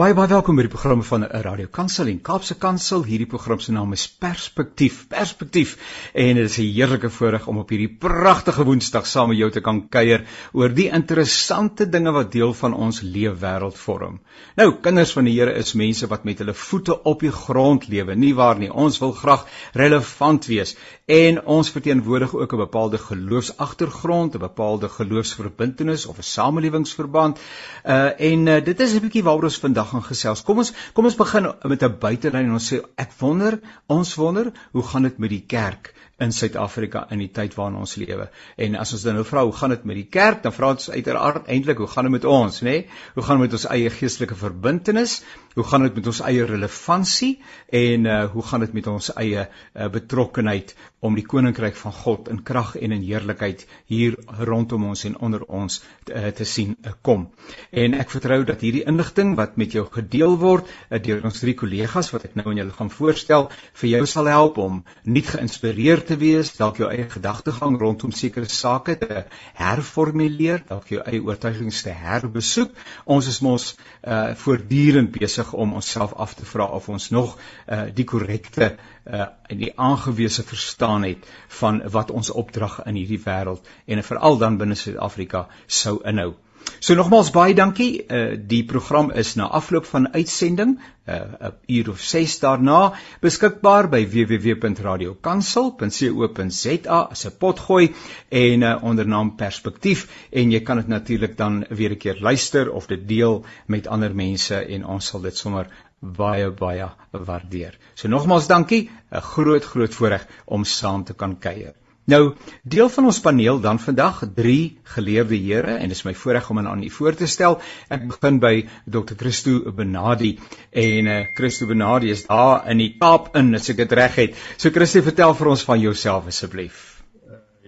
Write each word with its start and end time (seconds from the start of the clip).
Baie 0.00 0.14
baie 0.16 0.30
welkom 0.30 0.56
by 0.56 0.62
die 0.64 0.72
programme 0.72 1.04
van 1.04 1.26
Radio 1.44 1.68
Kansel 1.68 2.08
en 2.08 2.22
Kaapse 2.24 2.54
Kansel. 2.56 3.02
Hierdie 3.04 3.26
program 3.28 3.58
se 3.60 3.74
naam 3.76 3.90
is 3.92 4.06
Perspektief. 4.08 5.02
Perspektief. 5.10 5.74
En 6.14 6.38
dit 6.38 6.48
is 6.48 6.56
'n 6.56 6.72
heerlike 6.72 7.10
voorreg 7.10 7.46
om 7.46 7.58
op 7.58 7.68
hierdie 7.68 7.98
pragtige 8.04 8.64
Woensdag 8.64 9.06
saam 9.06 9.28
met 9.28 9.36
jou 9.36 9.50
te 9.50 9.60
kan 9.60 9.88
kuier 9.88 10.24
oor 10.52 10.72
die 10.72 10.88
interessante 10.88 11.84
dinge 11.84 12.12
wat 12.12 12.32
deel 12.32 12.54
van 12.54 12.74
ons 12.74 13.02
leefwêreld 13.02 13.76
vorm. 13.76 14.20
Nou, 14.56 14.72
kinders 14.80 15.12
van 15.12 15.24
die 15.24 15.38
Here 15.38 15.52
is 15.52 15.74
mense 15.74 16.06
wat 16.06 16.24
met 16.24 16.38
hulle 16.38 16.54
voete 16.54 17.02
op 17.02 17.20
die 17.20 17.32
grond 17.32 17.88
lewe, 17.88 18.14
nie 18.14 18.34
waar 18.34 18.58
nie. 18.58 18.72
Ons 18.72 18.98
wil 19.00 19.12
graag 19.12 19.46
relevant 19.74 20.46
wees 20.46 20.76
en 21.10 21.40
ons 21.56 21.70
verteenwoordig 21.74 22.34
ook 22.34 22.52
'n 22.54 22.56
bepaalde 22.56 22.98
geloofsagtergrond, 22.98 24.34
'n 24.34 24.38
bepaalde 24.38 24.88
geloofsverbintenis 24.88 26.06
of 26.06 26.18
'n 26.18 26.22
samelewingsverband. 26.22 27.38
Uh 27.84 28.20
en 28.30 28.46
uh, 28.46 28.64
dit 28.64 28.80
is 28.80 28.94
'n 28.94 29.00
bietjie 29.00 29.22
waaroor 29.22 29.50
ons 29.50 29.58
vandag 29.58 29.88
gaan 29.88 30.04
gesels. 30.04 30.42
Kom 30.42 30.58
ons 30.58 30.72
kom 30.92 31.04
ons 31.04 31.16
begin 31.16 31.52
met 31.62 31.82
'n 31.82 31.98
buitelyn 31.98 32.44
en 32.44 32.52
ons 32.52 32.72
sê 32.72 32.80
ek 32.94 33.10
wonder, 33.18 33.60
ons 33.86 34.14
wonder, 34.14 34.52
hoe 34.72 34.82
gaan 34.82 35.02
dit 35.02 35.18
met 35.18 35.30
die 35.30 35.44
kerk 35.46 35.94
in 36.20 36.32
Suid-Afrika 36.36 37.06
in 37.14 37.22
die 37.22 37.30
tyd 37.32 37.54
waarin 37.58 37.78
ons 37.80 37.96
lewe? 38.00 38.28
En 38.60 38.76
as 38.80 38.92
ons 38.96 39.04
dan 39.06 39.18
nou 39.18 39.24
vra 39.26 39.44
hoe 39.46 39.56
gaan 39.56 39.74
dit 39.74 39.84
met 39.88 39.98
die 39.98 40.08
kerk, 40.18 40.42
dan 40.44 40.54
vra 40.54 40.72
ons 40.74 40.90
uiteraard 40.90 41.48
eintlik 41.52 41.80
hoe 41.82 41.88
gaan 41.90 42.08
dit 42.08 42.16
met 42.18 42.28
ons, 42.28 42.60
nê? 42.62 42.70
Nee? 42.70 42.86
Hoe 43.14 43.24
gaan 43.26 43.40
dit 43.40 43.48
met 43.48 43.58
ons 43.58 43.68
eie 43.72 43.90
geestelike 43.94 44.38
verbintenis? 44.38 45.20
Hoe 45.56 45.64
gaan 45.66 45.82
dit 45.82 45.96
met 45.98 46.06
ons 46.06 46.20
eie 46.28 46.44
relevantie 46.46 47.32
en 47.74 48.06
uh 48.06 48.18
hoe 48.30 48.42
gaan 48.46 48.62
dit 48.62 48.74
met 48.76 48.86
ons 48.86 49.10
eie 49.18 49.46
uh, 49.46 49.88
betrokkenheid 49.90 50.74
om 51.00 51.16
die 51.16 51.24
koninkryk 51.26 51.76
van 51.80 51.94
God 51.96 52.28
in 52.30 52.42
krag 52.46 52.74
en 52.76 52.92
in 52.94 53.02
heerlikheid 53.02 53.64
hier 53.90 54.16
rondom 54.46 54.84
ons 54.90 55.04
en 55.08 55.16
onder 55.18 55.42
ons 55.48 55.80
uh, 55.80 56.28
te 56.36 56.44
sien 56.44 56.76
uh, 56.76 56.92
kom. 57.02 57.26
En 57.72 57.96
ek 57.98 58.12
vertrou 58.12 58.42
dat 58.46 58.62
hierdie 58.64 58.84
inligting 58.90 59.34
wat 59.38 59.56
met 59.60 59.74
jou 59.74 59.86
gedeel 59.90 60.36
word 60.42 60.68
uh, 60.68 61.00
deur 61.02 61.24
ons 61.24 61.40
drie 61.42 61.56
kollegas 61.58 62.12
wat 62.14 62.28
ek 62.28 62.36
nou 62.38 62.46
aan 62.50 62.60
julle 62.62 62.76
gaan 62.76 62.92
voorstel, 62.92 63.48
vir 63.80 63.90
jou 63.94 64.04
sal 64.12 64.30
help 64.30 64.60
om 64.62 64.82
nuut 65.04 65.32
geïnspireerd 65.34 66.09
te 66.10 66.16
wees, 66.18 66.50
dalk 66.58 66.80
jou 66.80 66.88
eie 66.90 67.06
gedagtegang 67.10 67.76
rondom 67.78 68.12
sekere 68.16 68.48
sake 68.50 68.96
te 68.98 69.22
herformuleer, 69.58 70.64
dalk 70.66 70.90
jou 70.90 71.02
eie 71.04 71.20
oortuigings 71.22 71.82
te 71.86 71.94
herbesoek. 71.94 72.74
Ons 73.16 73.30
is 73.30 73.40
mos 73.46 73.68
uh 74.02 74.34
voortdurend 74.42 75.12
besig 75.14 75.52
om 75.52 75.76
onsself 75.78 76.16
af 76.26 76.34
te 76.38 76.48
vra 76.52 76.66
of 76.80 76.88
ons 76.90 77.10
nog 77.14 77.36
uh 77.68 77.86
die 77.94 78.06
korrekte 78.12 78.72
uh 79.06 79.28
en 79.50 79.62
die 79.62 79.72
aangewese 79.76 80.42
verstaan 80.46 81.06
het 81.06 81.26
van 81.60 81.82
wat 81.96 82.10
ons 82.10 82.30
opdrag 82.30 82.80
in 82.86 82.98
hierdie 82.98 83.22
wêreld 83.24 83.66
en 83.86 84.06
veral 84.12 84.38
dan 84.38 84.58
binne 84.58 84.78
Suid-Afrika 84.78 85.46
sou 85.66 85.98
inhou. 86.06 86.34
So 86.80 86.94
nogmaals 86.94 87.30
baie 87.30 87.54
dankie. 87.54 88.06
Uh 88.08 88.36
die 88.48 88.64
program 88.64 89.10
is 89.10 89.34
na 89.36 89.44
afloop 89.58 89.86
van 89.86 90.12
uitsending 90.12 90.80
uh 91.06 91.14
'n 91.48 91.52
uur 91.66 91.90
of 91.90 92.00
6 92.00 92.38
daarna 92.38 92.92
beskikbaar 93.20 93.88
by 93.88 94.08
www.radiokansel.co.za 94.14 96.98
as 97.10 97.26
'n 97.26 97.36
potgooi 97.38 97.94
en 98.28 98.62
uh, 98.62 98.78
onder 98.82 99.06
naam 99.06 99.36
Perspektief 99.36 100.26
en 100.30 100.50
jy 100.50 100.60
kan 100.60 100.76
dit 100.76 100.88
natuurlik 100.88 101.36
dan 101.36 101.64
weer 101.68 101.90
'n 101.90 101.96
keer 101.96 102.16
luister 102.20 102.72
of 102.72 102.86
dit 102.86 103.08
deel 103.08 103.44
met 103.66 103.86
ander 103.86 104.14
mense 104.14 104.54
en 104.54 104.86
ons 104.86 105.06
sal 105.06 105.20
dit 105.20 105.36
sommer 105.36 105.66
baie 106.00 106.50
baie 106.50 106.88
waardeer. 107.10 107.78
So 107.94 108.08
nogmaals 108.08 108.46
dankie, 108.46 108.90
'n 109.12 109.20
groot 109.20 109.64
groot 109.64 109.94
voorreg 109.94 110.26
om 110.44 110.64
saam 110.64 111.04
te 111.04 111.14
kan 111.14 111.38
kuier. 111.38 111.74
Nou, 112.10 112.34
deel 112.66 112.88
van 112.90 113.06
ons 113.06 113.20
paneel 113.22 113.60
dan 113.62 113.78
vandag 113.78 114.22
drie 114.34 114.80
geleerde 114.94 115.36
here 115.38 115.76
en 115.78 115.90
dit 115.92 115.94
is 115.94 116.06
my 116.06 116.14
voorreg 116.18 116.48
om 116.50 116.58
aan 116.58 116.82
u 116.82 116.88
voor 116.90 117.14
te 117.14 117.26
stel. 117.30 117.60
Ek 117.86 118.06
begin 118.08 118.40
by 118.42 118.54
Dr. 118.84 119.14
Christo 119.20 119.72
Benadi 119.76 120.32
en 120.70 121.06
eh 121.06 121.18
uh, 121.20 121.26
Christo 121.36 121.68
Benadi 121.70 122.10
is 122.10 122.24
daar 122.26 122.66
in 122.72 122.82
die 122.82 122.96
Kaap 122.98 123.36
in 123.36 123.54
as 123.54 123.70
ek 123.70 123.76
dit 123.82 123.92
reg 123.92 124.16
het. 124.18 124.40
So 124.56 124.70
Christo, 124.74 125.02
vertel 125.06 125.34
vir 125.38 125.50
ons 125.52 125.62
van 125.68 125.80
jouself 125.80 126.26
asseblief. 126.26 126.80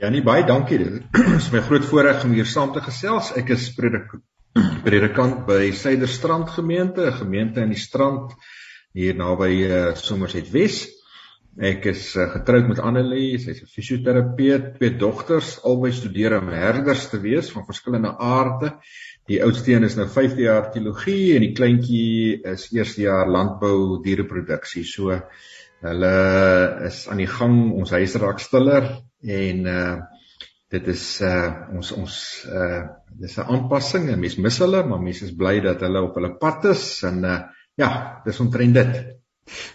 Ja, 0.01 0.11
nie 0.11 0.25
baie 0.27 0.43
dankie. 0.47 0.79
Dit 0.79 1.21
is 1.37 1.53
my 1.53 1.61
groot 1.61 1.85
voorreg 1.85 2.25
om 2.25 2.35
hier 2.35 2.47
saam 2.47 2.73
te 2.73 2.83
gesels. 2.83 3.31
Ek 3.39 3.53
is 3.55 3.69
predikant 3.77 5.47
by 5.47 5.71
Suiderstrand 5.71 6.51
gemeente, 6.51 7.07
'n 7.07 7.21
gemeente 7.21 7.61
in 7.61 7.71
die 7.77 7.79
strand 7.79 8.35
hier 8.93 9.15
naby 9.15 9.53
uh, 9.69 9.95
Somerset 9.95 10.51
Wes. 10.51 11.02
Ek 11.61 11.85
is 11.91 12.15
uh, 12.17 12.31
getroud 12.33 12.65
met 12.71 12.79
Annelie, 12.81 13.37
sy's 13.37 13.59
'n 13.61 13.69
fisioterapeut, 13.69 14.71
twee 14.79 14.97
dogters, 14.97 15.59
albei 15.69 15.91
studeer 15.93 16.39
om 16.39 16.49
herders 16.49 17.11
te 17.11 17.21
wees 17.21 17.51
van 17.53 17.67
verskillende 17.69 18.15
aarde. 18.17 18.71
Die 19.29 19.43
oudste 19.45 19.75
een 19.75 19.85
is 19.85 19.99
nou 19.99 20.09
5de 20.09 20.47
jaar 20.47 20.71
teologie 20.73 21.37
en 21.37 21.45
die 21.45 21.53
kleintjie 21.53 22.41
is 22.55 22.71
eerste 22.73 23.03
jaar 23.03 23.29
landbou 23.29 24.01
diereproduksie. 24.01 24.85
So 24.89 25.13
hulle 25.85 26.17
is 26.89 27.05
aan 27.13 27.21
die 27.21 27.29
gang, 27.29 27.73
ons 27.77 27.93
huis 27.93 28.17
raak 28.17 28.41
stiller 28.41 28.89
en 29.21 29.67
uh 29.67 30.01
dit 30.73 30.87
is 30.89 31.21
uh 31.21 31.69
ons 31.77 31.93
ons 31.93 32.15
uh 32.49 32.83
dis 33.21 33.37
'n 33.37 33.45
aanpassing 33.45 34.09
en 34.09 34.21
mense 34.21 34.41
mis 34.41 34.59
hulle, 34.59 34.87
maar 34.89 35.05
mense 35.05 35.25
is 35.29 35.37
bly 35.37 35.61
dat 35.61 35.85
hulle 35.85 36.01
op 36.01 36.17
hulle 36.17 36.33
pad 36.41 36.65
is 36.73 37.03
en 37.05 37.25
uh 37.25 37.43
ja, 37.77 38.23
dis 38.25 38.41
omtrent 38.41 38.75
dit. 38.75 39.22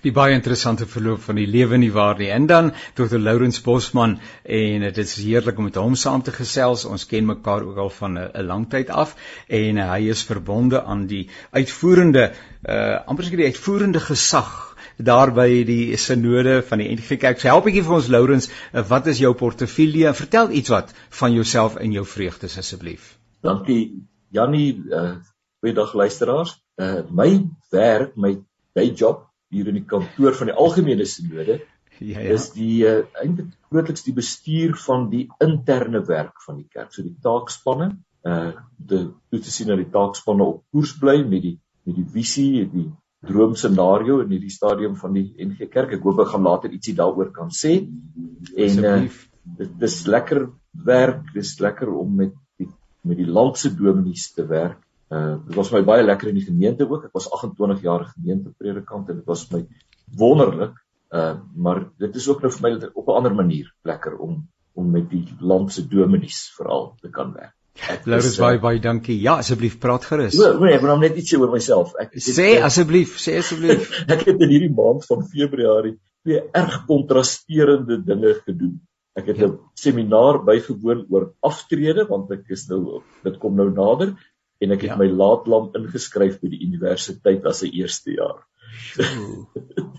Die 0.02 0.12
baie 0.12 0.36
interessante 0.36 0.88
verloop 0.88 1.22
van 1.26 1.40
die 1.40 1.48
lewe 1.48 1.78
nie 1.78 1.92
waar 1.92 2.18
nie. 2.18 2.30
En 2.34 2.48
dan 2.48 2.72
Dr. 2.96 3.18
Lourens 3.18 3.62
Bosman 3.62 4.20
en 4.44 4.86
dit 4.88 4.98
is 4.98 5.16
heerlik 5.22 5.58
om 5.58 5.68
met 5.70 5.76
hom 5.76 5.96
saam 5.96 6.22
te 6.22 6.32
gesels. 6.32 6.86
Ons 6.86 7.06
ken 7.06 7.26
mekaar 7.26 7.66
ook 7.68 7.78
al 7.78 7.90
van 7.90 8.18
'n 8.20 8.46
lang 8.46 8.70
tyd 8.70 8.90
af 8.90 9.16
en 9.48 9.78
hy 9.78 10.10
is 10.10 10.24
verbonde 10.24 10.84
aan 10.84 11.08
die 11.08 11.30
uitvoerende 11.52 12.32
uh 12.68 12.98
amper 13.06 13.24
seker 13.24 13.38
die 13.38 13.52
uitvoerende 13.52 14.00
gesag 14.00 14.76
daar 14.98 15.32
by 15.34 15.64
die 15.66 15.98
sinode 15.98 16.62
van 16.66 16.82
die 16.82 16.90
NG 16.96 17.18
Kerk. 17.22 17.40
So 17.40 17.48
help 17.48 17.68
bietjie 17.68 17.84
vir 17.86 17.96
ons 18.00 18.08
Lourens, 18.08 18.50
eh, 18.72 18.84
wat 18.90 19.08
is 19.08 19.20
jou 19.22 19.34
portefeulje? 19.34 20.14
Vertel 20.14 20.52
iets 20.52 20.70
wat 20.70 20.94
van 21.10 21.34
jouself 21.34 21.76
en 21.76 21.92
jou 21.92 22.06
vreugdes 22.06 22.58
asseblief. 22.58 23.18
Dankie 23.42 24.08
Jannie, 24.32 24.84
uh 24.90 25.18
goeiedag 25.62 25.94
luisteraars. 25.94 26.58
Uh 26.78 27.02
my 27.10 27.46
werk, 27.72 28.16
my 28.16 28.38
day 28.74 28.92
job 28.94 29.28
hier 29.54 29.70
in 29.72 29.80
die 29.80 29.88
kantoor 29.88 30.36
van 30.38 30.52
die 30.52 30.58
algemene 30.58 31.06
sinode 31.08 31.60
ja, 32.00 32.20
ja. 32.20 32.34
is 32.36 32.50
die 32.56 32.84
uh, 32.88 33.00
eintlik 33.22 33.54
grootliks 33.72 34.06
die 34.06 34.16
bestuur 34.18 34.76
van 34.84 35.08
die 35.12 35.26
interne 35.44 36.04
werk 36.08 36.44
van 36.46 36.60
die 36.62 36.68
kerk. 36.70 36.92
So 36.94 37.06
die 37.06 37.18
taakspanne, 37.24 37.94
uh 38.28 38.52
die 38.78 39.08
toe 39.32 39.40
te 39.44 39.52
sien 39.52 39.72
dat 39.72 39.82
die 39.82 39.92
taakspanne 39.94 40.46
op 40.46 40.64
koers 40.72 40.94
bly 41.02 41.22
met 41.24 41.44
die 41.46 41.58
met 41.88 41.96
die 41.96 42.08
visie, 42.12 42.66
die 42.68 42.90
droomscenario 43.28 44.20
in 44.22 44.34
hierdie 44.36 44.54
stadium 44.54 44.98
van 45.00 45.16
die 45.16 45.30
NG 45.42 45.70
Kerk. 45.72 45.96
Ek 45.96 46.04
hoop 46.06 46.20
ek 46.22 46.34
gaan 46.34 46.46
later 46.46 46.74
ietsie 46.74 46.96
daaroor 46.98 47.32
kan 47.36 47.50
sê. 47.56 47.80
En 48.68 48.84
uh, 48.84 48.98
dit 49.58 49.78
dis 49.82 49.96
lekker 50.08 50.50
werk, 50.88 51.24
dis 51.34 51.56
lekker 51.64 51.92
om 51.94 52.20
met 52.24 52.36
die 52.60 52.70
met 53.08 53.20
die 53.22 53.30
landse 53.40 53.72
dominees 53.72 54.30
te 54.36 54.46
werk. 54.48 54.82
Uh 55.08 55.38
dit 55.48 55.56
was 55.56 55.72
my 55.72 55.84
baie 55.88 56.04
lekker 56.04 56.30
in 56.34 56.36
die 56.36 56.48
gemeente 56.48 56.88
ook. 56.90 57.06
Ek 57.08 57.16
was 57.16 57.30
28 57.32 57.82
jaar 57.86 58.06
gemeentepredikant 58.10 59.10
en 59.10 59.22
dit 59.22 59.30
was 59.30 59.46
my 59.54 59.64
wonderlik. 60.20 60.76
Uh 61.12 61.38
maar 61.56 61.86
dit 61.98 62.16
is 62.16 62.28
ook 62.28 62.42
nou 62.44 62.52
vir 62.52 62.66
my 62.66 62.90
op 62.94 63.08
'n 63.08 63.20
ander 63.22 63.36
manier 63.36 63.74
lekker 63.84 64.18
om 64.18 64.42
om 64.78 64.92
met 64.92 65.10
die 65.10 65.26
landse 65.40 65.88
dominees 65.88 66.52
veral 66.58 66.96
te 67.02 67.10
kan 67.10 67.34
werk. 67.34 67.56
Laurens 68.06 68.38
baie 68.42 68.60
baie 68.60 68.80
dankie. 68.82 69.18
Ja, 69.22 69.38
asseblief 69.38 69.80
praat 69.80 70.06
gerus. 70.10 70.38
O, 70.40 70.60
nee, 70.60 70.74
ek 70.76 70.82
wil 70.82 71.00
net 71.02 71.18
ietsie 71.18 71.40
oor 71.40 71.52
myself. 71.54 71.94
Ek 72.02 72.16
sê 72.22 72.58
asseblief, 72.66 73.18
sê 73.22 73.38
asseblief. 73.42 73.92
ek 74.14 74.26
het 74.30 74.42
in 74.42 74.54
hierdie 74.54 74.74
maand 74.74 75.06
van 75.06 75.26
Februarie 75.30 75.98
twee 76.26 76.42
erg 76.62 76.86
kontrasterende 76.90 78.00
dinge 78.04 78.34
gedoen. 78.44 78.80
Ek 79.18 79.30
het 79.32 79.38
'n 79.38 79.46
ja. 79.46 79.54
seminaar 79.74 80.44
bygewoon 80.46 81.06
oor 81.10 81.32
aftrede 81.42 82.06
want 82.10 82.32
ek 82.32 82.50
is 82.54 82.68
nou 82.70 83.02
dit 83.24 83.38
kom 83.42 83.56
nou 83.56 83.70
nader 83.72 84.14
en 84.60 84.76
ek 84.76 84.86
het 84.86 84.94
ja. 84.94 85.00
my 85.00 85.10
laatlam 85.12 85.72
ingeskryf 85.80 86.40
by 86.42 86.52
die 86.54 86.62
universiteit 86.68 87.46
as 87.46 87.64
'n 87.64 87.74
eerste 87.74 88.16
jaar. 88.18 88.40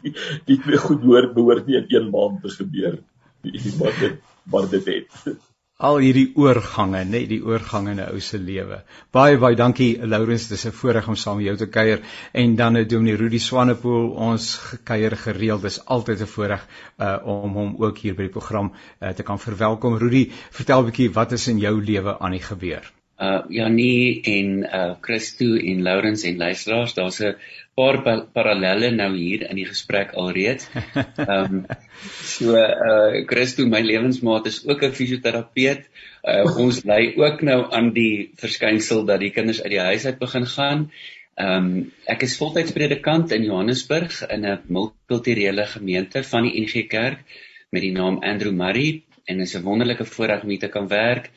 die, 0.03 0.15
die 0.49 0.59
twee 0.65 0.81
goed 0.87 1.03
hoor 1.03 1.33
behoort 1.35 1.67
nie 1.67 1.79
in 1.81 1.87
een 1.91 2.11
maand 2.11 2.43
te 2.43 2.55
gebeur 2.55 2.99
nie. 3.43 3.75
Maar 3.79 3.95
dit 4.01 4.19
maar 4.49 4.69
dit 4.71 4.87
het 4.87 5.39
al 5.87 6.01
hierdie 6.03 6.33
oorgange, 6.35 7.05
net 7.07 7.29
die 7.31 7.39
oorgange 7.47 7.93
in 7.93 8.01
'n 8.03 8.07
ou 8.13 8.21
se 8.29 8.39
lewe. 8.39 8.81
Baie 9.15 9.37
baie 9.39 9.55
dankie 9.55 10.07
Lourens, 10.13 10.49
dis 10.49 10.67
'n 10.67 10.73
voorreg 10.73 11.09
om 11.09 11.15
saam 11.15 11.37
met 11.37 11.47
jou 11.47 11.57
te 11.57 11.69
kuier 11.69 12.03
en 12.33 12.57
dan 12.57 12.75
het 12.75 12.91
Dominee 12.91 13.17
Rudy 13.17 13.39
Swanepoel 13.39 14.11
ons 14.11 14.55
gekuier 14.73 15.17
gereeld. 15.17 15.63
Dis 15.63 15.85
altyd 15.85 16.21
'n 16.21 16.27
voorreg 16.27 16.67
uh, 16.99 17.19
om 17.23 17.53
hom 17.53 17.77
ook 17.79 17.99
hier 17.99 18.15
by 18.15 18.23
die 18.23 18.37
program 18.39 18.73
uh, 18.73 19.11
te 19.11 19.23
kan 19.23 19.39
verwelkom. 19.39 19.99
Rudy, 19.99 20.31
vertel 20.51 20.81
'n 20.83 20.91
bietjie 20.91 21.13
wat 21.13 21.33
is 21.33 21.49
in 21.49 21.59
jou 21.59 21.81
lewe 21.81 22.19
aan 22.19 22.33
die 22.33 22.43
gebeur? 22.43 22.98
Uh 23.19 23.43
Janie 23.51 24.21
en 24.23 24.63
uh 24.63 24.95
Christo 25.03 25.57
en 25.57 25.83
Lourens 25.83 26.23
en 26.23 26.37
luisteraars, 26.39 26.95
daar's 26.95 27.21
'n 27.21 27.35
paar 27.75 28.03
pa 28.03 28.15
parallelle 28.33 28.91
nou 28.95 29.11
hier 29.17 29.43
in 29.51 29.57
die 29.57 29.67
gesprek 29.67 30.15
alreeds. 30.15 30.69
Ehm 30.95 31.29
um, 31.35 31.67
so 32.23 32.55
uh 32.55 33.27
Christo 33.27 33.67
my 33.67 33.81
lewensmaat 33.83 34.47
is 34.47 34.63
ook 34.67 34.83
'n 34.83 34.95
fisioterapeut. 34.95 35.91
Uh 36.23 36.57
ons 36.65 36.85
lei 36.91 37.15
ook 37.17 37.43
nou 37.43 37.61
aan 37.73 37.93
die 37.93 38.31
verskynsel 38.37 39.05
dat 39.05 39.21
die 39.21 39.35
kinders 39.35 39.63
uit 39.63 39.71
die 39.71 39.87
huis 39.91 40.07
uit 40.07 40.19
begin 40.19 40.47
gaan. 40.47 40.91
Ehm 41.39 41.67
um, 41.67 41.93
ek 42.07 42.23
is 42.23 42.39
voltyds 42.39 42.73
predikant 42.73 43.33
in 43.33 43.45
Johannesburg 43.51 44.23
in 44.31 44.47
'n 44.47 44.59
multikulturele 44.67 45.67
gemeente 45.67 46.23
van 46.23 46.43
die 46.47 46.55
NG 46.63 46.87
Kerk 46.87 47.23
met 47.71 47.83
die 47.83 47.93
naam 47.93 48.23
Andrew 48.23 48.55
Murray 48.55 49.03
en 49.25 49.41
is 49.41 49.55
'n 49.55 49.63
wonderlike 49.63 50.05
voorreg 50.05 50.43
om 50.43 50.49
hier 50.49 50.59
te 50.59 50.69
kan 50.69 50.89
werk. 50.89 51.31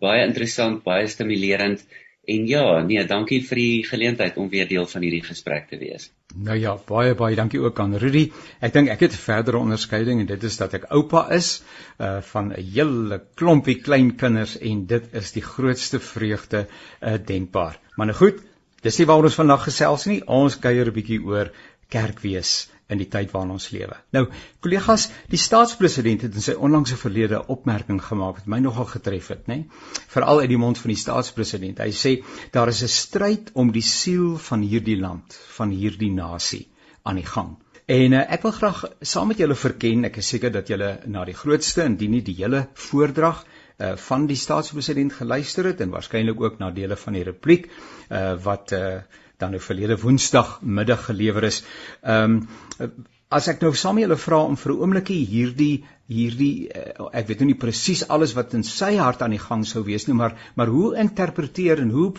Baie 0.00 0.26
interessant, 0.26 0.82
baie 0.84 1.08
stimulerend 1.08 1.84
en 2.28 2.44
ja, 2.44 2.82
nee, 2.84 3.04
dankie 3.08 3.40
vir 3.40 3.56
die 3.56 3.84
geleentheid 3.88 4.36
om 4.36 4.50
weer 4.52 4.68
deel 4.68 4.84
van 4.86 5.02
hierdie 5.06 5.22
gesprek 5.24 5.70
te 5.70 5.78
wees. 5.80 6.10
Nou 6.36 6.58
ja, 6.60 6.74
baie 6.90 7.14
baie 7.16 7.36
dankie 7.36 7.60
ook 7.62 7.80
aan 7.80 7.96
Rudy. 7.96 8.26
Ek 8.60 8.74
dink 8.74 8.92
ek 8.92 9.06
het 9.06 9.16
verdere 9.16 9.62
onderskeiding 9.62 10.20
en 10.20 10.28
dit 10.28 10.44
is 10.44 10.60
dat 10.60 10.76
ek 10.76 10.90
oupa 10.92 11.24
is 11.32 11.62
uh 11.96 12.18
van 12.32 12.52
'n 12.52 12.60
hele 12.74 13.22
klompie 13.34 13.78
kleinkinders 13.80 14.58
en 14.58 14.84
dit 14.86 15.08
is 15.22 15.32
die 15.32 15.42
grootste 15.42 16.00
vreugde 16.00 16.66
uh 17.00 17.16
denkbaar. 17.16 17.80
Maar 17.96 18.12
nou 18.12 18.18
goed, 18.18 18.44
Dis 18.86 18.98
nie 19.00 19.08
waaroor 19.10 19.26
ons 19.26 19.38
vandag 19.38 19.64
gesels 19.66 20.04
nie. 20.06 20.20
Ons 20.30 20.56
kuier 20.62 20.86
'n 20.86 20.94
bietjie 20.94 21.18
oor 21.30 21.48
kerkwees 21.90 22.68
in 22.88 23.00
die 23.00 23.08
tyd 23.12 23.32
waarin 23.34 23.52
ons 23.54 23.68
lewe. 23.74 23.96
Nou, 24.16 24.24
kollegas, 24.64 25.08
die 25.28 25.40
staatspresident 25.40 26.24
het 26.24 26.34
in 26.34 26.44
sy 26.44 26.54
onlangse 26.56 26.96
verlede 26.96 27.40
opmerking 27.52 28.00
gemaak 28.04 28.40
wat 28.40 28.48
my 28.48 28.60
nogal 28.64 28.88
getref 28.88 29.28
het, 29.34 29.44
nê? 29.50 29.60
Veral 30.14 30.40
uit 30.42 30.50
die 30.54 30.60
mond 30.60 30.80
van 30.80 30.94
die 30.94 31.00
staatspresident. 31.00 31.82
Hy 31.84 31.92
sê 31.92 32.14
daar 32.54 32.72
is 32.72 32.82
'n 32.82 32.88
stryd 32.88 33.50
om 33.54 33.72
die 33.72 33.84
siel 33.84 34.36
van 34.48 34.62
hierdie 34.62 34.98
land, 35.00 35.38
van 35.56 35.70
hierdie 35.70 36.12
nasie 36.12 36.66
aan 37.04 37.16
die 37.16 37.28
gang. 37.28 37.56
En 37.88 38.12
uh, 38.12 38.24
ek 38.34 38.42
wil 38.44 38.52
graag 38.52 38.82
saam 39.00 39.28
met 39.28 39.38
julle 39.40 39.54
verken, 39.56 40.04
ek 40.04 40.18
is 40.20 40.28
seker 40.28 40.50
dat 40.52 40.68
julle 40.68 40.90
na 41.06 41.24
die 41.24 41.36
grootste 41.36 41.84
indien 41.88 42.10
nie 42.10 42.24
die 42.24 42.36
hele 42.36 42.66
voordrag 42.74 43.44
uh, 43.44 43.94
van 43.96 44.26
die 44.28 44.36
staatspresident 44.36 45.12
geluister 45.16 45.64
het 45.70 45.80
en 45.80 45.94
waarskynlik 45.94 46.40
ook 46.40 46.58
na 46.58 46.68
dele 46.70 46.96
van 46.96 47.16
die 47.16 47.24
repliek 47.24 47.70
uh, 47.70 48.34
wat 48.44 48.74
uh, 48.76 49.00
dan 49.38 49.54
nou 49.54 49.60
verlede 49.62 49.98
Woensdag 50.02 50.58
middag 50.62 51.04
gelewer 51.10 51.44
is. 51.44 51.62
Ehm 52.02 52.42
um, 52.78 53.06
as 53.28 53.46
ek 53.52 53.60
nou 53.60 53.74
saam 53.76 53.98
met 53.98 54.06
julle 54.06 54.16
vra 54.16 54.38
om 54.48 54.56
vir 54.56 54.72
'n 54.72 54.82
oombliekie 54.82 55.24
hierdie 55.30 55.84
hierdie 56.08 56.68
uh, 56.72 57.08
ek 57.12 57.26
weet 57.28 57.40
nou 57.40 57.48
nie 57.50 57.62
presies 57.64 58.04
alles 58.08 58.32
wat 58.38 58.54
in 58.54 58.62
sy 58.64 58.94
hart 58.96 59.22
aan 59.22 59.36
die 59.36 59.46
gang 59.46 59.64
sou 59.68 59.82
wees 59.84 60.06
nie, 60.08 60.16
maar 60.16 60.36
maar 60.56 60.72
hoe 60.72 60.96
interpreteer 60.96 61.82
en 61.82 61.90
hoe 61.90 62.12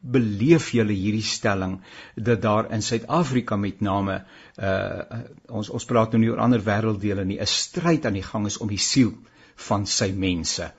beleef 0.00 0.70
julle 0.74 0.94
hierdie 0.94 1.26
stelling 1.26 1.78
dat 2.14 2.42
daar 2.42 2.70
in 2.72 2.82
Suid-Afrika 2.82 3.56
met 3.56 3.80
name 3.80 4.18
uh 4.58 5.22
ons 5.60 5.70
ons 5.70 5.88
praat 5.92 6.12
nou 6.12 6.20
nie 6.20 6.32
oor 6.32 6.42
ander 6.42 6.66
wêrelddele 6.66 7.24
nie 7.24 7.38
'n 7.40 7.46
stryd 7.46 8.06
aan 8.06 8.18
die 8.18 8.26
gang 8.32 8.46
is 8.46 8.58
om 8.58 8.68
die 8.68 8.82
siel 8.90 9.14
van 9.68 9.86
sy 9.86 10.10
mense. 10.12 10.72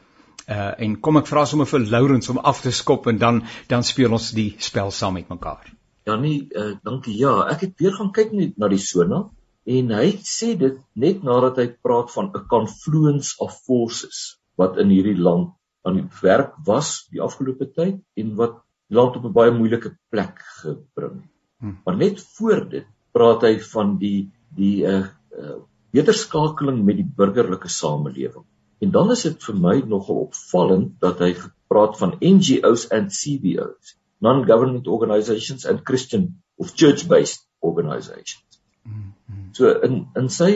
Uh 0.48 0.74
en 0.78 1.00
kom 1.00 1.18
ek 1.18 1.28
vra 1.28 1.46
sommer 1.46 1.68
vir 1.68 1.80
Lourens 1.80 2.30
om 2.30 2.38
af 2.38 2.62
te 2.62 2.72
skop 2.72 3.08
en 3.08 3.18
dan 3.18 3.44
dan 3.68 3.84
speel 3.84 4.12
ons 4.12 4.32
die 4.32 4.56
spel 4.60 4.92
saam 4.92 5.14
met 5.14 5.30
mekaar. 5.30 5.77
Ja 6.08 6.16
nee, 6.16 6.48
uh, 6.56 6.78
dankie. 6.88 7.18
Ja, 7.20 7.34
ek 7.52 7.66
het 7.66 7.82
weer 7.82 7.96
gaan 7.98 8.14
kyk 8.16 8.32
net 8.32 8.56
na 8.62 8.70
die 8.72 8.80
sona 8.80 9.26
en 9.68 9.90
hy 9.92 10.12
sê 10.24 10.54
dit 10.60 10.78
net 10.96 11.26
nadat 11.28 11.60
hy 11.60 11.68
praat 11.84 12.14
van 12.14 12.30
'n 12.32 12.46
confluence 12.54 13.36
of 13.44 13.58
forces 13.68 14.40
wat 14.56 14.80
in 14.84 14.94
hierdie 14.94 15.18
land 15.20 15.52
aan 15.84 16.00
die 16.00 16.08
werk 16.22 16.56
was 16.70 17.08
die 17.12 17.20
afgelope 17.24 17.68
tyd 17.76 18.00
en 18.24 18.36
wat 18.40 18.62
land 18.88 19.20
op 19.20 19.26
'n 19.28 19.36
baie 19.36 19.52
moeilike 19.52 19.92
plek 20.10 20.40
gebring. 20.62 21.28
Hm. 21.60 21.76
Maar 21.84 21.98
net 21.98 22.24
voor 22.38 22.64
dit 22.70 22.88
praat 23.12 23.44
hy 23.44 23.60
van 23.60 23.98
die 23.98 24.32
die 24.56 24.86
uh, 24.88 25.08
uh 25.32 25.60
wederskakeling 25.92 26.84
met 26.86 26.98
die 27.00 27.10
burgerlike 27.20 27.70
samelewing. 27.72 28.46
En 28.80 28.92
dan 28.92 29.12
is 29.12 29.24
dit 29.24 29.44
vir 29.44 29.56
my 29.56 29.78
nogal 29.88 30.28
opvallend 30.28 31.00
dat 31.02 31.20
hy 31.20 31.34
gepraat 31.34 31.98
van 31.98 32.18
NGOs 32.22 32.90
and 32.94 33.12
CBOs, 33.12 33.96
non-government 34.20 34.88
organizations 34.88 35.66
and 35.66 35.84
Christian 35.86 36.42
of 36.60 36.74
church-based 36.76 37.46
organizations. 37.62 38.60
Mm-hmm. 38.88 39.54
So 39.54 39.80
in 39.82 40.08
in 40.16 40.30
sy 40.30 40.52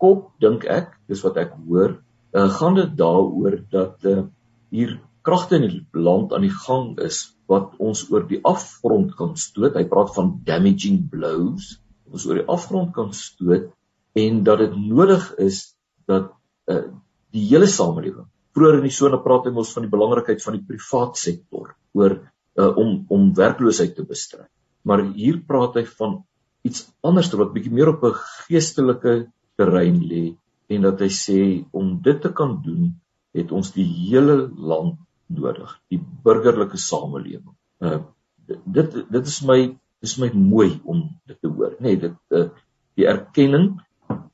kop 0.00 0.32
dink 0.40 0.66
ek, 0.68 0.94
dis 1.08 1.22
wat 1.24 1.38
ek 1.40 1.54
hoor, 1.66 1.98
uh, 2.32 2.48
gaan 2.58 2.76
dit 2.78 2.92
daaroor 2.98 3.58
dat 3.72 4.04
uh, 4.04 4.26
hier 4.74 4.98
kragte 5.26 5.58
in 5.58 5.66
die 5.66 6.02
land 6.06 6.34
aan 6.34 6.46
die 6.46 6.54
gang 6.54 6.94
is 7.02 7.24
wat 7.50 7.74
ons 7.82 8.04
oor 8.10 8.26
die 8.26 8.40
afgrond 8.46 9.14
kan 9.18 9.34
stoot. 9.38 9.74
Hy 9.78 9.86
praat 9.90 10.14
van 10.16 10.36
damaging 10.46 11.04
blows. 11.10 11.76
Ons 12.10 12.26
oor 12.28 12.40
die 12.40 12.48
afgrond 12.50 12.92
kan 12.94 13.12
stoot 13.16 13.72
en 14.16 14.40
dat 14.46 14.62
dit 14.62 14.76
nodig 14.78 15.26
is 15.42 15.74
dat 16.08 16.30
uh, 16.72 16.86
die 17.34 17.44
hele 17.50 17.68
samelewing. 17.70 18.28
Vroeger 18.56 18.80
in 18.80 18.86
die 18.88 18.94
sone 18.94 19.18
praat 19.20 19.48
hy 19.48 19.52
mos 19.52 19.74
van 19.76 19.84
die 19.84 19.92
belangrikheid 19.92 20.40
van 20.44 20.56
die 20.56 20.64
privaat 20.64 21.18
sektor 21.20 21.74
oor 21.98 22.16
uh, 22.56 22.72
om 22.76 23.04
om 23.08 23.32
werkloosheid 23.34 23.94
te 23.96 24.04
bestry. 24.04 24.46
Maar 24.82 25.04
hier 25.14 25.40
praat 25.46 25.78
hy 25.80 25.84
van 25.98 26.20
iets 26.66 26.86
anders 27.06 27.30
wat 27.38 27.54
bietjie 27.54 27.72
meer 27.72 27.94
op 27.94 28.04
'n 28.04 28.18
geestelike 28.46 29.26
terrein 29.56 30.00
lê 30.02 30.36
en 30.68 30.82
dat 30.82 31.00
hy 31.00 31.10
sê 31.10 31.40
om 31.72 32.00
dit 32.02 32.20
te 32.22 32.32
kan 32.32 32.60
doen 32.62 32.94
het 33.36 33.52
ons 33.52 33.72
die 33.72 33.86
hele 33.86 34.48
land 34.56 34.98
nodig, 35.26 35.80
die 35.90 36.00
burgerlike 36.00 36.78
samelewing. 36.78 37.56
Uh 37.80 38.02
dit 38.46 38.92
dit 39.10 39.26
is 39.26 39.42
my 39.42 39.76
dis 40.00 40.18
my 40.22 40.30
mooi 40.30 40.80
om 40.84 41.02
dit 41.26 41.38
te 41.40 41.48
hoor, 41.48 41.74
nê, 41.80 41.96
nee, 41.96 41.96
dit 41.98 42.14
uh, 42.30 42.48
die 42.94 43.06
erkenning 43.10 43.80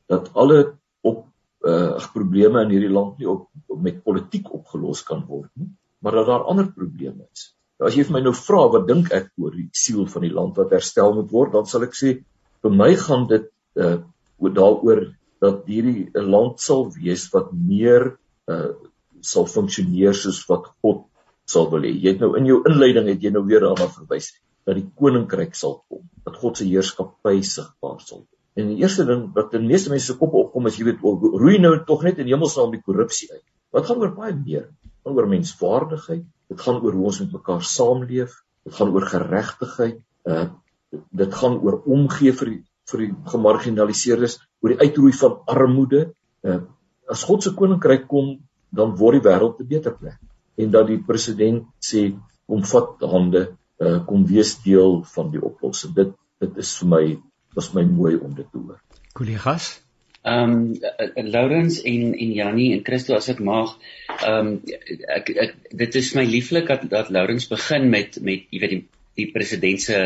dat 0.06 0.28
alle 0.36 0.76
uh 1.62 2.08
probleme 2.12 2.62
in 2.66 2.72
hierdie 2.74 2.92
land 2.92 3.18
nie 3.18 3.28
op, 3.30 3.48
op 3.68 3.80
met 3.80 4.02
politiek 4.02 4.50
opgelos 4.52 5.02
kan 5.06 5.24
word 5.26 5.50
nie, 5.54 5.70
maar 6.02 6.12
dat 6.18 6.26
daar 6.26 6.44
ander 6.50 6.72
probleme 6.72 7.24
is. 7.32 7.52
Nou 7.82 7.88
as 7.90 7.96
jy 7.98 8.04
vir 8.06 8.14
my 8.14 8.20
nou 8.22 8.30
vra 8.38 8.60
wat 8.70 8.84
dink 8.86 9.08
ek 9.16 9.32
oor 9.42 9.54
die 9.58 9.64
siel 9.74 10.04
van 10.06 10.22
die 10.22 10.30
land 10.30 10.58
wat 10.60 10.70
herstel 10.70 11.16
moet 11.16 11.32
word, 11.34 11.50
dan 11.56 11.64
sal 11.66 11.82
ek 11.82 11.96
sê 11.98 12.12
vir 12.62 12.74
my 12.78 12.92
gaan 13.00 13.24
dit 13.32 13.48
uh 13.74 13.96
oor 14.42 14.52
daaroor 14.54 15.00
dat 15.42 15.66
hierdie 15.66 16.04
'n 16.14 16.30
land 16.30 16.62
sal 16.62 16.84
wees 16.94 17.24
wat 17.32 17.48
meer 17.52 18.04
uh 18.54 18.70
sal 19.32 19.48
funksioneer 19.50 20.14
soos 20.14 20.38
wat 20.46 20.68
God 20.78 21.00
sal 21.54 21.66
wil 21.72 21.82
hê. 21.82 21.90
Jy 21.90 22.12
het 22.14 22.22
nou 22.22 22.36
in 22.38 22.46
jou 22.46 22.60
inleiding 22.70 23.10
het 23.10 23.26
jy 23.26 23.32
nou 23.34 23.42
weer 23.50 23.66
daarna 23.66 23.88
verwys 23.96 24.30
dat 24.62 24.78
die 24.78 24.86
koninkryk 24.86 25.58
sal 25.58 25.82
kom, 25.88 26.06
dat 26.22 26.38
God 26.38 26.62
se 26.62 26.68
heerskappy 26.70 27.42
sigbaar 27.42 27.98
sal 27.98 28.22
word. 28.22 28.38
En 28.54 28.70
die 28.70 28.78
eerste 28.84 29.08
ding 29.10 29.24
wat 29.34 29.58
in 29.58 29.66
meeste 29.66 29.90
mense 29.90 30.12
se 30.12 30.18
kop 30.22 30.38
opkom 30.38 30.70
is 30.70 30.78
jy 30.78 30.86
weet 30.92 31.02
roei 31.02 31.58
nou 31.58 31.74
tog 31.88 32.06
net 32.06 32.22
in 32.22 32.30
hemelsnaam 32.30 32.70
die 32.78 32.84
korrupsie 32.86 33.32
uit. 33.32 33.46
Wat 33.74 33.90
gaan 33.90 33.98
oor 33.98 34.14
baie 34.14 34.38
meer? 34.38 34.70
Oor 35.02 35.26
menswaardigheid, 35.26 36.22
dit 36.52 36.64
gaan 36.66 36.80
oor 36.84 36.96
hoe 36.96 37.08
ons 37.10 37.20
met 37.24 37.32
mekaar 37.38 37.64
saamleef, 37.66 38.36
dit 38.66 38.76
gaan 38.78 38.92
oor 38.94 39.08
geregtigheid, 39.14 40.02
uh 40.28 40.48
dit 40.92 41.34
gaan 41.40 41.54
oor 41.64 41.78
omgee 41.88 42.34
vir 42.36 42.48
die, 42.50 42.58
vir 42.90 43.00
die 43.00 43.12
gemarginaliseerdes, 43.32 44.34
oor 44.60 44.74
die 44.74 44.84
uitroei 44.84 45.14
van 45.16 45.38
armoede. 45.48 46.02
Uh 46.44 46.60
as 47.12 47.24
God 47.28 47.44
se 47.44 47.54
koninkryk 47.56 48.04
kom, 48.08 48.36
dan 48.72 48.94
word 49.00 49.18
die 49.18 49.26
wêreld 49.28 49.60
'n 49.60 49.68
beter 49.68 49.96
plek. 49.96 50.20
En 50.56 50.70
dat 50.70 50.86
die 50.86 51.00
president 51.00 51.64
sê 51.80 52.12
kom 52.46 52.64
vat 52.72 53.00
hande, 53.14 53.42
uh 53.80 53.98
kom 54.06 54.26
wees 54.28 54.58
deel 54.64 55.02
van 55.14 55.32
die 55.32 55.40
oplossing. 55.40 55.94
Dit 55.96 56.12
dit 56.40 56.58
is 56.58 56.76
vir 56.80 56.88
my 56.88 57.04
was 57.54 57.72
my 57.74 57.84
mooi 57.84 58.16
om 58.16 58.34
dit 58.34 58.46
te 58.52 58.58
hoor. 58.58 58.80
Kollegas? 59.12 59.80
Ehm 60.22 60.52
um, 60.52 61.30
Laurens 61.34 61.80
en 61.82 62.14
en 62.14 62.32
Jannie 62.32 62.72
en 62.76 62.84
Christo 62.84 63.14
as 63.14 63.28
ek 63.28 63.40
mag, 63.40 63.74
ehm 64.20 64.46
um, 64.46 64.52
ek, 65.16 65.32
ek 65.46 65.54
dit 65.82 65.98
is 66.00 66.12
my 66.18 66.24
lieflik 66.28 66.68
dat 66.68 66.86
dat 66.90 67.10
Laurens 67.10 67.48
begin 67.50 67.90
met 67.90 68.18
met 68.20 68.46
jy 68.50 68.62
weet 68.62 68.74
die 68.76 68.84
die 69.20 69.28
president 69.34 69.82
se 69.82 69.98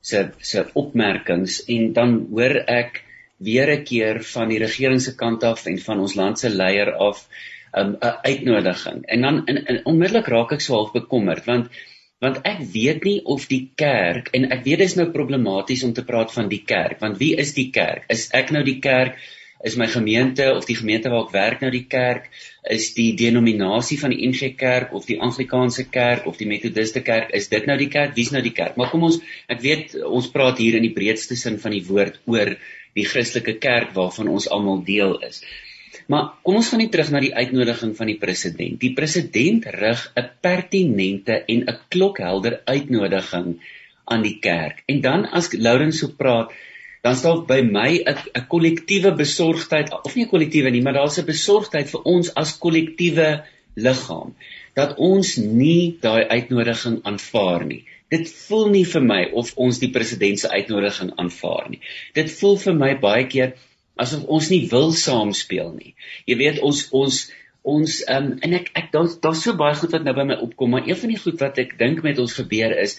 se 0.00 0.26
se 0.40 0.66
opmerkings 0.74 1.62
en 1.74 1.92
dan 1.92 2.18
hoor 2.30 2.56
ek 2.66 3.02
weer 3.38 3.70
'n 3.74 3.84
keer 3.84 4.22
van 4.34 4.48
die 4.48 4.58
regering 4.58 5.00
se 5.00 5.14
kant 5.16 5.44
af 5.44 5.66
en 5.66 5.78
van 5.78 6.00
ons 6.00 6.14
land 6.14 6.38
se 6.38 6.48
leier 6.48 6.92
af 6.92 7.26
'n 7.72 7.80
um, 7.80 7.96
uitnodiging. 8.00 9.04
En 9.06 9.20
dan 9.20 9.46
in, 9.46 9.64
in, 9.66 9.80
onmiddellik 9.84 10.26
raak 10.26 10.52
ek 10.52 10.60
so 10.60 10.74
half 10.74 10.92
bekommerd 10.92 11.44
want 11.44 11.70
want 12.22 12.38
ek 12.46 12.60
weet 12.72 13.04
nie 13.04 13.18
of 13.24 13.46
die 13.50 13.72
kerk 13.74 14.28
en 14.36 14.50
ek 14.54 14.64
weet 14.64 14.78
dit 14.78 14.88
is 14.88 14.96
nou 14.98 15.08
problematies 15.10 15.82
om 15.82 15.92
te 15.92 16.04
praat 16.04 16.32
van 16.32 16.48
die 16.48 16.62
kerk 16.66 17.00
want 17.00 17.18
wie 17.18 17.34
is 17.44 17.54
die 17.54 17.70
kerk 17.74 18.04
is 18.08 18.28
ek 18.40 18.52
nou 18.54 18.62
die 18.62 18.78
kerk 18.84 19.16
is 19.62 19.76
my 19.78 19.86
gemeente 19.86 20.48
of 20.54 20.66
die 20.66 20.76
gemeente 20.76 21.10
waar 21.12 21.26
ek 21.26 21.34
werk 21.36 21.64
nou 21.64 21.70
die 21.74 21.86
kerk 21.94 22.28
is 22.76 22.90
die 22.96 23.12
denominasie 23.18 23.98
van 24.00 24.14
die 24.14 24.26
NG 24.28 24.52
Kerk 24.58 24.92
of 24.98 25.06
die 25.06 25.18
Anglikaanse 25.22 25.88
Kerk 25.90 26.26
of 26.26 26.38
die 26.40 26.48
Methodiste 26.50 27.02
Kerk 27.06 27.30
is 27.38 27.48
dit 27.52 27.66
nou 27.70 27.76
die 27.78 27.90
kerk 27.90 28.16
wie's 28.18 28.32
nou 28.34 28.42
die 28.42 28.54
kerk 28.54 28.76
maar 28.76 28.90
kom 28.90 29.06
ons 29.10 29.20
ek 29.48 29.62
weet 29.64 29.98
ons 30.02 30.30
praat 30.34 30.58
hier 30.62 30.78
in 30.78 30.86
die 30.86 30.94
breedste 30.94 31.38
sin 31.38 31.58
van 31.62 31.76
die 31.76 31.84
woord 31.86 32.18
oor 32.26 32.56
die 32.98 33.06
Christelike 33.08 33.58
kerk 33.62 33.94
waarvan 33.98 34.28
ons 34.28 34.50
almal 34.50 34.82
deel 34.86 35.18
is 35.26 35.42
Maar 36.10 36.24
kom 36.42 36.58
ons 36.58 36.68
gaan 36.72 36.80
net 36.82 36.90
terug 36.92 37.10
na 37.12 37.20
die 37.22 37.34
uitnodiging 37.34 37.92
van 37.96 38.10
die 38.10 38.18
president. 38.20 38.78
Die 38.80 38.92
president 38.96 39.68
rig 39.76 40.00
'n 40.18 40.30
pertinente 40.46 41.36
en 41.54 41.62
'n 41.68 41.78
klokhelder 41.94 42.60
uitnodiging 42.66 43.60
aan 44.04 44.22
die 44.22 44.38
kerk. 44.40 44.82
En 44.86 45.00
dan 45.00 45.26
as 45.30 45.52
Lourens 45.52 45.98
so 45.98 46.08
praat, 46.08 46.50
dan 47.02 47.16
staan 47.18 47.46
by 47.46 47.60
my 47.66 47.90
'n 48.06 48.46
kollektiewe 48.48 49.14
besorgdheid 49.18 49.92
of 49.92 50.14
nie 50.14 50.24
'n 50.24 50.32
kollektiewe 50.34 50.70
nie, 50.70 50.82
maar 50.82 50.98
daar's 50.98 51.18
'n 51.18 51.26
besorgdheid 51.26 51.90
vir 51.90 52.02
ons 52.04 52.34
as 52.34 52.58
kollektiewe 52.58 53.44
liggaam 53.74 54.34
dat 54.74 54.96
ons 54.96 55.36
nie 55.36 55.98
daai 56.00 56.24
uitnodiging 56.28 57.00
aanvaar 57.02 57.64
nie. 57.66 57.84
dit 58.12 58.32
voel 58.46 58.66
nie 58.72 58.84
vir 58.84 59.04
my 59.04 59.20
of 59.40 59.52
ons 59.56 59.78
die 59.80 59.90
president 59.92 60.40
se 60.40 60.50
uitnodiging 60.52 61.14
aanvaar 61.16 61.70
nie. 61.72 61.80
Dit 62.18 62.32
voel 62.38 62.58
vir 62.64 62.74
my 62.76 62.90
baie 63.00 63.24
keer 63.34 63.54
asof 64.02 64.26
ons 64.36 64.50
nie 64.52 64.66
wil 64.72 64.92
saamspeel 64.96 65.72
nie. 65.76 65.94
Jy 66.28 66.36
weet 66.42 66.60
ons 66.60 66.84
ons 66.92 67.22
ons 67.72 67.96
um, 68.10 68.28
en 68.42 68.54
ek 68.58 68.72
ek 68.78 68.90
daar's 68.92 69.16
daar's 69.22 69.44
so 69.46 69.54
baie 69.58 69.76
goed 69.78 69.94
wat 69.94 70.04
nou 70.04 70.14
by 70.18 70.26
my 70.28 70.36
opkom, 70.44 70.72
maar 70.74 70.88
een 70.88 70.98
van 70.98 71.12
die 71.14 71.20
goed 71.24 71.38
wat 71.40 71.60
ek 71.62 71.76
dink 71.78 72.02
met 72.02 72.18
ons 72.18 72.34
gebeur 72.34 72.74
is 72.84 72.98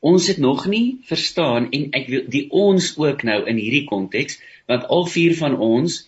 ons 0.00 0.26
het 0.30 0.38
nog 0.38 0.66
nie 0.66 0.98
verstaan 1.08 1.70
en 1.74 1.88
ek 1.98 2.06
wil 2.12 2.28
die 2.30 2.46
ons 2.54 2.92
ook 2.98 3.24
nou 3.26 3.40
in 3.50 3.58
hierdie 3.58 3.86
konteks 3.88 4.38
want 4.70 4.86
al 4.94 5.06
vier 5.10 5.34
van 5.38 5.56
ons 5.58 6.04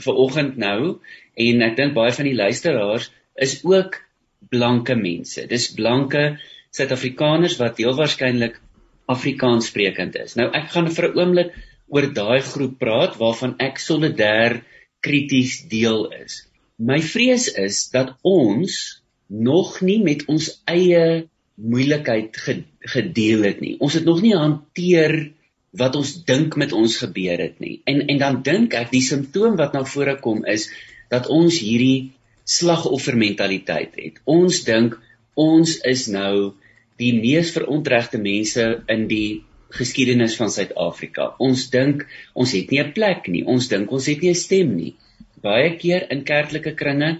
ver 0.00 0.18
oggend 0.24 0.56
nou 0.60 0.98
en 1.46 1.66
ek 1.66 1.76
dink 1.76 1.94
baie 1.96 2.14
van 2.14 2.28
die 2.28 2.38
luisteraars 2.38 3.10
is 3.40 3.60
ook 3.64 3.98
blanke 4.52 4.94
mense. 4.98 5.46
Dis 5.48 5.70
blanke 5.74 6.38
Suid-Afrikaners 6.72 7.58
wat 7.60 7.80
heel 7.80 7.94
waarskynlik 7.96 8.58
Afrikaans 9.12 9.68
sprekend 9.68 10.16
is. 10.16 10.36
Nou 10.38 10.48
ek 10.56 10.70
gaan 10.72 10.88
vir 10.90 11.08
'n 11.08 11.18
oomblik 11.18 11.52
oor 11.92 12.06
daai 12.16 12.40
groep 12.40 12.78
praat 12.78 13.18
waarvan 13.20 13.56
ek 13.60 13.78
solidêr 13.78 14.62
krities 15.04 15.62
deel 15.68 16.06
is. 16.22 16.46
My 16.78 17.00
vrees 17.00 17.48
is 17.48 17.90
dat 17.92 18.14
ons 18.22 19.02
nog 19.28 19.80
nie 19.80 19.98
met 20.02 20.24
ons 20.28 20.48
eie 20.68 21.28
moeilikheid 21.54 22.36
gedeel 22.94 23.44
het 23.46 23.60
nie. 23.60 23.76
Ons 23.80 23.98
het 23.98 24.04
nog 24.04 24.22
nie 24.22 24.34
hanteer 24.36 25.32
wat 25.76 25.96
ons 25.96 26.14
dink 26.28 26.56
met 26.60 26.72
ons 26.76 26.96
gebeur 27.00 27.40
het 27.40 27.60
nie. 27.60 27.80
En 27.88 28.02
en 28.06 28.18
dan 28.18 28.40
dink 28.44 28.74
ek 28.76 28.90
die 28.92 29.04
simptoom 29.04 29.56
wat 29.60 29.76
na 29.76 29.84
vore 29.88 30.18
kom 30.20 30.44
is 30.48 30.68
dat 31.12 31.28
ons 31.32 31.58
hierdie 31.60 32.12
slagoffermentaliteit 32.48 33.96
het. 33.96 34.20
Ons 34.24 34.64
dink 34.68 34.98
ons 35.38 35.78
is 35.88 36.08
nou 36.12 36.52
die 37.00 37.12
mees 37.16 37.52
verontregte 37.54 38.20
mense 38.20 38.66
in 38.92 39.06
die 39.08 39.42
geskiedenis 39.72 40.36
van 40.36 40.50
Suid-Afrika. 40.52 41.32
Ons 41.40 41.70
dink 41.72 42.04
ons 42.34 42.52
het 42.52 42.70
nie 42.70 42.82
'n 42.82 42.92
plek 42.92 43.28
nie. 43.28 43.44
Ons 43.44 43.68
dink 43.68 43.92
ons 43.92 44.06
het 44.06 44.20
nie 44.20 44.30
'n 44.30 44.42
stem 44.44 44.76
nie. 44.76 44.94
Baie 45.42 45.76
keer 45.76 46.06
in 46.14 46.22
kerklike 46.24 46.74
kringe 46.78 47.10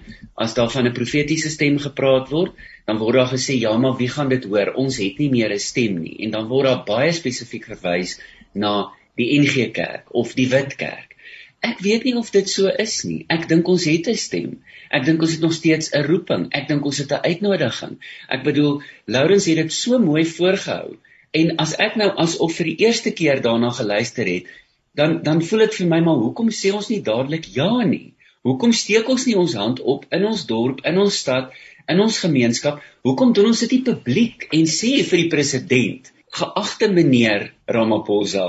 as 0.45 0.55
daar 0.55 0.71
van 0.71 0.87
'n 0.87 0.95
profetiese 0.99 1.51
stem 1.51 1.79
gepraat 1.79 2.29
word, 2.31 2.53
dan 2.87 2.99
word 2.99 3.15
daar 3.19 3.33
gesê 3.37 3.59
ja, 3.59 3.77
maar 3.77 3.97
wie 3.99 4.09
gaan 4.09 4.29
dit 4.29 4.45
hoor? 4.45 4.75
Ons 4.75 4.97
het 4.97 5.19
nie 5.19 5.31
meer 5.31 5.53
'n 5.53 5.59
stem 5.59 5.99
nie. 6.03 6.17
En 6.25 6.31
dan 6.31 6.49
word 6.49 6.67
daar 6.67 6.85
baie 6.87 7.13
spesifiek 7.13 7.67
verwys 7.67 8.21
na 8.55 8.93
die 9.17 9.41
NG 9.41 9.73
Kerk 9.73 10.15
of 10.15 10.35
die 10.35 10.49
Wit 10.49 10.77
Kerk. 10.77 11.17
Ek 11.63 11.79
weet 11.79 12.05
nie 12.05 12.17
of 12.19 12.31
dit 12.35 12.49
so 12.49 12.71
is 12.85 13.05
nie. 13.05 13.25
Ek 13.31 13.49
dink 13.49 13.69
ons 13.69 13.85
het 13.85 14.09
'n 14.09 14.19
stem. 14.19 14.63
Ek 14.91 15.05
dink 15.05 15.23
ons 15.23 15.33
het 15.33 15.41
nog 15.41 15.53
steeds 15.53 15.93
'n 15.93 16.03
roeping. 16.07 16.49
Ek 16.51 16.69
dink 16.69 16.85
ons 16.85 16.99
het 16.99 17.13
'n 17.13 17.23
uitnodiging. 17.23 17.99
Ek 18.29 18.43
bedoel, 18.43 18.83
Lourens 19.07 19.47
het 19.47 19.57
dit 19.57 19.73
so 19.73 19.99
mooi 19.99 20.25
voorgehou. 20.25 20.97
En 21.33 21.57
as 21.57 21.77
ek 21.79 21.95
nou 21.97 22.11
asof 22.17 22.57
vir 22.57 22.67
die 22.67 22.85
eerste 22.85 23.11
keer 23.11 23.41
daarna 23.41 23.71
geluister 23.71 24.27
het, 24.27 24.51
dan 24.99 25.23
dan 25.27 25.43
voel 25.43 25.65
dit 25.67 25.79
vir 25.81 25.89
my 25.91 26.01
maar 26.07 26.21
hoekom 26.21 26.51
sê 26.53 26.73
ons 26.77 26.89
nie 26.93 27.03
dadelik 27.05 27.49
ja 27.57 27.71
nie? 27.89 28.15
Hoekom 28.47 28.73
steek 28.75 29.09
ons 29.09 29.25
nie 29.29 29.37
ons 29.39 29.55
hand 29.55 29.81
op 29.81 30.07
in 30.11 30.25
ons 30.27 30.47
dorp, 30.47 30.83
in 30.89 30.99
ons 30.99 31.19
stad, 31.25 31.53
in 31.89 32.01
ons 32.03 32.19
gemeenskap? 32.25 32.81
Hoekom 33.07 33.33
doen 33.37 33.53
ons 33.53 33.63
dit 33.65 33.77
nie 33.77 33.85
publiek 33.87 34.49
en 34.59 34.67
sê 34.67 34.97
vir 35.07 35.25
die 35.25 35.31
president, 35.31 36.11
geagte 36.35 36.89
meneer 36.91 37.53
Ramaphosa, 37.71 38.49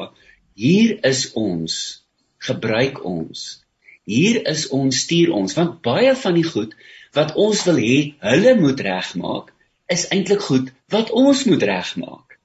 hier 0.58 0.98
is 1.06 1.28
ons 1.38 1.78
gebruik 2.44 3.04
ons. 3.06 3.46
Hier 4.10 4.42
is 4.50 4.66
ons 4.76 5.04
stuur 5.06 5.32
ons 5.38 5.56
want 5.56 5.80
baie 5.86 6.12
van 6.26 6.36
die 6.36 6.48
goed 6.48 6.74
wat 7.16 7.38
ons 7.40 7.62
wil 7.70 7.80
hê 7.80 7.98
hulle 8.26 8.56
moet 8.60 8.82
regmaak 8.84 9.54
is 9.94 10.08
eintlik 10.16 10.44
goed 10.44 10.74
wat 10.92 11.14
ons 11.14 11.46
moet 11.48 11.64
regmaak. 11.70 12.38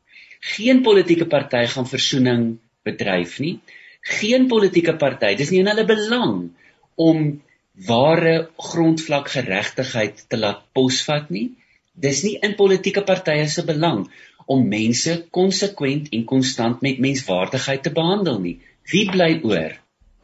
Geen 0.55 0.85
politieke 0.87 1.27
party 1.27 1.65
gaan 1.73 1.89
versoening 1.89 2.45
bedryf 2.87 3.39
nie. 3.43 3.57
Geen 4.03 4.49
politieke 4.49 4.95
party, 4.97 5.35
dis 5.37 5.51
nie 5.51 5.61
in 5.61 5.71
hulle 5.71 5.85
belang 5.89 6.51
om 6.97 7.43
ware 7.87 8.49
grondvlak 8.59 9.29
geregtigheid 9.31 10.25
te 10.31 10.39
laat 10.39 10.65
posvat 10.75 11.31
nie. 11.31 11.51
Dis 11.95 12.23
nie 12.27 12.39
in 12.43 12.57
politieke 12.59 13.05
partye 13.07 13.47
se 13.51 13.65
belang 13.67 14.07
om 14.49 14.65
mense 14.69 15.15
konsekwent 15.35 16.09
en 16.15 16.25
konstant 16.25 16.83
met 16.83 16.99
menswaardigheid 17.03 17.85
te 17.85 17.93
behandel 17.95 18.41
nie. 18.43 18.57
Wie 18.91 19.05
bly 19.11 19.41
oor 19.45 19.77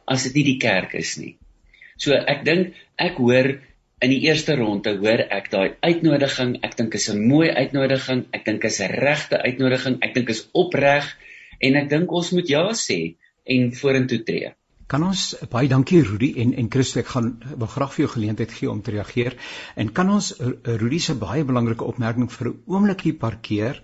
as 0.09 0.25
dit 0.27 0.39
nie 0.39 0.45
die 0.53 0.59
kerk 0.61 0.95
is 0.97 1.15
nie. 1.21 1.35
So 2.01 2.15
ek 2.15 2.43
dink 2.47 2.75
ek 2.99 3.19
hoor 3.21 3.53
in 4.03 4.11
die 4.11 4.23
eerste 4.27 4.57
ronde 4.59 4.95
hoor 4.99 5.21
ek 5.31 5.51
daai 5.53 5.75
uitnodiging, 5.85 6.57
ek 6.67 6.75
dink 6.79 6.95
is 6.95 7.09
'n 7.09 7.21
mooi 7.27 7.49
uitnodiging, 7.49 8.25
ek 8.33 8.45
dink 8.45 8.65
is 8.65 8.81
'n 8.81 8.91
regte 8.91 9.37
uitnodiging, 9.39 9.97
ek 10.01 10.13
dink 10.13 10.29
is 10.29 10.47
opreg 10.53 11.05
en 11.61 11.75
ek 11.75 11.89
dink 11.89 12.11
ons 12.11 12.31
moet 12.31 12.49
ja 12.49 12.65
sê 12.73 13.15
en 13.45 13.73
vorentoe 13.75 14.23
tree. 14.23 14.53
Kan 14.87 15.03
ons 15.03 15.21
baie 15.49 15.67
dankie 15.67 16.03
Rudy 16.05 16.33
en 16.41 16.53
en 16.53 16.67
Christo 16.69 16.99
ek 17.01 17.07
gaan 17.13 17.31
wil 17.45 17.67
graag 17.67 17.93
vir 17.93 18.05
jou 18.05 18.11
geleentheid 18.15 18.51
gee 18.53 18.69
om 18.69 18.81
te 18.81 18.91
reageer 18.93 19.37
en 19.75 19.91
kan 19.91 20.09
ons 20.09 20.33
Rudy 20.63 20.99
se 20.99 21.15
baie 21.15 21.45
belangrike 21.45 21.87
opmerking 21.93 22.29
vir 22.31 22.51
'n 22.51 22.59
oomblikie 22.65 23.13
parkeer 23.13 23.81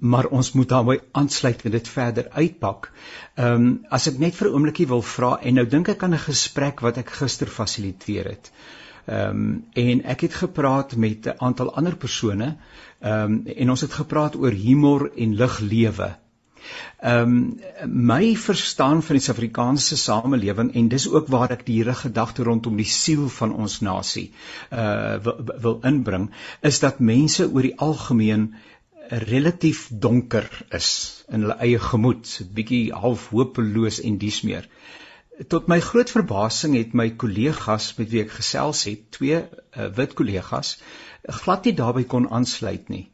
maar 0.00 0.26
ons 0.26 0.52
moet 0.52 0.68
daarby 0.68 0.98
aansluit 1.18 1.64
en 1.64 1.74
dit 1.74 1.88
verder 1.88 2.28
uitpak. 2.30 2.90
Ehm 3.34 3.66
um, 3.66 3.72
as 3.90 4.06
ek 4.10 4.18
net 4.18 4.36
vir 4.38 4.48
'n 4.48 4.54
oombliekie 4.54 4.86
wil 4.86 5.02
vra 5.02 5.32
en 5.42 5.54
nou 5.54 5.66
dink 5.66 5.88
ek 5.88 6.02
aan 6.02 6.14
'n 6.14 6.26
gesprek 6.28 6.80
wat 6.80 6.98
ek 6.98 7.10
gister 7.10 7.46
fasiliteer 7.46 8.30
het. 8.30 8.52
Ehm 9.06 9.28
um, 9.28 9.64
en 9.74 10.04
ek 10.04 10.20
het 10.20 10.34
gepraat 10.34 10.96
met 10.96 11.26
'n 11.26 11.38
aantal 11.38 11.74
ander 11.74 11.96
persone 11.96 12.56
ehm 13.00 13.32
um, 13.32 13.46
en 13.56 13.70
ons 13.70 13.80
het 13.80 13.92
gepraat 13.92 14.36
oor 14.36 14.52
humor 14.52 15.10
en 15.16 15.34
liglewe. 15.34 16.14
Ehm 17.02 17.36
um, 17.36 17.60
my 18.08 18.36
verstaan 18.36 19.02
van 19.02 19.16
die 19.18 19.24
Suid-Afrikaanse 19.24 19.96
samelewing 19.96 20.74
en 20.74 20.88
dis 20.88 21.08
ook 21.10 21.30
waar 21.34 21.50
ek 21.50 21.66
die 21.66 21.78
hele 21.80 21.94
gedagte 21.94 22.46
rondom 22.48 22.76
die 22.76 22.88
siel 22.88 23.28
van 23.28 23.54
ons 23.54 23.80
nasie 23.80 24.28
uh 24.70 25.16
wil, 25.24 25.40
wil 25.66 25.80
inbring 25.92 26.30
is 26.60 26.78
dat 26.84 27.00
mense 27.00 27.48
oor 27.50 27.66
die 27.66 27.78
algemeen 27.88 28.52
relatief 29.08 29.88
donker 29.90 30.48
is 30.70 30.88
in 31.28 31.44
hulle 31.44 31.58
eie 31.66 31.78
gemoed, 31.78 32.28
bietjie 32.56 32.92
half 33.04 33.28
hopeloos 33.34 34.00
en 34.00 34.18
dies 34.18 34.40
meer. 34.46 34.68
Tot 35.52 35.68
my 35.68 35.80
groot 35.80 36.10
verbasing 36.12 36.76
het 36.78 36.94
my 36.94 37.10
kollegas 37.22 37.92
met 37.98 38.10
wie 38.12 38.22
ek 38.22 38.36
gesels 38.38 38.84
het, 38.88 39.08
twee 39.16 39.40
uh, 39.42 39.88
wit 39.96 40.14
kollegas, 40.14 40.76
glad 41.42 41.66
nie 41.66 41.74
daarbey 41.76 42.04
kon 42.08 42.28
aansluit 42.30 42.88
nie. 42.92 43.06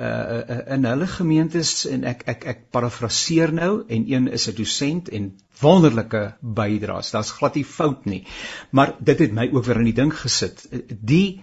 Uh, 0.00 0.58
in 0.72 0.86
hulle 0.88 1.06
gemeentes 1.12 1.70
en 1.84 2.06
ek 2.08 2.22
ek 2.32 2.44
ek 2.48 2.60
parafraseer 2.72 3.50
nou 3.52 3.72
en 3.84 4.06
een 4.08 4.28
is 4.32 4.46
'n 4.48 4.54
dosent 4.56 5.10
en 5.18 5.26
wonderlike 5.60 6.22
bydraes. 6.40 7.10
Daar's 7.10 7.32
glad 7.36 7.54
nie 7.54 7.64
fout 7.64 8.06
nie. 8.06 8.22
Maar 8.70 8.94
dit 8.98 9.18
het 9.18 9.32
my 9.32 9.50
ook 9.52 9.64
weer 9.64 9.82
in 9.82 9.90
die 9.90 9.98
ding 9.98 10.14
gesit. 10.22 10.64
Die 10.88 11.42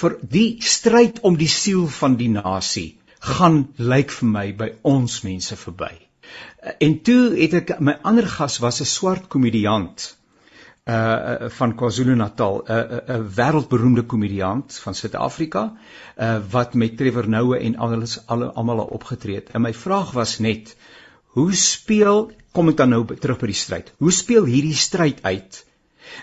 vir 0.00 0.18
die 0.20 0.58
stryd 0.60 1.20
om 1.20 1.38
die 1.40 1.48
siel 1.48 1.86
van 1.86 2.16
die 2.20 2.28
nasie 2.28 2.98
gaan 3.30 3.62
lyk 3.76 4.12
vir 4.18 4.28
my 4.28 4.46
by 4.52 4.68
ons 4.82 5.22
mense 5.24 5.56
verby. 5.56 5.94
En 6.80 7.00
toe 7.00 7.32
het 7.38 7.54
ek 7.62 7.80
my 7.80 7.96
ander 8.02 8.26
gas 8.26 8.58
was 8.58 8.80
'n 8.80 8.92
swart 8.92 9.28
komediant 9.28 10.16
uh 10.86 11.48
van 11.58 11.74
KwaZulu-Natal, 11.74 12.60
'n 12.62 12.72
uh, 12.72 12.78
'n 12.78 13.20
uh, 13.20 13.28
wêreldberoemde 13.38 14.04
komediant 14.06 14.78
van 14.82 14.94
Suid-Afrika, 14.94 15.72
uh 16.16 16.38
wat 16.50 16.74
met 16.74 16.96
Trevor 16.96 17.28
Noah 17.28 17.62
en 17.62 17.76
alles 17.76 18.26
alle 18.26 18.52
almal 18.52 18.80
al 18.80 18.92
opgetree 18.98 19.34
het. 19.34 19.48
En 19.50 19.60
my 19.60 19.74
vraag 19.74 20.12
was 20.12 20.38
net, 20.38 20.76
hoe 21.26 21.54
speel 21.54 22.30
kom 22.52 22.68
ek 22.68 22.76
dan 22.76 22.88
nou 22.88 23.02
terug 23.16 23.38
by 23.38 23.46
die 23.46 23.58
stryd? 23.58 23.92
Hoe 23.98 24.12
speel 24.12 24.44
hierdie 24.44 24.74
stryd 24.74 25.22
uit 25.22 25.64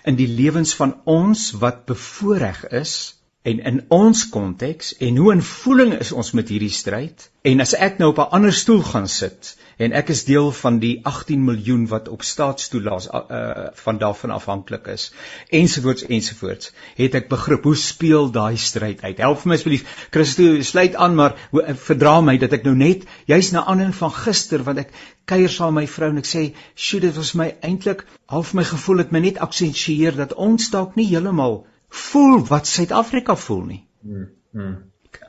in 0.03 0.15
die 0.15 0.27
lewens 0.27 0.73
van 0.75 0.95
ons 1.03 1.51
wat 1.51 1.85
bevoordeel 1.85 2.79
is 2.79 3.22
en 3.43 3.59
in 3.59 3.79
ons 3.91 4.19
konteks 4.31 4.93
en 5.03 5.17
hoe 5.19 5.31
in 5.33 5.41
voeling 5.43 5.93
is 5.99 6.11
ons 6.15 6.31
met 6.31 6.47
hierdie 6.47 6.71
stryd? 6.71 7.25
En 7.43 7.59
as 7.59 7.73
ek 7.75 7.97
nou 7.99 8.13
op 8.13 8.19
'n 8.23 8.35
ander 8.37 8.53
stoel 8.55 8.79
gaan 8.89 9.07
sit 9.07 9.57
en 9.77 9.91
ek 9.91 10.09
is 10.13 10.23
deel 10.23 10.51
van 10.51 10.77
die 10.79 10.99
18 11.03 11.43
miljoen 11.43 11.87
wat 11.87 12.07
op 12.07 12.21
staatstoelaas 12.23 13.07
uh, 13.09 13.65
van 13.85 13.97
daarvan 13.97 14.31
afhanklik 14.31 14.87
is 14.87 15.11
ensovoorts 15.49 16.05
ensovoorts 16.05 16.71
het 16.95 17.15
ek 17.15 17.27
begrip 17.29 17.63
hoe 17.63 17.75
speel 17.75 18.31
daai 18.31 18.57
stryd 18.57 19.03
uit? 19.03 19.17
Help 19.17 19.43
my 19.45 19.59
asseblief 19.59 20.07
Christo 20.11 20.61
sluit 20.61 20.95
aan 20.95 21.15
maar 21.15 21.35
uh, 21.51 21.75
verdra 21.75 22.21
my 22.21 22.37
dat 22.37 22.53
ek 22.53 22.63
nou 22.63 22.75
net 22.75 23.03
juis 23.25 23.51
na 23.51 23.65
aanleiding 23.65 23.99
van 23.99 24.15
gister 24.21 24.63
wat 24.63 24.77
ek 24.85 24.95
kuier 25.25 25.49
saam 25.49 25.73
met 25.73 25.83
my 25.83 25.93
vrou 25.97 26.09
en 26.09 26.23
ek 26.23 26.31
sê 26.31 26.45
sjoe 26.75 27.03
dit 27.09 27.15
was 27.15 27.33
my 27.33 27.51
eintlik 27.59 28.07
half 28.25 28.53
my 28.53 28.63
gevoel 28.63 29.03
het 29.03 29.11
my 29.11 29.19
net 29.19 29.37
aksentueer 29.37 30.15
dat 30.15 30.33
ons 30.33 30.69
dalk 30.69 30.95
nie 30.95 31.11
heeltemal 31.11 31.65
voel 31.93 32.41
wat 32.49 32.67
Suid-Afrika 32.69 33.35
voel 33.35 33.63
nie. 33.69 33.83
Hmm, 34.01 34.27
hmm. 34.51 34.73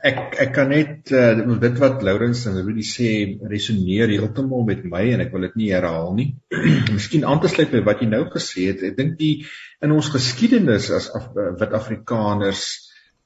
Ek 0.05 0.37
ek 0.41 0.53
kan 0.57 0.71
net 0.73 1.11
uh, 1.13 1.35
dit 1.61 1.81
wat 1.81 2.03
Lourens 2.07 2.41
en 2.49 2.57
Rudy 2.57 2.85
sê 2.89 3.11
resoneer 3.51 4.09
heeltemal 4.13 4.65
met 4.69 4.81
my 4.89 5.03
en 5.13 5.25
ek 5.25 5.33
wil 5.35 5.45
dit 5.49 5.59
nie 5.61 5.69
herhaal 5.75 6.15
nie. 6.17 6.31
Miskien 6.97 7.27
aan 7.29 7.43
te 7.43 7.51
sluit 7.53 7.73
by 7.73 7.83
wat 7.85 8.01
jy 8.01 8.09
nou 8.09 8.23
gesê 8.33 8.71
het. 8.71 8.85
Ek 8.89 8.97
dink 8.97 9.19
die 9.21 9.35
in 9.85 9.93
ons 9.93 10.09
geskiedenis 10.13 10.89
as 10.97 11.11
af, 11.13 11.31
uh, 11.37 11.53
wit 11.61 11.77
Afrikaners 11.77 12.65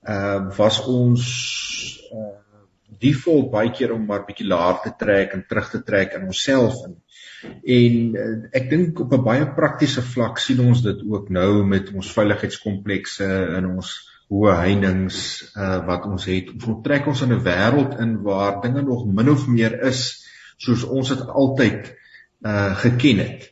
uh 0.09 0.51
was 0.59 0.83
ons 0.91 1.25
uh 2.15 2.37
default 2.99 3.51
baie 3.53 3.71
keer 3.75 3.93
om 3.95 4.07
maar 4.09 4.25
bietjie 4.27 4.49
laer 4.49 4.81
te 4.83 4.91
trek 4.99 5.35
en 5.37 5.45
terug 5.47 5.69
te 5.71 5.83
trek 5.87 6.17
in 6.19 6.27
onsself 6.27 6.81
in. 6.87 6.97
En 7.47 7.99
uh, 8.19 8.29
ek 8.59 8.71
dink 8.71 9.01
op 9.01 9.13
'n 9.15 9.25
baie 9.25 9.47
praktiese 9.55 10.03
vlak 10.03 10.39
sien 10.43 10.61
ons 10.61 10.83
dit 10.83 11.03
ook 11.07 11.29
nou 11.31 11.65
met 11.67 11.93
ons 11.95 12.13
veiligheidskomplekse 12.13 13.29
in 13.59 13.69
ons 13.77 13.93
hoë 14.29 14.55
heininge 14.61 15.13
uh, 15.57 15.79
wat 15.87 16.07
ons 16.07 16.25
het. 16.29 16.51
Ons 16.55 16.83
trek 16.85 17.07
ons 17.07 17.23
in 17.23 17.33
'n 17.33 17.45
wêreld 17.45 17.99
in 18.01 18.17
waar 18.23 18.61
dinge 18.63 18.83
nog 18.83 19.07
min 19.07 19.31
of 19.31 19.47
meer 19.47 19.81
is 19.83 20.25
soos 20.59 20.85
ons 20.85 21.15
dit 21.15 21.29
altyd 21.29 21.95
uh 22.47 22.75
geken 22.83 23.19
het. 23.19 23.49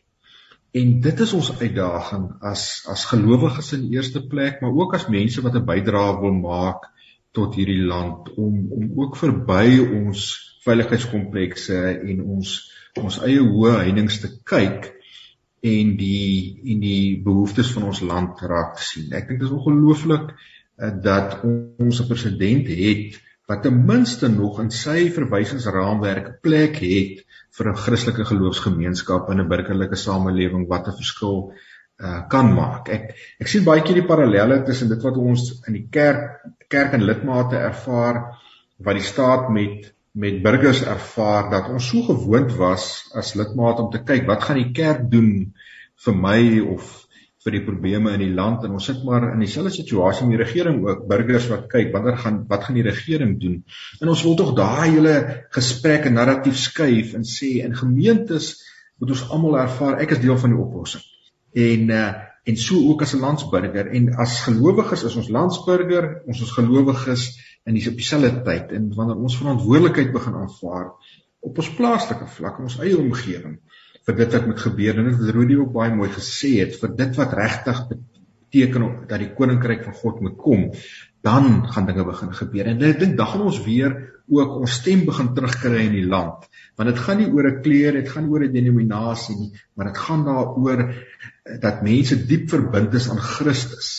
En 0.77 1.01
dit 1.01 1.21
is 1.21 1.33
ons 1.33 1.53
uitdaging 1.61 2.27
as 2.41 2.85
as 2.93 3.07
gelowiges 3.11 3.73
in 3.73 3.87
die 3.87 3.97
eerste 3.97 4.27
plek, 4.27 4.61
maar 4.61 4.75
ook 4.75 4.95
as 4.95 5.09
mense 5.09 5.43
wat 5.43 5.55
'n 5.55 5.65
bydrae 5.65 6.21
wil 6.21 6.37
maak 6.43 6.91
tot 7.33 7.55
hierdie 7.55 7.83
land 7.83 8.35
om 8.35 8.73
om 8.73 8.93
ook 8.97 9.17
verby 9.17 9.79
ons 9.81 10.27
veiligheidskomplekse 10.65 11.79
en 12.11 12.23
ons 12.37 12.57
ons 13.03 13.19
eie 13.27 13.43
hoë 13.43 13.79
heininge 13.83 14.21
te 14.23 14.31
kyk 14.45 14.93
en 15.67 15.95
die 15.99 16.61
en 16.73 16.83
die 16.83 17.17
behoeftes 17.25 17.73
van 17.75 17.89
ons 17.91 18.03
land 18.05 18.43
raak 18.43 18.77
te 18.77 18.85
sien. 18.87 19.13
Ek 19.13 19.29
dink 19.29 19.41
dit 19.41 19.49
is 19.49 19.55
ongelooflik 19.57 20.33
uh, 20.33 20.91
dat 21.03 21.41
ons 21.45 22.01
'n 22.01 22.09
president 22.09 22.69
het 22.69 23.21
wat 23.47 23.63
ten 23.63 23.85
minste 23.87 24.29
nog 24.29 24.61
in 24.61 24.71
sy 24.75 25.09
verwysingsraamwerk 25.15 26.41
plek 26.43 26.81
het 26.83 27.25
vir 27.57 27.71
'n 27.71 27.81
Christelike 27.85 28.25
geloofsgemeenskap 28.25 29.31
in 29.31 29.41
'n 29.41 29.49
burgerlike 29.49 29.97
samelewing 29.97 30.69
wat 30.69 30.89
'n 30.89 30.99
verskil 31.03 31.53
uh, 32.01 32.29
kan 32.29 32.53
maak. 32.55 32.89
Ek 32.89 33.15
ek 33.41 33.49
sien 33.49 33.65
baie 33.65 33.83
keer 33.83 34.01
die 34.03 34.11
parallelle 34.11 34.63
tussen 34.65 34.89
dit 34.89 35.03
wat 35.03 35.17
ons 35.17 35.63
in 35.67 35.73
die 35.73 35.89
kerk 35.91 36.43
kerk 36.69 36.93
en 36.93 37.07
lidmate 37.07 37.57
ervaar 37.57 38.37
wat 38.79 38.99
die 38.99 39.07
staat 39.07 39.49
met 39.51 39.93
met 40.17 40.39
burgers 40.43 40.81
ervaar 40.89 41.51
dat 41.53 41.69
ons 41.69 41.89
so 41.93 42.03
gewoond 42.07 42.55
was 42.57 43.11
as 43.15 43.35
lidmate 43.37 43.83
om 43.85 43.91
te 43.93 44.01
kyk 44.01 44.25
wat 44.29 44.47
gaan 44.47 44.61
die 44.63 44.73
kerk 44.77 45.03
doen 45.13 45.33
vir 46.07 46.17
my 46.17 46.41
of 46.65 46.95
vir 47.47 47.59
die 47.59 47.65
probleme 47.67 48.15
in 48.17 48.23
die 48.25 48.35
land? 48.35 48.65
En 48.65 48.79
ons 48.79 48.87
sit 48.89 49.03
maar 49.07 49.29
in 49.35 49.43
dieselfde 49.45 49.75
situasie 49.75 50.27
met 50.27 50.39
die 50.39 50.43
regering 50.43 50.81
ook 50.87 51.05
burgers 51.11 51.51
wat 51.53 51.69
kyk 51.73 51.93
wanneer 51.95 52.17
gaan 52.23 52.41
wat 52.49 52.65
gaan 52.65 52.79
die 52.81 52.87
regering 52.87 53.37
doen? 53.43 53.61
En 54.01 54.13
ons 54.13 54.25
wil 54.27 54.39
tog 54.41 54.55
daai 54.57 54.97
hele 54.97 55.17
gesprek 55.55 56.09
en 56.09 56.17
narratief 56.19 56.57
skuif 56.65 57.13
en 57.19 57.27
sê 57.29 57.59
in 57.67 57.77
gemeentes 57.77 58.55
moet 58.97 59.13
ons 59.13 59.27
almal 59.29 59.61
ervaar 59.67 60.01
ek 60.01 60.17
is 60.17 60.25
deel 60.25 60.41
van 60.41 60.57
die 60.57 60.63
oplossing. 60.65 61.05
En 61.69 61.93
uh, 61.93 62.09
en 62.47 62.57
so 62.63 62.79
ook 62.89 63.03
as 63.03 63.13
'n 63.13 63.21
landsburger. 63.21 63.89
En 63.91 64.15
as 64.23 64.41
gelowiges 64.47 65.03
is 65.05 65.17
ons 65.17 65.29
landsburger 65.29 66.23
ons 66.27 66.41
is 66.41 66.57
gelowiges 66.57 67.35
in 67.67 67.75
dis 67.75 67.89
op 67.91 67.99
dieselfde 67.99 68.43
tyd 68.47 68.73
en 68.77 68.91
wanneer 68.95 69.23
ons 69.29 69.39
verantwoordelikheid 69.41 70.13
begin 70.15 70.39
aanvaar 70.43 70.93
op 71.47 71.59
ons 71.63 71.73
plaaslike 71.79 72.29
vlak 72.37 72.61
ons 72.63 72.79
eie 72.83 72.99
omgewing 72.99 73.59
vir 74.07 74.19
dit 74.21 74.37
wat 74.37 74.47
moet 74.47 74.61
gebeur. 74.63 74.99
En 75.01 75.09
dit 75.11 75.19
wat 75.19 75.35
Rudi 75.35 75.57
ook 75.59 75.73
baie 75.75 75.95
mooi 75.95 76.11
gesê 76.15 76.57
het 76.61 76.77
vir 76.81 76.95
dit 76.99 77.19
wat 77.19 77.35
regtig 77.35 77.81
beteken 77.91 78.87
dat 79.11 79.19
die 79.23 79.33
koninkryk 79.35 79.83
van 79.89 79.99
God 79.99 80.23
moet 80.23 80.37
kom 80.39 80.69
dan 81.27 81.67
gaan 81.75 81.89
dinge 81.89 82.05
begin 82.07 82.31
gebeur. 82.39 82.71
En 82.71 82.85
ek 82.87 83.01
dink 83.03 83.17
dan 83.19 83.33
gaan 83.33 83.49
ons 83.49 83.59
weer 83.65 83.97
ook 84.31 84.61
ons 84.61 84.79
stem 84.81 85.03
begin 85.07 85.33
terugkry 85.35 85.83
in 85.89 85.97
die 85.99 86.07
land. 86.07 86.47
Want 86.79 86.93
dit 86.93 87.03
gaan 87.03 87.19
nie 87.19 87.31
oor 87.35 87.51
'n 87.51 87.63
kleur 87.63 87.99
dit 87.99 88.09
gaan 88.09 88.31
oor 88.31 88.45
'n 88.47 88.53
denominasie 88.53 89.37
nie 89.37 89.53
maar 89.75 89.87
dit 89.91 89.99
gaan 89.99 90.25
daaroor 90.25 90.95
dat 91.61 91.83
mense 91.83 92.27
diep 92.27 92.51
verbind 92.51 92.95
is 92.95 93.11
aan 93.11 93.19
Christus 93.19 93.91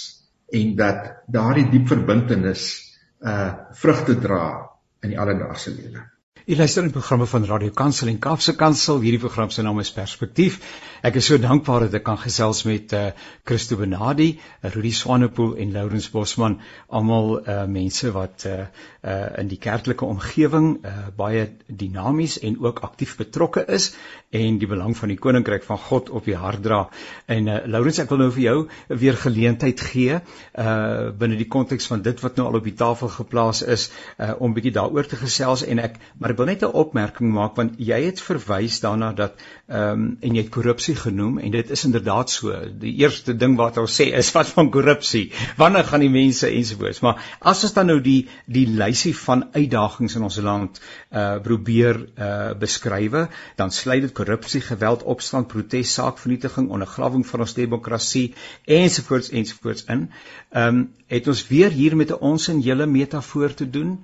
en 0.52 0.76
dat 0.76 1.28
daardie 1.28 1.70
diep 1.70 1.88
verbintenis 1.88 2.87
uh 3.20 3.54
vrugte 3.72 4.18
dra 4.20 4.70
in 5.02 5.10
die 5.10 5.20
alledaagse 5.20 5.74
lewe 5.74 6.04
U 6.48 6.56
luister 6.56 6.84
na 6.84 6.90
programme 6.90 7.26
van 7.28 7.46
Radio 7.46 7.70
Kansel 7.76 8.08
en 8.08 8.20
Kaapse 8.24 8.54
Kansel. 8.56 9.02
Hierdie 9.04 9.20
program 9.20 9.50
se 9.52 9.62
naam 9.62 9.82
is 9.82 9.90
Perspektief. 9.92 10.62
Ek 11.04 11.18
is 11.20 11.26
so 11.28 11.36
dankbaar 11.38 11.84
dat 11.86 11.98
ek 12.00 12.06
kan 12.08 12.18
gesels 12.18 12.62
met 12.64 12.94
uh 12.96 13.10
Christo 13.44 13.76
Benadi, 13.76 14.30
Rudy 14.64 14.94
Swanepoel 14.96 15.58
en 15.60 15.74
Lourens 15.76 16.08
Bosman, 16.14 16.56
almal 16.88 17.42
uh 17.42 17.66
mense 17.68 18.14
wat 18.16 18.46
uh 18.48 18.70
uh 19.04 19.18
in 19.42 19.52
die 19.52 19.60
kerklike 19.60 20.08
omgewing 20.08 20.70
uh 20.88 21.10
baie 21.20 21.50
dinamies 21.68 22.40
en 22.40 22.56
ook 22.64 22.80
aktief 22.88 23.18
betrokke 23.20 23.66
is 23.68 23.90
en 24.32 24.58
die 24.60 24.72
belang 24.72 24.96
van 24.96 25.12
die 25.12 25.20
koninkryk 25.20 25.68
van 25.68 25.80
God 25.84 26.10
op 26.10 26.26
die 26.32 26.40
hart 26.40 26.64
dra. 26.64 26.80
En 27.28 27.52
uh 27.52 27.60
Lourens, 27.68 28.00
ek 28.00 28.16
wil 28.16 28.24
nou 28.24 28.30
vir 28.32 28.46
jou 28.46 28.58
weer 29.04 29.20
geleentheid 29.20 29.84
gee 29.92 30.22
uh 30.24 31.12
binne 31.12 31.36
die 31.36 31.52
konteks 31.52 31.92
van 31.92 32.08
dit 32.08 32.24
wat 32.24 32.40
nou 32.40 32.48
al 32.48 32.62
op 32.64 32.72
die 32.72 32.78
tafel 32.86 33.12
geplaas 33.20 33.66
is 33.68 33.90
uh 34.16 34.32
om 34.40 34.56
bietjie 34.56 34.78
daaroor 34.80 35.12
te 35.12 35.20
gesels 35.20 35.68
en 35.68 35.84
ek 35.84 36.00
maar 36.16 36.37
wil 36.38 36.46
net 36.50 36.64
'n 36.64 36.74
opmerking 36.82 37.32
maak 37.34 37.56
want 37.56 37.76
jy 37.78 38.00
het 38.06 38.22
verwys 38.22 38.80
daarna 38.80 39.14
dat 39.14 39.34
ehm 39.68 39.92
um, 39.92 40.18
en 40.22 40.36
jy 40.36 40.42
het 40.44 40.52
korrupsie 40.52 40.96
genoem 40.96 41.38
en 41.40 41.52
dit 41.52 41.70
is 41.70 41.84
inderdaad 41.86 42.30
so. 42.30 42.54
Die 42.80 42.94
eerste 43.04 43.36
ding 43.36 43.58
wat 43.58 43.78
ons 43.78 43.96
sê 44.02 44.08
is 44.16 44.32
wat 44.32 44.48
van 44.48 44.70
korrupsie. 44.72 45.32
Wanneer 45.58 45.84
gaan 45.84 46.00
die 46.00 46.10
mense 46.10 46.48
ensovoorts? 46.48 47.00
Maar 47.00 47.38
as 47.40 47.64
ons 47.64 47.74
dan 47.74 47.86
nou 47.92 48.00
die 48.02 48.28
die 48.46 48.68
lysie 48.68 49.16
van 49.18 49.48
uitdagings 49.54 50.16
in 50.16 50.24
ons 50.24 50.38
land 50.38 50.82
uh 51.12 51.40
probeer 51.44 52.00
uh 52.18 52.54
beskrywe, 52.60 53.28
dan 53.56 53.72
sluit 53.72 54.02
dit 54.02 54.14
korrupsie, 54.14 54.62
geweld, 54.62 55.04
opstand, 55.04 55.48
protes, 55.48 55.94
saakvernietiging, 55.94 56.70
ondergrawing 56.70 57.26
van 57.28 57.40
ons 57.40 57.54
demokrasie 57.54 58.34
ensovoorts 58.66 59.30
ensovoorts 59.30 59.84
in. 59.88 60.10
Ehm 60.52 60.68
um, 60.68 60.86
het 61.08 61.28
ons 61.28 61.48
weer 61.48 61.72
hier 61.72 61.96
met 61.96 62.10
'n 62.12 62.20
ons 62.20 62.48
en 62.48 62.60
julle 62.62 62.86
metafoor 62.86 63.54
te 63.54 63.70
doen 63.70 64.00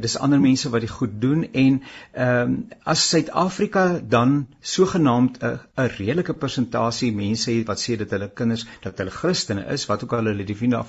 dis 0.00 0.16
ander 0.18 0.40
mense 0.40 0.70
wat 0.72 0.80
dit 0.80 0.90
goed 0.90 1.20
doen 1.20 1.44
en 1.52 1.82
ehm 2.12 2.52
um, 2.52 2.68
as 2.82 3.08
Suid-Afrika 3.08 4.00
dan 4.14 4.46
sogenaamd 4.60 5.38
'n 5.42 5.58
'n 5.76 5.90
redelike 5.96 6.34
persentasie 6.34 7.12
mense 7.12 7.50
het 7.50 7.66
wat 7.66 7.82
sê 7.82 7.96
dat 7.96 8.10
hulle 8.10 8.30
kinders 8.30 8.66
dat 8.82 8.98
hulle 8.98 9.10
Christene 9.10 9.64
is 9.64 9.86
wat 9.86 10.04
ook 10.04 10.12
al 10.12 10.24
hulle 10.24 10.44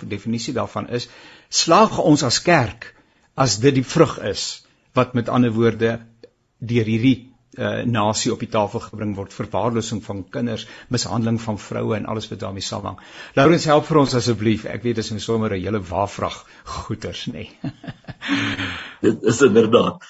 definisie 0.08 0.54
daarvan 0.54 0.90
is 0.90 1.10
slaag 1.50 2.00
ons 2.00 2.24
as 2.24 2.42
kerk 2.42 2.96
as 3.34 3.60
dit 3.60 3.76
die 3.76 3.86
vrug 3.96 4.20
is 4.20 4.66
wat 4.94 5.14
met 5.14 5.30
ander 5.30 5.52
woorde 5.52 6.00
deur 6.60 6.86
hierdie 6.86 7.31
uh, 7.58 7.84
nasie 7.84 8.32
op 8.34 8.40
die 8.40 8.50
tafel 8.52 8.80
gebring 8.86 9.16
word 9.18 9.34
verwaarlosing 9.36 10.02
van 10.06 10.24
kinders, 10.30 10.68
mishandeling 10.90 11.40
van 11.42 11.60
vroue 11.60 11.98
en 11.98 12.06
alles 12.06 12.30
wat 12.32 12.40
daarmee 12.40 12.64
saamhang. 12.64 13.00
Laurens 13.36 13.68
help 13.68 13.86
vir 13.90 14.02
ons 14.04 14.16
asseblief. 14.16 14.66
Ek 14.66 14.84
weet 14.84 15.02
dit 15.02 15.06
is 15.06 15.12
'n 15.12 15.20
sommer 15.20 15.54
'n 15.54 15.62
hele 15.62 15.82
waarvrag 15.82 16.46
goeters, 16.64 17.28
nê. 17.28 17.34
Nee. 17.34 17.74
dit 19.06 19.24
is 19.24 19.42
inderdaad. 19.42 20.02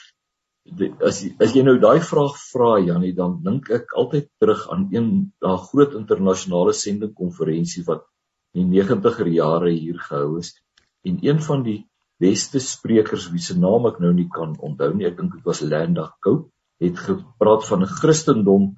As 1.02 1.26
as 1.40 1.56
jy 1.56 1.64
nou 1.64 1.80
daai 1.80 2.00
vraag 2.00 2.38
vra 2.38 2.80
Janie, 2.80 3.14
dan 3.14 3.42
dink 3.44 3.70
ek 3.70 3.94
altyd 3.98 4.30
terug 4.40 4.70
aan 4.70 4.88
een 4.92 5.34
daai 5.42 5.58
groot 5.58 5.94
internasionale 5.94 6.74
sendingkonferensie 6.74 7.84
wat 7.88 8.06
in 8.54 8.70
die 8.70 8.84
90er 8.84 9.28
jare 9.28 9.72
hier 9.72 9.98
gehou 9.98 10.38
is 10.38 10.54
en 11.02 11.18
een 11.22 11.42
van 11.42 11.64
die 11.64 11.88
beste 12.20 12.60
sprekers 12.60 13.32
wie 13.32 13.42
se 13.42 13.58
naam 13.58 13.88
ek 13.90 14.00
nou 14.00 14.14
nie 14.14 14.28
kan 14.30 14.56
onthou 14.60 14.94
nie, 14.94 15.08
ek 15.08 15.18
dink 15.18 15.34
dit 15.34 15.46
was 15.46 15.62
Landa 15.62 16.14
Cope 16.22 16.52
het 16.82 17.00
gepraat 17.00 17.68
van 17.70 17.84
'n 17.86 17.94
Christendom 18.00 18.72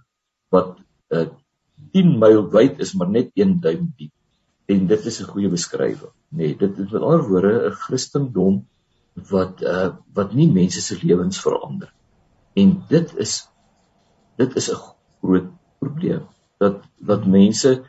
wat 0.54 0.78
uh, 1.10 1.22
eh, 1.22 1.30
10 1.92 2.18
myl 2.20 2.50
wyd 2.50 2.80
is 2.80 2.94
maar 2.94 3.10
net 3.10 3.32
1 3.34 3.60
duim 3.60 3.94
diep. 3.98 4.12
En 4.66 4.88
dit 4.88 5.06
is 5.06 5.20
'n 5.22 5.32
goeie 5.32 5.50
beskrywing. 5.50 6.14
Nee, 6.30 6.56
dit 6.58 6.78
is 6.78 6.92
met 6.92 7.02
ander 7.02 7.28
woorde 7.30 7.70
'n 7.70 7.80
Christendom 7.86 8.68
wat 9.30 9.62
uh 9.62 9.90
wat 10.14 10.34
nie 10.34 10.52
mense 10.52 10.82
se 10.82 10.98
lewens 11.02 11.42
verander. 11.42 11.94
En 12.54 12.84
dit 12.90 13.16
is 13.16 13.48
dit 14.38 14.56
is 14.56 14.70
'n 14.72 14.80
groot 15.22 15.50
probleem 15.80 16.28
dat 16.58 16.84
dat 16.98 17.26
mense 17.26 17.84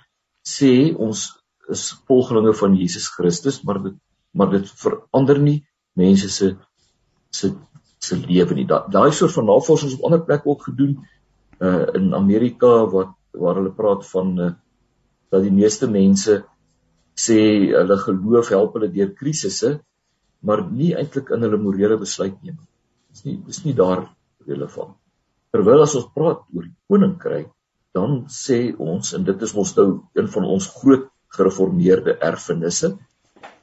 sê 0.57 0.95
ons 0.97 1.45
is 1.69 1.85
volgelinge 2.07 2.55
van 2.55 2.77
Jesus 2.77 3.09
Christus, 3.09 3.63
maar 3.63 3.83
dit 3.83 3.95
maar 4.31 4.51
dit 4.51 4.71
verander 4.71 5.39
nie 5.39 5.67
mense 5.93 6.29
se 6.29 6.57
se 7.31 7.55
se 8.05 8.19
lewe 8.21 8.57
nie. 8.57 8.67
Daai 8.69 9.13
soort 9.13 9.35
van 9.37 9.49
navorsing 9.51 9.91
is 9.91 9.99
op 9.99 10.09
ander 10.09 10.25
plekke 10.25 10.51
ook 10.51 10.67
gedoen 10.71 10.99
uh 11.65 11.87
in 11.99 12.15
Amerika 12.15 12.73
wat 12.93 13.15
waar 13.33 13.61
hulle 13.61 13.73
praat 13.73 14.07
van 14.11 14.35
uh 14.39 14.51
dat 15.31 15.43
die 15.43 15.55
meeste 15.55 15.89
mense 15.91 16.43
sê 17.19 17.39
hulle 17.71 17.97
geloof 18.03 18.51
help 18.55 18.77
hulle 18.77 18.91
deur 18.95 19.15
krisisse, 19.19 19.79
maar 20.41 20.65
nie 20.71 20.93
eintlik 20.99 21.31
in 21.35 21.47
hulle 21.47 21.59
morele 21.63 21.99
besluitneming. 21.99 22.67
Dis 23.11 23.25
nie 23.25 23.39
dis 23.47 23.65
nie 23.65 23.75
daar 23.79 24.09
relevant. 24.47 24.97
Terwyl 25.55 25.85
as 25.85 25.95
ons 25.95 26.11
praat 26.15 26.43
oor 26.55 26.67
die 26.67 26.75
koninkryk, 26.91 27.51
dan 27.95 28.25
sê 28.27 28.75
ons 28.75 29.15
en 29.15 29.27
dit 29.27 29.43
is 29.47 29.55
mos 29.55 29.75
nou 29.77 29.89
een 30.19 30.31
van 30.37 30.47
ons 30.57 30.71
groot 30.81 31.07
gereformeerde 31.37 32.17
erfenisse, 32.29 32.95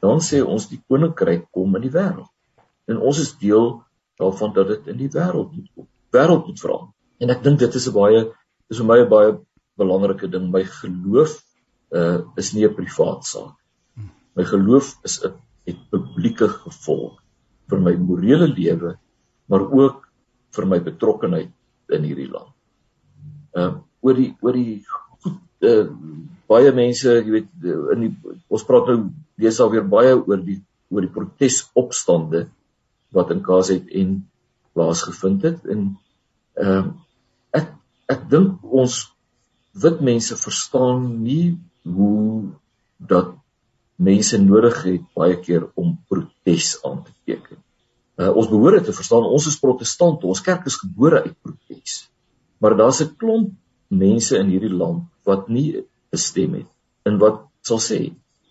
dan 0.03 0.23
sê 0.23 0.39
ons 0.43 0.67
die 0.71 0.79
koninkryk 0.87 1.49
kom 1.55 1.75
in 1.75 1.83
die 1.85 1.93
wêreld. 1.93 2.29
En 2.87 2.99
ons 2.99 3.19
is 3.19 3.33
deel 3.43 3.81
daarvan 4.21 4.53
dat 4.57 4.67
dit 4.73 4.91
in 4.93 4.99
die 5.01 5.11
wêreld 5.11 5.53
moet 5.55 5.69
kom. 5.75 5.87
Wêreld 6.15 6.47
moet 6.47 6.61
verander. 6.63 6.93
En 7.21 7.33
ek 7.33 7.43
dink 7.45 7.59
dit 7.61 7.79
is 7.79 7.87
'n 7.89 7.95
baie 7.95 8.21
is 8.69 8.77
vir 8.79 8.87
my 8.87 8.99
'n 9.01 9.09
baie 9.09 9.31
belangrike 9.77 10.29
ding. 10.31 10.51
My 10.51 10.63
geloof 10.63 11.39
uh 11.91 12.19
is 12.37 12.53
nie 12.53 12.65
'n 12.67 12.75
privaat 12.75 13.25
saak. 13.25 13.55
My 14.35 14.43
geloof 14.43 14.95
is 15.03 15.21
'n 15.25 15.33
het 15.65 15.79
publieke 15.89 16.47
gevolg 16.47 17.19
vir 17.69 17.79
my 17.79 17.93
morele 17.95 18.47
lewe 18.47 18.97
maar 19.47 19.63
ook 19.67 20.07
vir 20.55 20.65
my 20.65 20.79
betrokkeheid 20.79 21.51
in 21.91 22.03
hierdie 22.07 22.31
land. 22.31 22.53
Ehm 23.55 23.67
uh, 23.67 23.79
oor 24.01 24.15
die 24.17 24.31
oor 24.41 24.55
die 24.57 24.81
goed 25.21 25.67
uh, 25.69 25.85
baie 26.49 26.71
mense, 26.73 27.11
jy 27.19 27.31
weet 27.35 27.49
in 27.95 28.05
die 28.07 28.13
ons 28.49 28.65
praat 28.65 28.87
nou 28.89 29.11
lees 29.37 29.59
al 29.59 29.69
weer 29.73 29.85
baie 29.87 30.15
oor 30.15 30.41
die 30.41 30.57
oor 30.89 31.05
die 31.05 31.13
protesopstande 31.13 32.47
wat 33.15 33.31
in 33.33 33.43
KZN 33.45 34.11
plaasgevind 34.75 35.47
het 35.47 35.65
en 35.65 35.87
ehm 36.59 36.77
uh, 36.77 36.91
ek 37.59 37.67
ek 38.13 38.27
dink 38.31 38.63
ons 38.63 38.97
wit 39.83 40.01
mense 40.03 40.35
verstaan 40.35 41.03
nie 41.23 41.57
hoe 41.83 42.51
dat 43.11 43.33
mense 43.95 44.37
nodig 44.41 44.77
het 44.83 45.03
baie 45.15 45.37
keer 45.39 45.67
om 45.75 45.93
protes 46.09 46.73
aan 46.87 47.03
te 47.05 47.13
teken. 47.25 47.59
Uh, 48.17 48.31
ons 48.35 48.49
behoort 48.49 48.79
dit 48.79 48.89
te 48.89 48.95
verstaan, 48.97 49.25
ons 49.25 49.47
is 49.47 49.59
protestante, 49.61 50.27
ons 50.27 50.43
kerk 50.45 50.65
is 50.69 50.79
gebore 50.81 51.21
uit 51.25 51.35
protes. 51.41 52.07
Maar 52.61 52.77
daar's 52.77 53.01
'n 53.01 53.15
klomp 53.17 53.53
mense 53.87 54.37
in 54.37 54.49
hierdie 54.49 54.73
land 54.73 55.03
wat 55.23 55.47
nie 55.49 55.85
bestem 56.11 56.53
het 56.53 56.69
en 57.05 57.17
wat 57.17 57.45
sal 57.61 57.79
sê, 57.79 57.99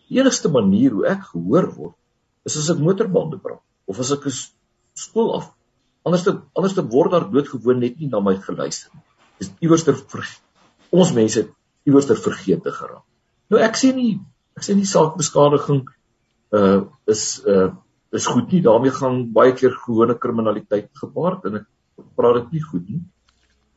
die 0.09 0.18
enigste 0.18 0.49
manier 0.49 0.90
hoe 0.90 1.07
ek 1.07 1.23
gehoor 1.33 1.66
word 1.75 1.96
is 2.44 2.57
as 2.57 2.70
ek 2.70 2.79
motorbande 2.79 3.38
brand 3.38 3.62
of 3.90 4.00
as 4.03 4.12
ek 4.14 4.29
skool 4.94 5.35
af. 5.38 5.50
Anders 6.07 6.24
te 6.24 6.37
anders 6.57 6.76
te 6.76 6.85
word 6.94 7.12
daar 7.14 7.26
doodgewoon 7.31 7.83
net 7.83 7.98
nie 8.00 8.09
na 8.12 8.22
my 8.24 8.37
geluister 8.40 8.92
nie. 8.94 9.05
Dis 9.40 9.53
iewers 9.64 9.85
ter 9.85 9.98
ons 10.90 11.12
mense 11.16 11.46
iewers 11.88 12.09
ter 12.09 12.18
vergeete 12.20 12.72
geraak. 12.76 13.05
Nou 13.50 13.61
ek 13.61 13.79
sê 13.81 13.92
nie 13.96 14.18
ek 14.57 14.66
sê 14.66 14.76
nie 14.76 14.88
saakbeskadiging 14.88 15.87
uh 16.57 16.81
is 17.11 17.24
uh 17.46 17.70
is 18.12 18.26
goed 18.26 18.50
nie. 18.53 18.62
daarmee 18.62 18.90
gaan 18.90 19.33
baie 19.33 19.53
keer 19.55 19.76
gewone 19.87 20.16
kriminaliteit 20.18 20.90
gepaard 21.03 21.44
en 21.46 21.61
ek 21.61 21.66
praat 22.16 22.40
dit 22.40 22.59
nie 22.59 22.64
goed 22.70 22.88
nie. 22.88 23.03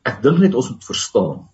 Ek 0.04 0.22
dink 0.22 0.40
net 0.42 0.56
ons 0.58 0.70
moet 0.72 0.88
verstaan 0.88 1.44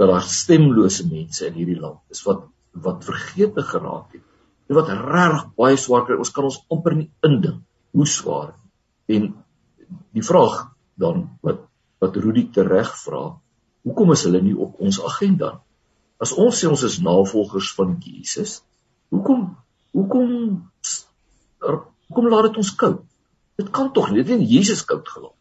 dat 0.00 0.08
daar 0.08 0.24
stemlose 0.24 1.06
mense 1.10 1.46
in 1.46 1.58
hierdie 1.58 1.80
land 1.80 2.00
is 2.10 2.22
wat 2.26 2.46
wat 2.72 3.04
vergeete 3.04 3.62
geraak 3.68 4.14
het. 4.16 4.24
En 4.70 4.78
wat 4.78 4.88
regtig 4.88 5.44
baie 5.58 5.76
swaar 5.76 6.06
kry. 6.06 6.16
Ons 6.16 6.32
kan 6.32 6.46
ons 6.48 6.62
amper 6.72 6.96
nie 6.96 7.10
indink 7.26 7.60
hoe 7.92 8.06
swaar. 8.08 8.54
En 9.06 9.28
die 10.16 10.24
vraag 10.24 10.72
dan 11.00 11.28
wat 11.44 11.68
wat 12.02 12.16
Rudy 12.18 12.48
tereg 12.50 12.88
vra, 12.98 13.36
hoekom 13.86 14.10
is 14.10 14.24
hulle 14.26 14.40
nie 14.42 14.56
op 14.58 14.80
ons 14.82 14.98
agenda? 15.06 15.52
As 16.18 16.32
ons 16.34 16.58
sê 16.58 16.66
ons 16.66 16.82
is 16.82 16.98
navolgers 16.98 17.68
van 17.76 17.92
Jesus, 18.02 18.56
hoekom 19.14 19.44
hoekom 19.94 20.32
hoekom 21.62 22.28
laat 22.32 22.48
dit 22.50 22.58
ons 22.64 22.72
koud? 22.80 23.04
Dit 23.60 23.70
kan 23.70 23.92
tog 23.94 24.10
nie, 24.10 24.24
dit 24.24 24.34
het 24.34 24.50
Jesus 24.50 24.82
koud 24.88 25.06
gelaat. 25.08 25.38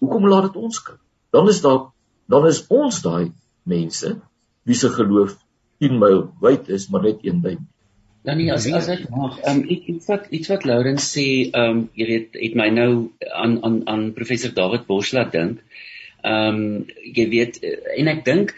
Hoekom 0.00 0.24
laat 0.30 0.48
dit 0.48 0.56
ons 0.62 0.80
koud? 0.86 1.02
Dan 1.36 1.52
is 1.52 1.60
daar 1.60 1.90
dan 2.30 2.46
is 2.46 2.62
ons 2.72 3.02
daai 3.04 3.32
mense 3.68 4.14
wie 4.64 4.78
se 4.78 4.88
geloof 4.94 5.36
10 5.82 5.98
myl 5.98 6.22
wyd 6.40 6.68
is, 6.68 6.88
maar 6.88 7.02
net 7.02 7.24
een 7.26 7.40
duim. 7.44 7.66
Dan 8.22 8.36
nie 8.36 8.50
as 8.52 8.66
as 8.76 8.88
ek 8.92 9.06
mag, 9.08 9.38
ehm 9.40 9.62
um, 9.62 9.68
iets 9.68 10.08
wat 10.10 10.26
iets 10.36 10.50
wat 10.52 10.66
Lourens 10.68 11.06
sê, 11.14 11.26
ehm 11.48 11.70
um, 11.70 11.78
jy 11.96 12.08
weet, 12.10 12.34
het 12.36 12.58
my 12.60 12.68
nou 12.74 12.90
aan 13.32 13.60
aan 13.64 13.78
aan 13.88 14.02
professor 14.16 14.52
David 14.56 14.84
Bosch 14.90 15.14
laat 15.16 15.32
dink. 15.36 15.62
Ehm 16.20 16.58
um, 16.60 16.66
jy 17.16 17.24
weet 17.32 17.62
en 17.96 18.10
ek 18.12 18.24
dink 18.26 18.52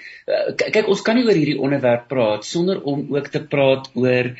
kyk 0.58 0.88
ons 0.90 1.04
kan 1.06 1.18
nie 1.18 1.26
oor 1.28 1.38
hierdie 1.38 1.60
onderwerp 1.62 2.08
praat 2.10 2.46
sonder 2.48 2.82
om 2.82 3.06
ook 3.14 3.30
te 3.30 3.42
praat 3.54 3.86
oor 3.94 4.32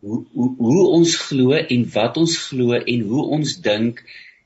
hoe 0.00 0.22
hoe 0.32 0.48
hoe 0.56 0.86
ons 0.96 1.16
glo 1.26 1.60
en 1.60 1.84
wat 1.96 2.16
ons 2.22 2.38
glo 2.46 2.80
en 2.80 3.04
hoe 3.12 3.26
ons 3.36 3.56
dink 3.66 4.00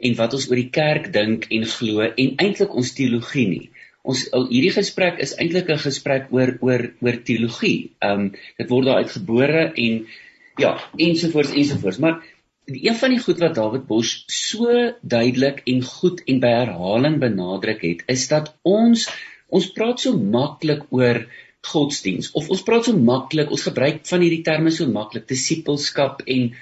en 0.04 0.18
wat 0.18 0.34
ons 0.34 0.48
oor 0.50 0.58
die 0.58 0.72
kerk 0.80 1.12
dink 1.14 1.46
en 1.54 1.68
glo 1.76 2.08
en 2.10 2.34
eintlik 2.42 2.74
ons 2.74 2.90
teologie 2.98 3.46
nie 3.52 3.68
ons 4.04 4.26
hierdie 4.34 4.74
gesprek 4.74 5.20
is 5.24 5.32
eintlik 5.40 5.70
'n 5.72 5.80
gesprek 5.80 6.26
oor 6.36 6.50
oor 6.60 6.82
oor 7.00 7.16
teologie. 7.28 7.90
Ehm 8.02 8.20
um, 8.20 8.26
dit 8.58 8.68
word 8.68 8.86
daar 8.90 9.00
uitgebore 9.04 9.62
en 9.86 9.94
ja, 10.60 10.76
ensovoorts 10.96 11.52
ensovoorts. 11.52 11.98
Maar 11.98 12.22
een 12.64 12.96
van 12.96 13.12
die 13.12 13.20
goed 13.20 13.38
wat 13.38 13.54
David 13.54 13.86
Bosch 13.86 14.22
so 14.26 14.92
duidelik 15.02 15.62
en 15.68 15.82
goed 15.84 16.22
en 16.24 16.40
by 16.40 16.52
herhaling 16.54 17.18
benadruk 17.20 17.82
het, 17.84 18.04
is 18.06 18.28
dat 18.28 18.54
ons 18.62 19.08
ons 19.54 19.66
praat 19.76 20.00
so 20.00 20.16
maklik 20.18 20.86
oor 20.90 21.26
godsdiens 21.64 22.30
of 22.32 22.48
ons 22.52 22.62
praat 22.64 22.88
so 22.88 22.96
maklik, 22.96 23.50
ons 23.52 23.66
gebruik 23.68 24.02
van 24.08 24.24
hierdie 24.24 24.42
terme 24.44 24.72
so 24.74 24.88
maklik, 24.90 25.28
disipelskap 25.30 26.24
en 26.26 26.52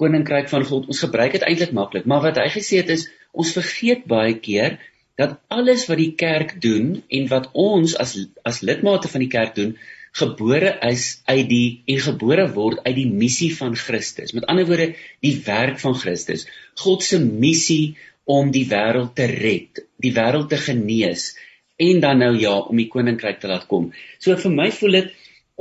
koninkryk 0.00 0.50
van 0.50 0.64
God. 0.66 0.88
Ons 0.90 1.02
gebruik 1.04 1.36
dit 1.36 1.46
eintlik 1.46 1.74
maklik, 1.76 2.08
maar 2.10 2.24
wat 2.26 2.40
hy 2.42 2.48
gesê 2.52 2.82
het 2.82 2.90
is 2.92 3.08
ons 3.32 3.54
vergeet 3.54 4.04
baie 4.10 4.34
keer 4.42 4.80
dat 5.20 5.38
alles 5.52 5.86
wat 5.88 6.00
die 6.00 6.12
kerk 6.18 6.56
doen 6.60 7.02
en 7.08 7.28
wat 7.30 7.50
ons 7.52 7.94
as 8.00 8.16
as 8.48 8.62
lidmate 8.66 9.10
van 9.12 9.22
die 9.24 9.32
kerk 9.32 9.54
doen 9.58 9.76
gebore 10.12 10.74
is 10.88 11.22
uit 11.24 11.46
die 11.48 11.66
en 11.88 12.00
gebore 12.04 12.46
word 12.52 12.82
uit 12.84 12.96
die 12.98 13.08
missie 13.08 13.50
van 13.56 13.76
Christus. 13.78 14.34
Met 14.36 14.46
ander 14.50 14.66
woorde, 14.68 14.92
die 15.24 15.36
werk 15.46 15.80
van 15.80 15.96
Christus. 15.96 16.44
God 16.82 17.04
se 17.04 17.20
missie 17.22 17.96
om 18.28 18.52
die 18.54 18.66
wêreld 18.70 19.14
te 19.16 19.26
red, 19.30 19.82
die 20.02 20.12
wêreld 20.14 20.50
te 20.52 20.60
genees 20.60 21.32
en 21.82 22.02
dan 22.04 22.20
nou 22.22 22.34
ja, 22.38 22.58
om 22.60 22.78
die 22.78 22.90
koninkryk 22.92 23.40
te 23.42 23.50
laat 23.50 23.66
kom. 23.70 23.90
So 24.22 24.36
vir 24.38 24.54
my 24.54 24.68
voel 24.74 24.98
dit 25.00 25.10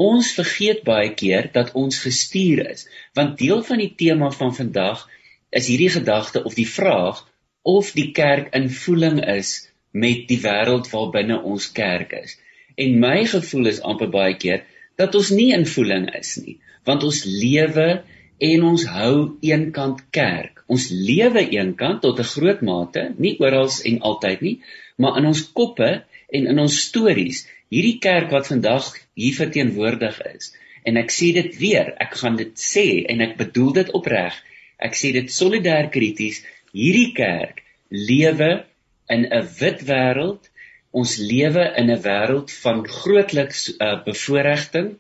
ons 0.01 0.33
vergeet 0.37 0.83
baie 0.87 1.09
keer 1.17 1.49
dat 1.55 1.73
ons 1.77 1.97
gestuur 2.03 2.61
is, 2.71 2.85
want 3.17 3.39
deel 3.39 3.63
van 3.65 3.81
die 3.81 3.91
tema 3.97 4.29
van 4.35 4.53
vandag 4.55 5.07
is 5.51 5.67
hierdie 5.71 5.91
gedagte 5.91 6.43
of 6.47 6.55
die 6.55 6.67
vraag 6.67 7.23
of 7.67 7.91
die 7.97 8.11
kerk 8.15 8.53
in 8.57 8.69
voeling 8.73 9.19
is 9.33 9.55
met 9.91 10.27
die 10.29 10.39
wêreld 10.43 10.87
waarbinne 10.91 11.41
ons 11.41 11.67
kerk 11.75 12.15
is. 12.21 12.37
En 12.77 12.99
my 12.99 13.25
gevoel 13.25 13.71
is 13.73 13.81
amper 13.81 14.09
baie 14.09 14.37
keer 14.37 14.63
dat 14.99 15.15
ons 15.15 15.31
nie 15.33 15.51
in 15.55 15.65
voeling 15.65 16.07
is 16.17 16.35
nie, 16.43 16.57
want 16.85 17.03
ons 17.03 17.23
lewe 17.25 18.03
en 18.41 18.63
ons 18.65 18.85
hou 18.95 19.15
eenkant 19.45 20.01
kerk. 20.15 20.63
Ons 20.71 20.89
lewe 20.91 21.43
eenkant 21.53 22.01
tot 22.01 22.19
'n 22.19 22.31
groot 22.33 22.61
mate, 22.61 23.03
nie 23.17 23.35
oral 23.39 23.69
en 23.85 23.99
altyd 24.11 24.41
nie, 24.41 24.57
maar 24.97 25.17
in 25.17 25.25
ons 25.25 25.43
koppe 25.59 25.91
en 26.29 26.47
in 26.47 26.59
ons 26.59 26.79
stories, 26.87 27.45
hierdie 27.69 27.99
kerk 27.99 28.31
wat 28.31 28.47
vandag 28.47 28.91
hier 29.15 29.35
verteenwoordig 29.35 30.21
is. 30.33 30.53
En 30.83 30.97
ek 30.97 31.11
sê 31.13 31.31
dit 31.33 31.57
weer, 31.57 31.93
ek 32.01 32.15
gaan 32.21 32.35
dit 32.35 32.53
sê 32.57 33.05
en 33.13 33.21
ek 33.21 33.37
bedoel 33.37 33.73
dit 33.73 33.91
opreg. 33.97 34.33
Ek 34.79 34.97
sê 34.97 35.11
dit 35.13 35.29
solidêr 35.29 35.91
krities 35.93 36.41
hierdie 36.73 37.11
kerk 37.13 37.61
lewe 37.91 38.65
in 39.09 39.25
'n 39.25 39.47
wit 39.59 39.83
wêreld. 39.89 40.49
Ons 40.91 41.17
lewe 41.17 41.63
in 41.79 41.89
'n 41.91 42.01
wêreld 42.03 42.51
van 42.63 42.83
grootliks 42.87 43.61
uh, 43.77 44.03
bevoordiging. 44.03 44.97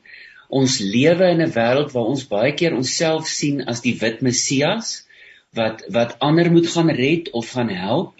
Ons 0.49 0.79
lewe 0.79 1.27
in 1.33 1.41
'n 1.43 1.51
wêreld 1.51 1.91
waar 1.95 2.11
ons 2.13 2.27
baie 2.27 2.53
keer 2.53 2.73
onsself 2.75 3.27
sien 3.27 3.63
as 3.67 3.81
die 3.81 3.97
wit 3.99 4.21
Messias 4.21 5.05
wat 5.53 5.83
wat 5.91 6.15
ander 6.19 6.51
moet 6.51 6.67
gaan 6.73 6.89
red 6.89 7.31
of 7.31 7.49
gaan 7.55 7.69
help. 7.69 8.13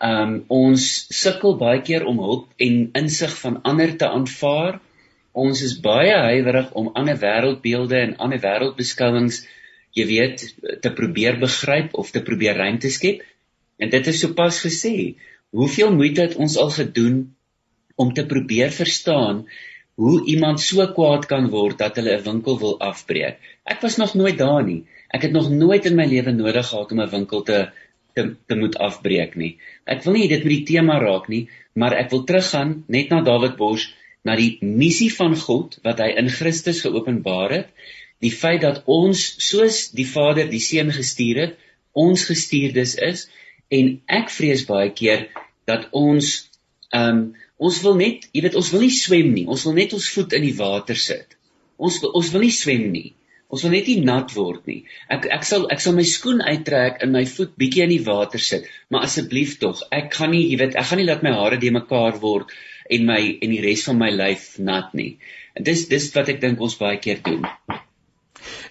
Um 0.00 0.44
ons 0.52 1.06
sukkel 1.22 1.56
baie 1.56 1.80
keer 1.80 2.04
om 2.04 2.18
hulp 2.20 2.48
en 2.60 2.90
insig 3.00 3.32
van 3.40 3.62
ander 3.62 3.96
te 3.96 4.08
aanvaar. 4.08 4.80
Ons 5.32 5.62
is 5.62 5.80
baie 5.80 6.16
huiwerig 6.28 6.72
om 6.72 6.92
ander 6.94 7.16
wêreldbeelde 7.20 7.96
en 8.00 8.16
ander 8.16 8.40
wêreldbeskouings 8.40 9.46
jy 9.96 10.04
weet 10.10 10.44
te 10.84 10.92
probeer 10.92 11.40
begryp 11.40 11.94
of 11.96 12.12
te 12.12 12.20
probeer 12.24 12.60
ruimte 12.60 12.90
skep. 12.92 13.24
En 13.80 13.90
dit 13.92 14.06
is 14.12 14.20
sopas 14.20 14.60
gesê, 14.64 15.16
hoeveel 15.56 15.94
moeite 15.94 16.26
het 16.26 16.36
ons 16.36 16.56
al 16.60 16.70
gedoen 16.74 17.16
om 17.96 18.12
te 18.16 18.26
probeer 18.28 18.74
verstaan 18.76 19.44
hoe 19.96 20.18
iemand 20.28 20.60
so 20.60 20.84
kwaad 20.98 21.24
kan 21.30 21.48
word 21.52 21.78
dat 21.80 21.96
hulle 21.96 22.16
'n 22.18 22.24
winkel 22.28 22.58
wil 22.60 22.78
afbreek. 22.80 23.40
Ek 23.64 23.80
was 23.80 23.96
nog 23.96 24.14
nooit 24.14 24.38
daar 24.38 24.64
nie. 24.64 24.84
Ek 25.08 25.22
het 25.22 25.32
nog 25.32 25.50
nooit 25.50 25.86
in 25.86 25.96
my 25.96 26.04
lewe 26.04 26.32
nodig 26.32 26.68
gehad 26.68 26.92
om 26.92 27.00
'n 27.00 27.10
winkel 27.10 27.42
te 27.42 27.70
te, 28.14 28.34
te 28.46 28.56
moet 28.56 28.76
afbreek 28.80 29.36
nie. 29.36 29.58
Ek 29.84 30.04
wil 30.04 30.16
nie 30.16 30.28
dit 30.28 30.44
met 30.44 30.52
die 30.52 30.64
tema 30.64 30.98
raak 30.98 31.28
nie, 31.28 31.48
maar 31.74 31.92
ek 31.92 32.10
wil 32.10 32.24
teruggaan 32.24 32.84
net 32.88 33.10
na 33.12 33.20
David 33.20 33.56
Bosch 33.56 33.92
na 34.24 34.36
die 34.36 34.58
missie 34.60 35.12
van 35.12 35.36
God 35.36 35.78
wat 35.84 36.00
hy 36.00 36.14
in 36.16 36.28
Christus 36.32 36.80
geopenbaar 36.80 37.52
het 37.52 37.68
die 38.24 38.32
feit 38.32 38.62
dat 38.64 38.82
ons 38.88 39.22
soos 39.44 39.90
die 39.96 40.06
Vader 40.08 40.48
die 40.48 40.62
Seun 40.62 40.92
gestuur 40.94 41.40
het, 41.42 41.58
ons 41.92 42.24
gestuurdes 42.28 42.96
is 43.02 43.26
en 43.72 43.98
ek 44.08 44.32
vrees 44.32 44.64
baie 44.68 44.90
keer 44.96 45.28
dat 45.70 45.90
ons 45.92 46.36
ehm 46.94 47.18
um, 47.18 47.26
ons 47.56 47.76
wil 47.80 47.94
net, 47.96 48.26
jy 48.36 48.42
weet, 48.44 48.56
ons 48.60 48.70
wil 48.74 48.82
nie 48.84 48.92
swem 48.92 49.30
nie. 49.32 49.46
Ons 49.48 49.62
wil 49.64 49.76
net 49.78 49.94
ons 49.96 50.08
voet 50.12 50.34
in 50.36 50.44
die 50.44 50.56
water 50.58 50.98
sit. 51.00 51.38
Ons 51.80 52.02
ons 52.04 52.32
wil 52.34 52.44
nie 52.44 52.52
swem 52.52 52.90
nie. 52.92 53.14
Ons 53.48 53.62
wil 53.64 53.72
net 53.76 53.88
nie 53.88 54.02
nat 54.04 54.32
word 54.36 54.66
nie. 54.68 54.80
Ek 55.16 55.28
ek 55.36 55.46
sal 55.48 55.66
ek 55.72 55.82
sal 55.82 55.94
my 55.96 56.04
skoen 56.10 56.42
uittrek 56.42 56.98
en 57.06 57.14
my 57.14 57.22
voet 57.30 57.54
bietjie 57.62 57.84
in 57.86 57.94
die 57.94 58.02
water 58.08 58.42
sit, 58.42 58.66
maar 58.90 59.06
asseblief 59.06 59.56
tog, 59.62 59.84
ek 59.94 60.10
gaan 60.18 60.34
nie, 60.34 60.44
jy 60.50 60.58
weet, 60.62 60.74
ek 60.76 60.90
gaan 60.90 61.00
nie 61.02 61.08
laat 61.08 61.22
my 61.26 61.34
hare 61.36 61.60
de 61.62 61.70
mekaar 61.78 62.18
word 62.24 62.52
en 62.90 63.06
my 63.08 63.20
en 63.22 63.54
die 63.54 63.62
res 63.64 63.86
van 63.88 64.00
my 64.02 64.10
lyf 64.14 64.48
nat 64.70 64.92
nie. 64.98 65.12
En 65.54 65.66
dis 65.68 65.86
dis 65.92 66.10
wat 66.18 66.32
ek 66.34 66.42
dink 66.42 66.60
ons 66.60 66.78
baie 66.80 66.98
keer 67.02 67.22
doen. 67.24 67.46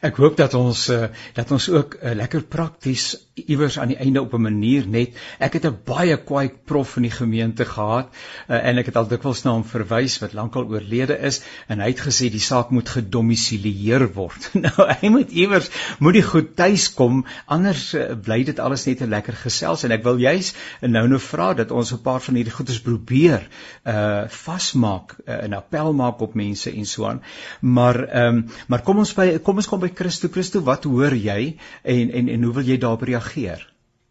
Ek 0.05 0.17
hoop 0.21 0.37
dat 0.37 0.53
ons 0.53 0.89
uh, 0.89 1.07
dat 1.33 1.51
ons 1.51 1.69
ook 1.69 1.97
uh, 2.01 2.13
lekker 2.15 2.43
prakties 2.43 3.15
iewers 3.35 3.79
aan 3.79 3.91
die 3.91 3.99
einde 3.99 4.21
op 4.21 4.33
'n 4.33 4.41
manier 4.41 4.87
net 4.87 5.15
ek 5.39 5.53
het 5.53 5.65
'n 5.65 5.77
baie 5.85 6.17
kwaai 6.17 6.49
prof 6.65 6.95
in 6.97 7.03
die 7.03 7.11
gemeente 7.11 7.65
gehad 7.65 8.07
uh, 8.47 8.55
en 8.55 8.77
ek 8.77 8.85
het 8.85 8.95
al 8.95 9.07
dikwels 9.07 9.43
na 9.43 9.51
hom 9.51 9.63
verwys 9.63 10.19
wat 10.19 10.33
lankal 10.33 10.67
oorlede 10.67 11.17
is 11.19 11.41
en 11.67 11.79
hy 11.79 11.89
het 11.91 11.99
gesê 12.07 12.29
die 12.31 12.39
saak 12.39 12.69
moet 12.69 12.89
gedomisileer 12.89 14.13
word. 14.13 14.49
nou 14.65 14.87
hy 15.01 15.09
moet 15.09 15.31
iewers 15.31 15.69
moet 15.99 16.13
die 16.13 16.23
goed 16.23 16.55
tuis 16.55 16.93
kom 16.93 17.25
anders 17.45 17.93
uh, 17.93 18.15
bly 18.15 18.43
dit 18.43 18.59
alles 18.59 18.85
net 18.85 19.01
'n 19.01 19.09
lekker 19.09 19.33
gesels 19.33 19.83
en 19.83 19.91
ek 19.91 20.03
wil 20.03 20.17
juis 20.17 20.53
nou 20.81 21.07
nou 21.07 21.19
vra 21.19 21.53
dat 21.53 21.71
ons 21.71 21.91
'n 21.91 22.01
paar 22.01 22.21
van 22.21 22.35
hierdie 22.35 22.55
goedes 22.55 22.81
probeer 22.81 23.47
uh 23.83 24.27
vasmaak, 24.27 25.15
'n 25.25 25.51
uh, 25.51 25.57
appel 25.57 25.93
maak 25.93 26.21
op 26.21 26.33
mense 26.33 26.71
en 26.71 26.85
so 26.85 27.05
aan. 27.05 27.21
Maar 27.59 28.03
ehm 28.03 28.35
um, 28.35 28.45
maar 28.67 28.81
kom 28.81 28.97
ons 28.97 29.13
by 29.13 29.37
kom 29.39 29.55
ons 29.55 29.64
kom 29.69 29.81
by 29.83 29.91
Christo. 29.93 30.29
Christo, 30.33 30.61
wat 30.65 30.85
hoor 30.89 31.15
jy 31.15 31.55
en 31.83 32.11
en 32.11 32.29
en 32.29 32.43
hoe 32.43 32.53
wil 32.59 32.69
jy 32.69 32.77
daarop 32.81 33.05
reageer? 33.07 33.63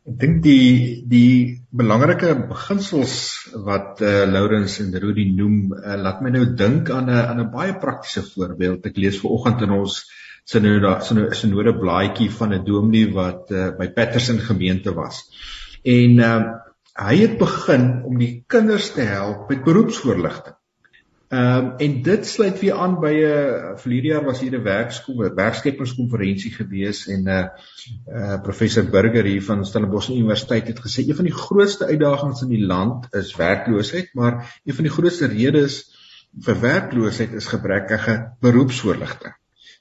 Ek 0.04 0.18
dink 0.20 0.42
die 0.44 1.00
die 1.08 1.60
belangrike 1.72 2.34
beginsels 2.50 3.14
wat 3.68 4.02
eh 4.04 4.24
uh, 4.24 4.26
Lourens 4.28 4.80
en 4.82 4.92
Rudy 4.92 5.30
noem, 5.36 5.72
uh, 5.72 5.96
laat 5.96 6.20
my 6.20 6.34
nou 6.34 6.44
dink 6.62 6.90
aan 6.90 7.08
'n 7.08 7.22
aan 7.30 7.40
'n 7.40 7.52
baie 7.54 7.74
praktiese 7.86 8.22
voorbeeld. 8.34 8.86
Ek 8.86 9.00
lees 9.00 9.20
ver 9.20 9.30
oggend 9.30 9.62
in 9.62 9.70
ons 9.70 10.02
sinode 10.44 10.98
sinode 11.40 11.72
blaadjie 11.80 12.30
van 12.30 12.52
'n 12.52 12.64
dominee 12.64 13.12
wat 13.12 13.50
uh, 13.50 13.70
by 13.78 13.88
Patterson 13.88 14.38
gemeente 14.38 14.94
was. 14.94 15.24
En 15.82 16.20
ehm 16.20 16.42
uh, 16.42 16.52
hy 16.94 17.16
het 17.18 17.38
begin 17.38 18.02
om 18.06 18.18
die 18.18 18.44
kinders 18.46 18.92
te 18.94 19.02
help 19.02 19.48
met 19.50 19.64
beroepsvoorligting. 19.64 20.54
Ehm 21.34 21.64
um, 21.64 21.76
en 21.76 21.94
dit 22.02 22.26
sluit 22.26 22.60
weer 22.60 22.74
aan 22.78 22.94
by 23.02 23.10
'n 23.10 23.22
uh, 23.26 23.78
verlede 23.82 24.10
jaar 24.12 24.24
was 24.24 24.40
hier 24.40 24.54
'n 24.54 24.62
werkskool, 24.62 25.34
werkskepperskonferensie 25.34 26.52
gewees 26.54 27.00
en 27.14 27.22
'n 27.24 27.28
uh, 27.28 27.46
uh, 28.18 28.40
professor 28.42 28.84
Burger 28.90 29.24
hier 29.24 29.42
van 29.42 29.66
Stellenbosch 29.66 30.10
Universiteit 30.10 30.66
het 30.66 30.80
gesê 30.86 31.08
een 31.08 31.20
van 31.20 31.30
die 31.30 31.40
grootste 31.44 31.86
uitdagings 31.86 32.42
in 32.42 32.48
die 32.54 32.66
land 32.66 33.14
is 33.14 33.36
werkloosheid, 33.36 34.14
maar 34.14 34.60
een 34.64 34.74
van 34.74 34.84
die 34.84 34.96
grootste 34.96 35.26
redes 35.26 35.80
vir 36.46 36.60
werkloosheid 36.60 37.32
is 37.32 37.46
gebrekkige 37.46 38.36
beroepsvoorligting. 38.40 39.34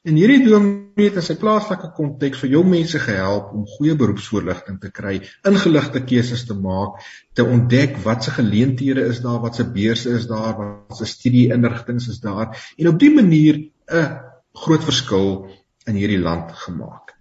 En 0.03 0.17
hierdie 0.19 0.43
dominee 0.43 1.07
het 1.07 1.17
in 1.21 1.23
sy 1.23 1.35
plaaslike 1.39 1.93
konteks 1.95 2.41
vir 2.43 2.49
jong 2.57 2.65
mense 2.73 2.99
gehelp 2.99 3.53
om 3.55 3.63
goeie 3.77 3.93
beroepsvoorligting 3.95 4.81
te 4.83 4.89
kry, 4.91 5.13
ingeligte 5.47 6.01
keuses 6.03 6.43
te 6.49 6.57
maak, 6.59 6.97
te 7.39 7.45
ontdek 7.47 7.95
wat 8.03 8.27
se 8.27 8.33
geleenthede 8.35 9.05
is 9.07 9.21
daar, 9.23 9.39
wat 9.45 9.55
se 9.55 9.63
beurse 9.77 10.11
is 10.17 10.27
daar, 10.27 10.57
wat 10.59 10.99
se 10.99 11.07
studieinrigtinge 11.07 12.03
is 12.11 12.19
daar 12.19 12.51
en 12.51 12.91
op 12.91 12.99
dië 12.99 13.13
manier 13.15 13.61
'n 13.87 14.03
groot 14.65 14.83
verskil 14.83 15.47
in 15.87 15.95
hierdie 15.95 16.19
land 16.19 16.51
gemaak. 16.65 17.15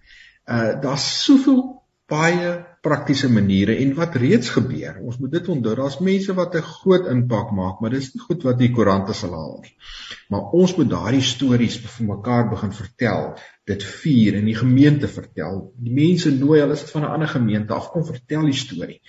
Uh 0.50 0.74
daar's 0.82 1.06
soveel 1.24 1.62
baie 2.10 2.71
praktiese 2.82 3.28
maniere 3.30 3.76
en 3.78 3.92
wat 3.94 4.16
reeds 4.18 4.48
gebeur. 4.50 4.96
Ons 5.06 5.18
moet 5.22 5.30
dit 5.36 5.48
onthou. 5.54 5.74
Daar's 5.78 6.00
mense 6.02 6.34
wat 6.34 6.54
'n 6.58 6.68
groot 6.68 7.06
impak 7.12 7.52
maak, 7.54 7.80
maar 7.80 7.90
dis 7.90 8.14
nie 8.14 8.22
goed 8.22 8.42
wat 8.42 8.58
die 8.58 8.72
koerante 8.74 9.14
sal 9.14 9.34
haal 9.38 9.58
nie. 9.62 9.76
Maar 10.28 10.50
ons 10.60 10.74
moet 10.76 10.90
daardie 10.90 11.22
stories 11.22 11.76
vir 11.78 12.06
mekaar 12.06 12.48
begin 12.50 12.72
vertel, 12.72 13.36
dit 13.64 13.84
vier 13.84 14.34
in 14.34 14.44
die 14.50 14.56
gemeente 14.56 15.08
vertel. 15.08 15.72
Die 15.78 15.94
mense 15.94 16.30
nooi, 16.30 16.60
hulle 16.60 16.72
is 16.72 16.90
van 16.90 17.02
'n 17.02 17.12
ander 17.14 17.28
gemeente 17.28 17.74
af, 17.74 17.90
kom 17.90 18.04
vertel 18.04 18.44
die 18.50 18.60
storie. 18.64 19.00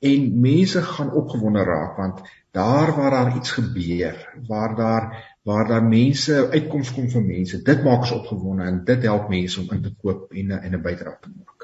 En 0.00 0.40
mense 0.40 0.82
gaan 0.82 1.12
opgewonde 1.12 1.64
raak 1.64 1.96
want 1.96 2.20
daar 2.52 2.94
waar 2.96 3.10
daar 3.10 3.36
iets 3.36 3.50
gebeur, 3.50 4.16
waar 4.48 4.76
daar 4.76 5.36
waar 5.42 5.68
daar 5.68 5.84
mense 5.84 6.48
uitkoms 6.50 6.92
kom 6.92 7.10
vir 7.10 7.22
mense, 7.22 7.62
dit 7.62 7.84
maak 7.84 8.00
ons 8.00 8.16
opgewonde 8.20 8.64
en 8.64 8.80
dit 8.84 9.02
help 9.02 9.28
mense 9.28 9.60
om 9.60 9.68
in 9.76 9.82
te 9.82 9.94
koop 10.02 10.32
en 10.32 10.52
'n 10.72 10.82
bydrae 10.82 11.18
te 11.20 11.30
maak. 11.36 11.55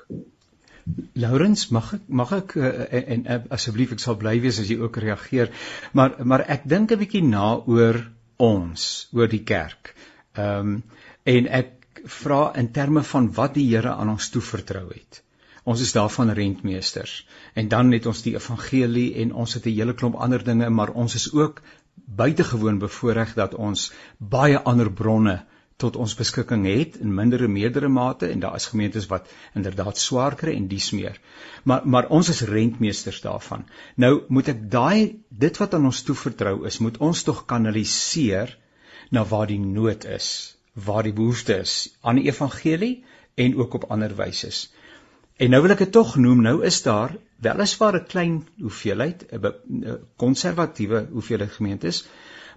Laurens, 1.15 1.69
mag 1.71 1.93
ek 1.95 2.09
mag 2.09 2.33
ek 2.37 2.55
uh, 2.59 2.71
en, 2.99 3.05
en 3.15 3.27
uh, 3.35 3.39
asseblief 3.57 3.93
ek 3.95 4.03
sal 4.03 4.17
bly 4.19 4.39
wees 4.43 4.59
as 4.63 4.71
jy 4.71 4.79
ook 4.83 4.99
reageer. 5.05 5.53
Maar 5.93 6.17
maar 6.25 6.45
ek 6.57 6.67
dink 6.69 6.93
'n 6.93 7.03
bietjie 7.03 7.23
na 7.27 7.55
oor 7.75 8.01
ons, 8.43 8.89
oor 9.13 9.31
die 9.31 9.45
kerk. 9.53 9.95
Ehm 10.35 10.75
um, 10.75 10.83
en 11.25 11.47
ek 11.47 12.03
vra 12.11 12.53
in 12.59 12.73
terme 12.73 13.03
van 13.03 13.29
wat 13.37 13.55
die 13.55 13.69
Here 13.69 13.93
aan 13.95 14.11
ons 14.11 14.31
toevertrou 14.35 14.89
het. 14.89 15.23
Ons 15.63 15.81
is 15.81 15.93
daarvan 15.95 16.33
rentmeesters 16.35 17.27
en 17.55 17.69
dan 17.69 17.93
het 17.93 18.07
ons 18.11 18.23
die 18.23 18.35
evangelie 18.35 19.15
en 19.23 19.33
ons 19.33 19.55
het 19.55 19.67
'n 19.67 19.77
hele 19.77 19.95
klomp 19.95 20.17
ander 20.17 20.45
dinge, 20.45 20.71
maar 20.71 20.91
ons 20.91 21.15
is 21.15 21.33
ook 21.33 21.63
buitengewoon 21.95 22.79
bevoordeel 22.79 23.35
dat 23.35 23.55
ons 23.55 23.93
baie 24.19 24.59
ander 24.59 24.91
bronne 24.93 25.45
tot 25.83 25.99
ons 26.05 26.15
beskikking 26.19 26.67
het 26.69 26.99
in 27.03 27.15
mindere 27.15 27.49
meerdere 27.51 27.89
mate 27.91 28.29
en 28.31 28.43
daar 28.45 28.59
is 28.59 28.69
gemeentes 28.71 29.09
wat 29.11 29.31
inderdaad 29.59 29.99
swaar 29.99 30.37
kry 30.39 30.55
en 30.57 30.69
dies 30.71 30.91
meer. 30.97 31.19
Maar 31.65 31.87
maar 31.95 32.09
ons 32.19 32.31
is 32.33 32.43
rentmeesters 32.51 33.21
daarvan. 33.27 33.67
Nou 33.97 34.13
moet 34.29 34.53
ek 34.55 34.63
daai 34.71 35.23
dit 35.45 35.63
wat 35.63 35.75
aan 35.75 35.89
ons 35.91 36.03
toevertrou 36.09 36.57
is, 36.71 36.79
moet 36.79 37.01
ons 37.09 37.25
tog 37.29 37.45
kanaliseer 37.53 38.57
na 39.11 39.25
waar 39.29 39.51
die 39.51 39.61
nood 39.61 40.07
is, 40.09 40.29
waar 40.75 41.03
die 41.09 41.17
behoefte 41.17 41.59
is 41.65 41.75
aan 42.01 42.21
die 42.21 42.31
evangelie 42.31 42.95
en 43.35 43.59
ook 43.59 43.75
op 43.81 43.91
ander 43.91 44.15
wyse. 44.17 44.53
En 45.43 45.51
nou 45.51 45.63
wil 45.65 45.75
ek 45.75 45.87
dit 45.87 45.93
tog 45.93 46.17
noem, 46.21 46.43
nou 46.45 46.59
is 46.67 46.83
daar 46.87 47.17
weliswaar 47.43 47.97
'n 47.99 48.07
klein 48.07 48.35
hoeveelheid 48.61 49.25
'n 49.33 49.99
konservatiewe 50.17 51.07
hoeveelheid 51.13 51.53
gemeentes 51.53 52.05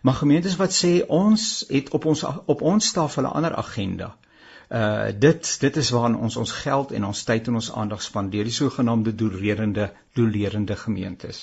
maar 0.06 0.14
gemeentes 0.14 0.56
wat 0.62 0.74
sê 0.78 0.92
ons 1.10 1.44
het 1.70 1.90
op 1.98 2.04
ons 2.06 2.22
op 2.54 2.62
ons 2.62 2.92
tafel 2.94 3.24
'n 3.24 3.36
ander 3.40 3.56
agenda. 3.56 4.16
Uh 4.70 5.08
dit 5.20 5.58
dit 5.60 5.78
is 5.78 5.90
waaraan 5.90 6.18
ons 6.28 6.36
ons 6.38 6.52
geld 6.52 6.92
en 6.92 7.06
ons 7.06 7.24
tyd 7.24 7.48
en 7.48 7.56
ons 7.56 7.72
aandag 7.72 8.02
spandeer, 8.02 8.44
die 8.44 8.54
sogenaamde 8.54 9.16
doellerende 9.16 9.92
doellerende 10.14 10.76
gemeentes. 10.76 11.40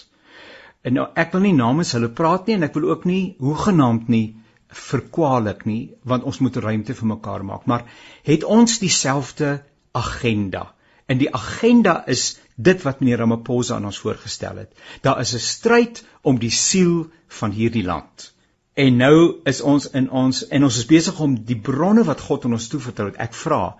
En 0.83 0.93
nou 0.93 1.07
ek 1.15 1.33
wil 1.33 1.41
nie 1.41 1.55
namens 1.55 1.93
hulle 1.93 2.09
praat 2.21 2.47
nie 2.47 2.55
en 2.55 2.63
ek 2.63 2.75
wil 2.75 2.91
ook 2.91 3.05
nie 3.05 3.35
hoegenaamd 3.39 4.09
nie 4.09 4.37
verkwalik 4.69 5.65
nie 5.65 5.95
want 6.03 6.23
ons 6.23 6.39
moet 6.39 6.57
ruimte 6.57 6.95
vir 6.95 7.09
mekaar 7.09 7.45
maak, 7.45 7.67
maar 7.67 7.85
het 8.23 8.45
ons 8.45 8.79
dieselfde 8.79 9.63
agenda? 9.93 10.75
En 11.07 11.19
die 11.19 11.35
agenda 11.35 12.05
is 12.07 12.39
dit 12.57 12.83
wat 12.83 13.01
meneer 13.01 13.19
Ramaphosa 13.19 13.75
aan 13.75 13.91
ons 13.91 13.99
voorgestel 13.99 14.57
het. 14.57 14.71
Daar 15.01 15.21
is 15.21 15.35
'n 15.35 15.39
stryd 15.39 16.05
om 16.23 16.39
die 16.39 16.51
siel 16.51 17.11
van 17.29 17.51
hierdie 17.51 17.85
land. 17.85 18.32
En 18.75 18.97
nou 18.97 19.17
is 19.45 19.61
ons 19.61 19.87
in 19.93 20.07
ons 20.11 20.39
en 20.49 20.65
ons 20.65 20.77
is 20.81 20.87
besig 20.89 21.19
om 21.21 21.35
die 21.49 21.59
bronne 21.61 22.05
wat 22.09 22.23
God 22.25 22.47
aan 22.49 22.57
ons 22.57 22.69
toevertrou 22.73 23.11
het. 23.11 23.19
Ek 23.21 23.35
vra 23.37 23.77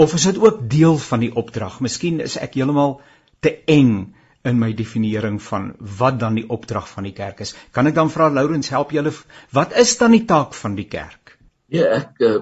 of 0.00 0.14
is 0.16 0.24
dit 0.26 0.38
ook 0.40 0.64
deel 0.72 0.96
van 0.98 1.20
die 1.22 1.30
opdrag? 1.36 1.78
Miskien 1.84 2.18
is 2.24 2.38
ek 2.40 2.56
heeltemal 2.58 2.96
te 3.44 3.52
eng 3.70 4.16
in 4.48 4.58
my 4.58 4.72
definiering 4.72 5.36
van 5.44 5.74
wat 6.00 6.18
dan 6.18 6.38
die 6.40 6.46
opdrag 6.48 6.88
van 6.88 7.06
die 7.06 7.14
kerk 7.14 7.42
is. 7.44 7.52
Kan 7.76 7.86
ek 7.86 7.94
dan 7.94 8.10
vra 8.10 8.30
Lourens 8.32 8.72
help 8.72 8.94
julle 8.96 9.12
wat 9.54 9.76
is 9.78 9.92
dan 10.00 10.16
die 10.16 10.24
taak 10.26 10.56
van 10.58 10.74
die 10.78 10.88
kerk? 10.90 11.36
Ja, 11.70 11.86
ek 12.00 12.24
uh, 12.26 12.40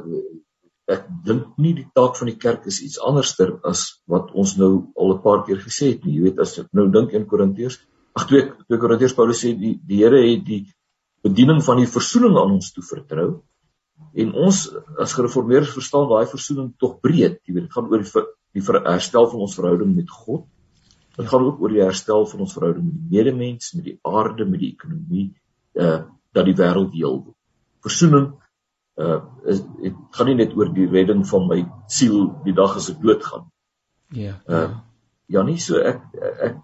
ek 0.89 1.05
dink 1.27 1.59
nie 1.61 1.75
die 1.83 1.89
taak 1.99 2.17
van 2.17 2.31
die 2.31 2.39
kerk 2.41 2.65
is 2.71 2.81
iets 2.81 3.03
anderster 3.05 3.59
as 3.69 4.01
wat 4.09 4.33
ons 4.33 4.57
nou 4.57 4.73
al 4.97 5.17
'n 5.19 5.23
paar 5.27 5.45
keer 5.45 5.61
gesê 5.61 5.93
het 5.93 6.07
nie. 6.07 6.17
Jy 6.17 6.31
weet 6.31 6.41
as 6.47 6.57
ek 6.63 6.73
nou 6.73 6.89
dink 6.89 7.13
in 7.13 7.27
Korintiërs, 7.29 7.77
ag 8.17 8.29
2 8.31 8.47
2 8.71 8.81
Korintiërs 8.87 9.19
Paulus 9.19 9.45
sê 9.45 9.53
die 9.53 9.77
die 9.85 10.01
Here 10.01 10.23
het 10.23 10.47
die 10.47 10.65
bediening 11.27 11.63
van 11.65 11.81
die 11.81 11.91
versoening 11.91 12.37
aan 12.39 12.57
ons 12.59 12.73
toe 12.75 12.85
vertrou. 12.87 13.29
En 14.19 14.35
ons 14.39 14.61
as 15.03 15.15
gereformeerdes 15.17 15.75
verstaan 15.75 16.09
daai 16.11 16.27
versoening 16.31 16.73
tog 16.79 16.99
breed. 17.05 17.41
Jy 17.45 17.55
weet, 17.55 17.67
dit 17.67 17.75
gaan 17.75 17.91
oor 17.91 18.05
die 18.05 18.27
die 18.57 18.65
herstel 18.87 19.29
van 19.31 19.45
ons 19.45 19.57
verhouding 19.59 19.95
met 19.97 20.11
God. 20.11 20.47
Dit 21.19 21.29
gaan 21.29 21.45
ook 21.45 21.61
oor 21.61 21.75
die 21.75 21.83
herstel 21.83 22.27
van 22.31 22.45
ons 22.47 22.55
verhouding 22.55 22.87
met 22.87 22.95
die 22.97 23.19
medemens, 23.19 23.73
met 23.75 23.85
die 23.91 23.99
aarde, 24.07 24.47
met 24.47 24.63
die 24.63 24.73
ekonomie, 24.73 25.33
uh 25.75 25.99
dat 26.37 26.45
die 26.45 26.55
wêreld 26.59 26.93
heel 26.93 27.17
word. 27.25 27.37
Versoening 27.83 28.27
uh 29.01 29.21
is 29.51 29.63
dit 29.83 29.97
gaan 30.15 30.29
nie 30.31 30.39
net 30.39 30.55
oor 30.59 30.71
die 30.75 30.87
redding 30.91 31.25
van 31.27 31.47
my 31.49 31.63
siel 31.91 32.29
die 32.45 32.55
dag 32.55 32.77
as 32.79 32.91
ek 32.93 33.01
doodgaan. 33.03 33.49
Ja. 34.11 34.23
Yeah, 34.23 34.39
uh 34.47 34.61
yeah. 34.63 34.77
ja 35.29 35.45
nie 35.45 35.59
so 35.63 35.81
ek 35.81 36.03
ek 36.19 36.59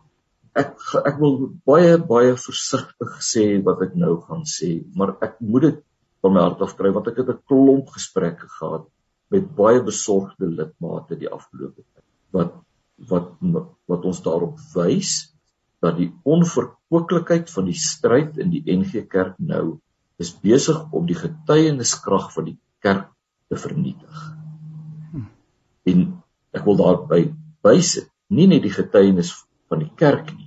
ek 0.54 0.74
ek 1.10 1.18
wil 1.20 1.36
baie 1.66 1.98
baie 1.98 2.34
versigtig 2.38 3.16
sê 3.32 3.44
wat 3.66 3.82
ek 3.88 3.96
nou 3.98 4.16
gaan 4.26 4.44
sê, 4.48 4.70
maar 4.94 5.16
ek 5.26 5.40
moet 5.40 5.68
dit 5.68 5.80
van 6.24 6.34
my 6.34 6.44
hart 6.46 6.62
af 6.66 6.76
kry 6.78 6.92
want 6.94 7.10
ek 7.10 7.22
het 7.22 7.32
'n 7.34 7.42
klomp 7.50 7.90
gesprekke 7.96 8.48
gehad 8.58 8.86
met 9.34 9.54
baie 9.56 9.82
besorgde 9.82 10.46
lidmate 10.46 11.18
die 11.18 11.30
afgelope 11.38 11.82
tyd 11.82 12.06
wat 12.32 12.52
wat 13.10 13.32
wat 13.90 14.04
ons 14.10 14.22
daarop 14.22 14.60
wys 14.74 15.34
dat 15.84 15.98
die 15.98 16.12
onverkooklikheid 16.24 17.50
van 17.50 17.66
die 17.68 17.78
stryd 17.78 18.38
in 18.38 18.50
die 18.54 18.62
NG 18.78 19.04
Kerk 19.10 19.36
nou 19.38 19.80
is 20.22 20.30
besig 20.46 20.78
om 20.94 21.06
die 21.06 21.18
getuieniskrag 21.18 22.30
van 22.32 22.46
die 22.48 22.58
kerk 22.84 23.10
te 23.50 23.58
vernietig. 23.58 24.20
Hm. 25.12 25.26
En 25.90 26.04
ek 26.54 26.64
wil 26.68 26.78
daarby 26.78 27.20
bysit, 27.66 28.08
nie 28.30 28.46
net 28.48 28.62
die 28.64 28.72
getuienis 28.72 29.32
van 29.68 29.82
die 29.82 29.90
kerk 29.98 30.30
nie. 30.36 30.43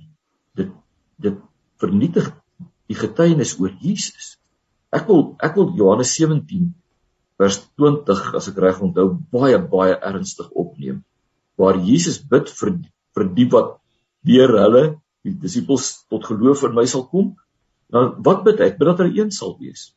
Dit 1.18 1.40
vernietig 1.82 2.30
die 2.88 2.96
getuienis 2.98 3.56
oor 3.60 3.72
Jesus. 3.82 4.36
Ek 4.94 5.08
wil 5.10 5.34
ek 5.44 5.56
wil 5.58 5.74
Johannes 5.78 6.14
17 6.16 6.70
vers 7.38 7.58
20 7.78 8.22
as 8.38 8.48
ek 8.50 8.60
reg 8.64 8.80
onthou 8.82 9.10
baie 9.34 9.58
baie 9.74 9.98
ernstig 10.10 10.48
opneem. 10.62 11.02
Waar 11.58 11.78
Jesus 11.82 12.18
bid 12.32 12.50
vir 12.60 12.78
vir 13.16 13.28
die 13.36 13.48
wat 13.52 13.76
deur 14.26 14.54
hulle 14.62 14.84
die 15.26 15.34
disippels 15.42 15.90
tot 16.10 16.26
geloof 16.30 16.64
in 16.68 16.74
my 16.78 16.86
sal 16.86 17.04
kom 17.10 17.34
dan 17.92 18.16
wat 18.24 18.44
bid 18.46 18.62
hy? 18.62 18.72
Bid 18.78 18.90
dat 18.90 19.02
hulle 19.02 19.20
een 19.20 19.34
sal 19.34 19.54
wees. 19.60 19.90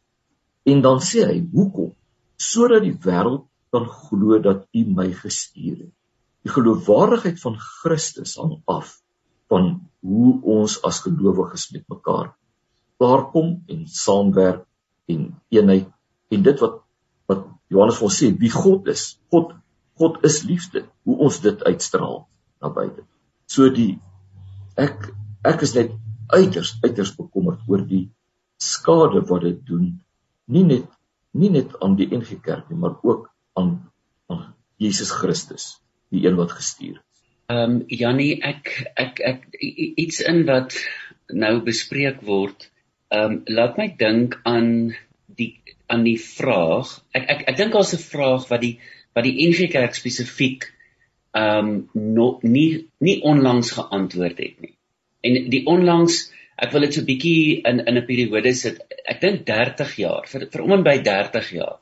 En 0.67 0.83
dan 0.85 1.01
sê 1.03 1.25
hy 1.27 1.39
hoekom? 1.53 1.93
Sodat 2.41 2.85
die 2.85 2.97
wêreld 3.05 3.47
kan 3.71 3.87
glo 3.87 4.37
dat 4.43 4.67
u 4.75 4.83
my 4.97 5.09
gestuur 5.15 5.85
het. 5.85 5.93
Die 6.43 6.51
geloofwaardigheid 6.51 7.39
van 7.41 7.57
Christus 7.61 8.35
hang 8.41 8.59
af 8.69 8.97
van 9.51 9.71
hoe 10.01 10.33
ons 10.57 10.79
as 10.87 11.03
gelowiges 11.05 11.69
met 11.75 11.85
mekaar 11.91 12.33
klaar 13.01 13.27
kom 13.33 13.53
en 13.73 13.85
saamwerk 13.89 14.65
en 15.09 15.23
eenheid. 15.49 15.87
En 16.31 16.43
dit 16.45 16.59
wat 16.61 16.81
wat 17.31 17.47
Johannes 17.71 17.99
wil 17.99 18.11
sê 18.13 18.29
wie 18.37 18.51
God 18.53 18.87
is. 18.91 19.15
God 19.33 19.55
God 19.99 20.23
is 20.27 20.41
liefde. 20.47 20.85
Hoe 21.05 21.17
ons 21.27 21.39
dit 21.43 21.63
uitstraal 21.63 22.23
na 22.61 22.69
buite 22.73 23.05
so 23.51 23.67
die 23.73 23.99
ek 24.79 25.09
ek 25.47 25.63
is 25.65 25.75
net 25.75 25.91
uiters 26.31 26.77
uiters 26.85 27.11
bekommerd 27.17 27.67
oor 27.67 27.83
die 27.87 28.05
skade 28.61 29.23
wat 29.27 29.43
dit 29.47 29.59
doen. 29.67 29.87
Nie 30.47 30.63
net 30.67 30.87
nie 31.35 31.51
net 31.51 31.75
aan 31.83 31.97
die 31.99 32.09
NG 32.11 32.39
Kerk 32.45 32.69
nie 32.69 32.79
maar 32.79 32.97
ook 33.03 33.29
aan 33.59 33.71
aan 34.31 34.51
Jesus 34.81 35.11
Christus 35.15 35.73
die 36.11 36.23
een 36.27 36.37
wat 36.39 36.55
gestuur 36.55 36.99
is 36.99 37.10
Ehm 37.51 37.75
um, 37.75 37.77
Jannie 38.01 38.33
ek 38.47 38.69
ek 39.03 39.21
ek 39.31 39.47
iets 39.61 40.21
in 40.31 40.43
wat 40.49 40.75
nou 41.45 41.55
bespreek 41.67 42.21
word 42.27 42.67
ehm 43.11 43.23
um, 43.31 43.39
laat 43.59 43.79
my 43.79 43.87
dink 44.03 44.37
aan 44.51 44.69
die 45.39 45.53
aan 45.91 46.05
die 46.07 46.19
vraag 46.23 46.93
ek 47.17 47.25
ek 47.35 47.41
ek 47.51 47.57
dink 47.61 47.73
daar's 47.75 47.95
'n 47.97 48.03
vraag 48.03 48.47
wat 48.51 48.61
die 48.65 48.75
wat 49.15 49.27
die 49.27 49.47
NG 49.47 49.67
Kerk 49.73 49.97
spesifiek 49.99 50.69
ehm 51.31 51.71
um, 51.71 51.73
nog 52.19 52.43
nie 52.43 52.87
nie 52.99 53.17
onlangs 53.33 53.71
geantwoord 53.79 54.39
het 54.45 54.61
nie. 54.61 54.75
En 55.23 55.49
die 55.49 55.65
onlangs 55.65 56.21
ek 56.61 56.71
wil 56.73 56.85
dit 56.85 56.93
so 56.93 57.07
bietjie 57.07 57.61
in 57.67 57.83
in 57.87 57.97
'n 57.97 58.05
periode 58.05 58.53
sit. 58.53 58.79
Ek 59.05 59.21
dink 59.21 59.45
30 59.45 59.95
jaar 59.97 60.27
vir 60.27 60.47
vir 60.51 60.63
om 60.63 60.73
en 60.77 60.83
by 60.83 60.97
30 61.03 61.51
jaar 61.57 61.77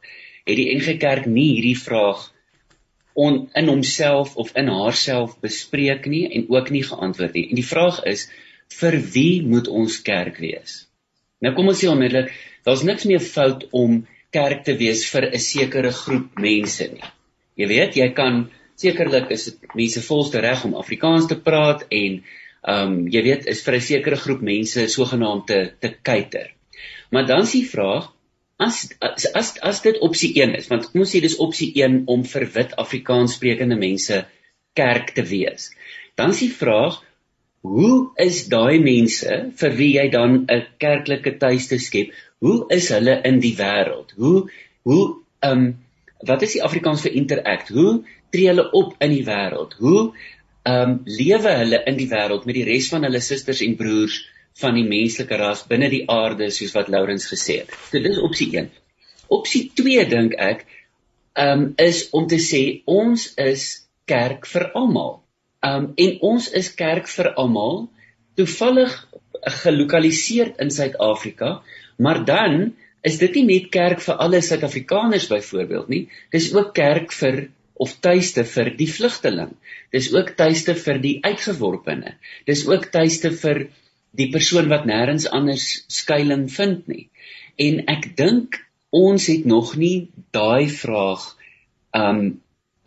het 0.45 0.57
die 0.57 0.69
NG 0.75 0.97
Kerk 0.99 1.25
nie 1.25 1.49
hierdie 1.55 1.77
vraag 1.77 2.29
on 3.19 3.39
in 3.59 3.67
homself 3.71 4.35
of 4.37 4.51
in 4.59 4.69
haarself 4.71 5.35
bespreek 5.43 6.05
nie 6.11 6.25
en 6.27 6.45
ook 6.49 6.69
nie 6.75 6.83
geantwoord 6.87 7.35
nie. 7.35 7.47
En 7.49 7.59
die 7.59 7.67
vraag 7.67 7.99
is 8.09 8.27
vir 8.79 8.99
wie 9.15 9.41
moet 9.43 9.67
ons 9.67 9.97
kerk 10.05 10.39
wees? 10.43 10.83
Nou 11.43 11.53
kom 11.55 11.71
ons 11.71 11.81
sê 11.81 11.89
onmiddellik, 11.91 12.31
daar's 12.67 12.85
niks 12.87 13.07
meer 13.09 13.23
fout 13.23 13.65
om 13.75 14.01
kerk 14.35 14.63
te 14.67 14.75
wees 14.77 15.05
vir 15.09 15.29
'n 15.29 15.39
sekere 15.39 15.91
groep 15.91 16.39
mense 16.39 16.87
nie. 16.91 17.09
Jy 17.59 17.67
weet, 17.67 17.95
jy 17.95 18.09
kan 18.13 18.49
sekerlik 18.79 19.31
is 19.31 19.45
dit 19.49 19.75
mense 19.75 20.01
volste 20.01 20.39
reg 20.39 20.63
om 20.65 20.77
Afrikaans 20.79 21.27
te 21.27 21.35
praat 21.35 21.85
en 21.89 22.21
ehm 22.59 22.93
um, 22.93 23.07
jy 23.07 23.21
weet, 23.23 23.47
is 23.47 23.63
vir 23.63 23.75
'n 23.75 23.81
sekere 23.81 24.15
groep 24.15 24.41
mense 24.41 24.87
sogenaamd 24.87 25.47
te 25.47 25.59
te 25.79 25.89
kuiter. 26.03 26.51
Maar 27.11 27.25
dan 27.25 27.41
is 27.41 27.51
die 27.51 27.67
vraag 27.67 28.11
as 28.59 28.89
as 29.01 29.25
as, 29.41 29.53
as 29.71 29.81
dit 29.81 29.99
opsie 30.05 30.33
1 30.35 30.55
is, 30.59 30.67
want 30.71 30.89
kom 30.91 31.05
ons 31.05 31.13
sê 31.15 31.21
dis 31.23 31.39
opsie 31.45 31.71
1 31.81 32.03
om 32.11 32.25
vir 32.33 32.45
wit 32.55 32.75
Afrikaans 32.85 33.37
sprekende 33.39 33.77
mense 33.79 34.23
kerk 34.75 35.13
te 35.15 35.23
wees. 35.23 35.71
Dan 36.19 36.35
is 36.35 36.43
die 36.43 36.53
vraag 36.53 36.99
Hoe 37.67 38.11
is 38.15 38.45
daai 38.51 38.79
mense 38.79 39.37
vir 39.59 39.73
wie 39.75 39.91
jy 39.97 40.07
dan 40.11 40.35
'n 40.47 40.61
kerklike 40.79 41.31
tuiste 41.41 41.79
skep? 41.85 42.13
Hoe 42.39 42.65
is 42.71 42.87
hulle 42.95 43.15
in 43.29 43.39
die 43.43 43.55
wêreld? 43.57 44.13
Hoe 44.15 44.49
hoe 44.87 45.03
ehm 45.43 45.51
um, 45.51 45.65
wat 46.29 46.41
is 46.47 46.55
die 46.55 46.63
Afrikaans 46.63 47.03
vir 47.03 47.17
interact? 47.21 47.69
Hoe 47.75 48.03
tree 48.31 48.47
hulle 48.47 48.71
op 48.71 48.95
in 49.03 49.11
die 49.11 49.25
wêreld? 49.27 49.75
Hoe 49.83 50.13
ehm 50.63 50.89
um, 50.89 50.95
lewe 51.19 51.51
hulle 51.63 51.83
in 51.91 51.99
die 51.99 52.07
wêreld 52.13 52.47
met 52.47 52.55
die 52.55 52.67
res 52.71 52.87
van 52.93 53.03
hulle 53.03 53.19
susters 53.19 53.61
en 53.67 53.75
broers 53.75 54.21
van 54.61 54.75
die 54.77 54.87
menslike 54.87 55.37
ras 55.39 55.63
binne 55.69 55.89
die 55.91 56.03
aarde 56.11 56.49
soos 56.51 56.75
wat 56.75 56.91
Lourens 56.93 57.27
gesê 57.31 57.61
het? 57.61 57.73
So 57.89 57.99
dit 57.99 58.11
is 58.11 58.21
opsie 58.23 58.49
1. 58.57 58.69
Opsie 59.39 59.63
2 59.77 60.05
dink 60.09 60.35
ek 60.37 60.65
um, 61.39 61.73
is 61.77 62.07
om 62.15 62.27
te 62.27 62.39
sê 62.43 62.63
ons 62.89 63.29
is 63.39 63.69
kerk 64.09 64.47
vir 64.49 64.69
almal. 64.77 65.19
Um 65.65 65.91
en 65.99 66.17
ons 66.31 66.51
is 66.55 66.71
kerk 66.75 67.09
vir 67.11 67.33
almal, 67.35 67.87
toevallig 68.39 68.93
gelokaliseer 69.63 70.53
in 70.63 70.71
Suid-Afrika, 70.71 71.59
maar 71.97 72.23
dan 72.25 72.71
is 73.03 73.19
dit 73.19 73.39
nie 73.39 73.45
net 73.47 73.69
kerk 73.71 74.01
vir 74.03 74.19
alle 74.23 74.41
Suid-Afrikaners 74.43 75.29
byvoorbeeld 75.31 75.91
nie, 75.91 76.03
dis 76.35 76.49
ook 76.55 76.73
kerk 76.75 77.15
vir 77.15 77.47
of 77.79 77.95
tuiste 78.03 78.43
vir 78.43 78.73
die 78.75 78.89
vlugteling. 78.91 79.53
Dis 79.95 80.09
ook 80.11 80.33
tuiste 80.39 80.75
vir 80.75 80.99
die 80.99 81.13
uitgeworpene. 81.23 82.17
Dis 82.49 82.65
ook 82.67 82.89
tuiste 82.91 83.31
vir 83.31 83.69
die 84.17 84.29
persoon 84.33 84.69
wat 84.71 84.87
nêrens 84.89 85.27
anders 85.29 85.85
skuilings 85.91 86.55
vind 86.57 86.87
nie. 86.91 87.07
En 87.59 87.83
ek 87.91 88.11
dink 88.17 88.59
ons 88.95 89.25
het 89.29 89.45
nog 89.45 89.75
nie 89.77 90.09
daai 90.33 90.69
vraag 90.69 91.25
um 91.95 92.39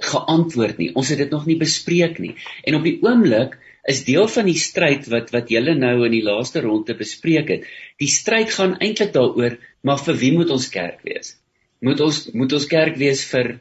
geantwoord 0.03 0.81
nie. 0.81 0.91
Ons 0.99 1.13
het 1.15 1.21
dit 1.23 1.31
nog 1.31 1.45
nie 1.47 1.59
bespreek 1.61 2.19
nie. 2.19 2.35
En 2.67 2.81
op 2.81 2.87
die 2.87 2.99
oomblik 3.05 3.55
is 3.89 4.05
deel 4.07 4.29
van 4.31 4.47
die 4.47 4.59
stryd 4.59 5.07
wat 5.11 5.31
wat 5.35 5.51
julle 5.51 5.75
nou 5.79 5.95
in 6.07 6.15
die 6.15 6.25
laaste 6.27 6.63
ronde 6.63 6.95
bespreek 6.99 7.51
het. 7.55 7.69
Die 8.03 8.11
stryd 8.11 8.51
gaan 8.55 8.77
eintlik 8.79 9.13
daaroor, 9.15 9.59
maar 9.83 10.03
vir 10.03 10.19
wie 10.19 10.33
moet 10.37 10.51
ons 10.55 10.69
kerk 10.75 11.03
wees? 11.07 11.37
Moet 11.83 12.03
ons 12.03 12.25
moet 12.35 12.53
ons 12.59 12.67
kerk 12.71 12.99
wees 12.99 13.25
vir 13.31 13.57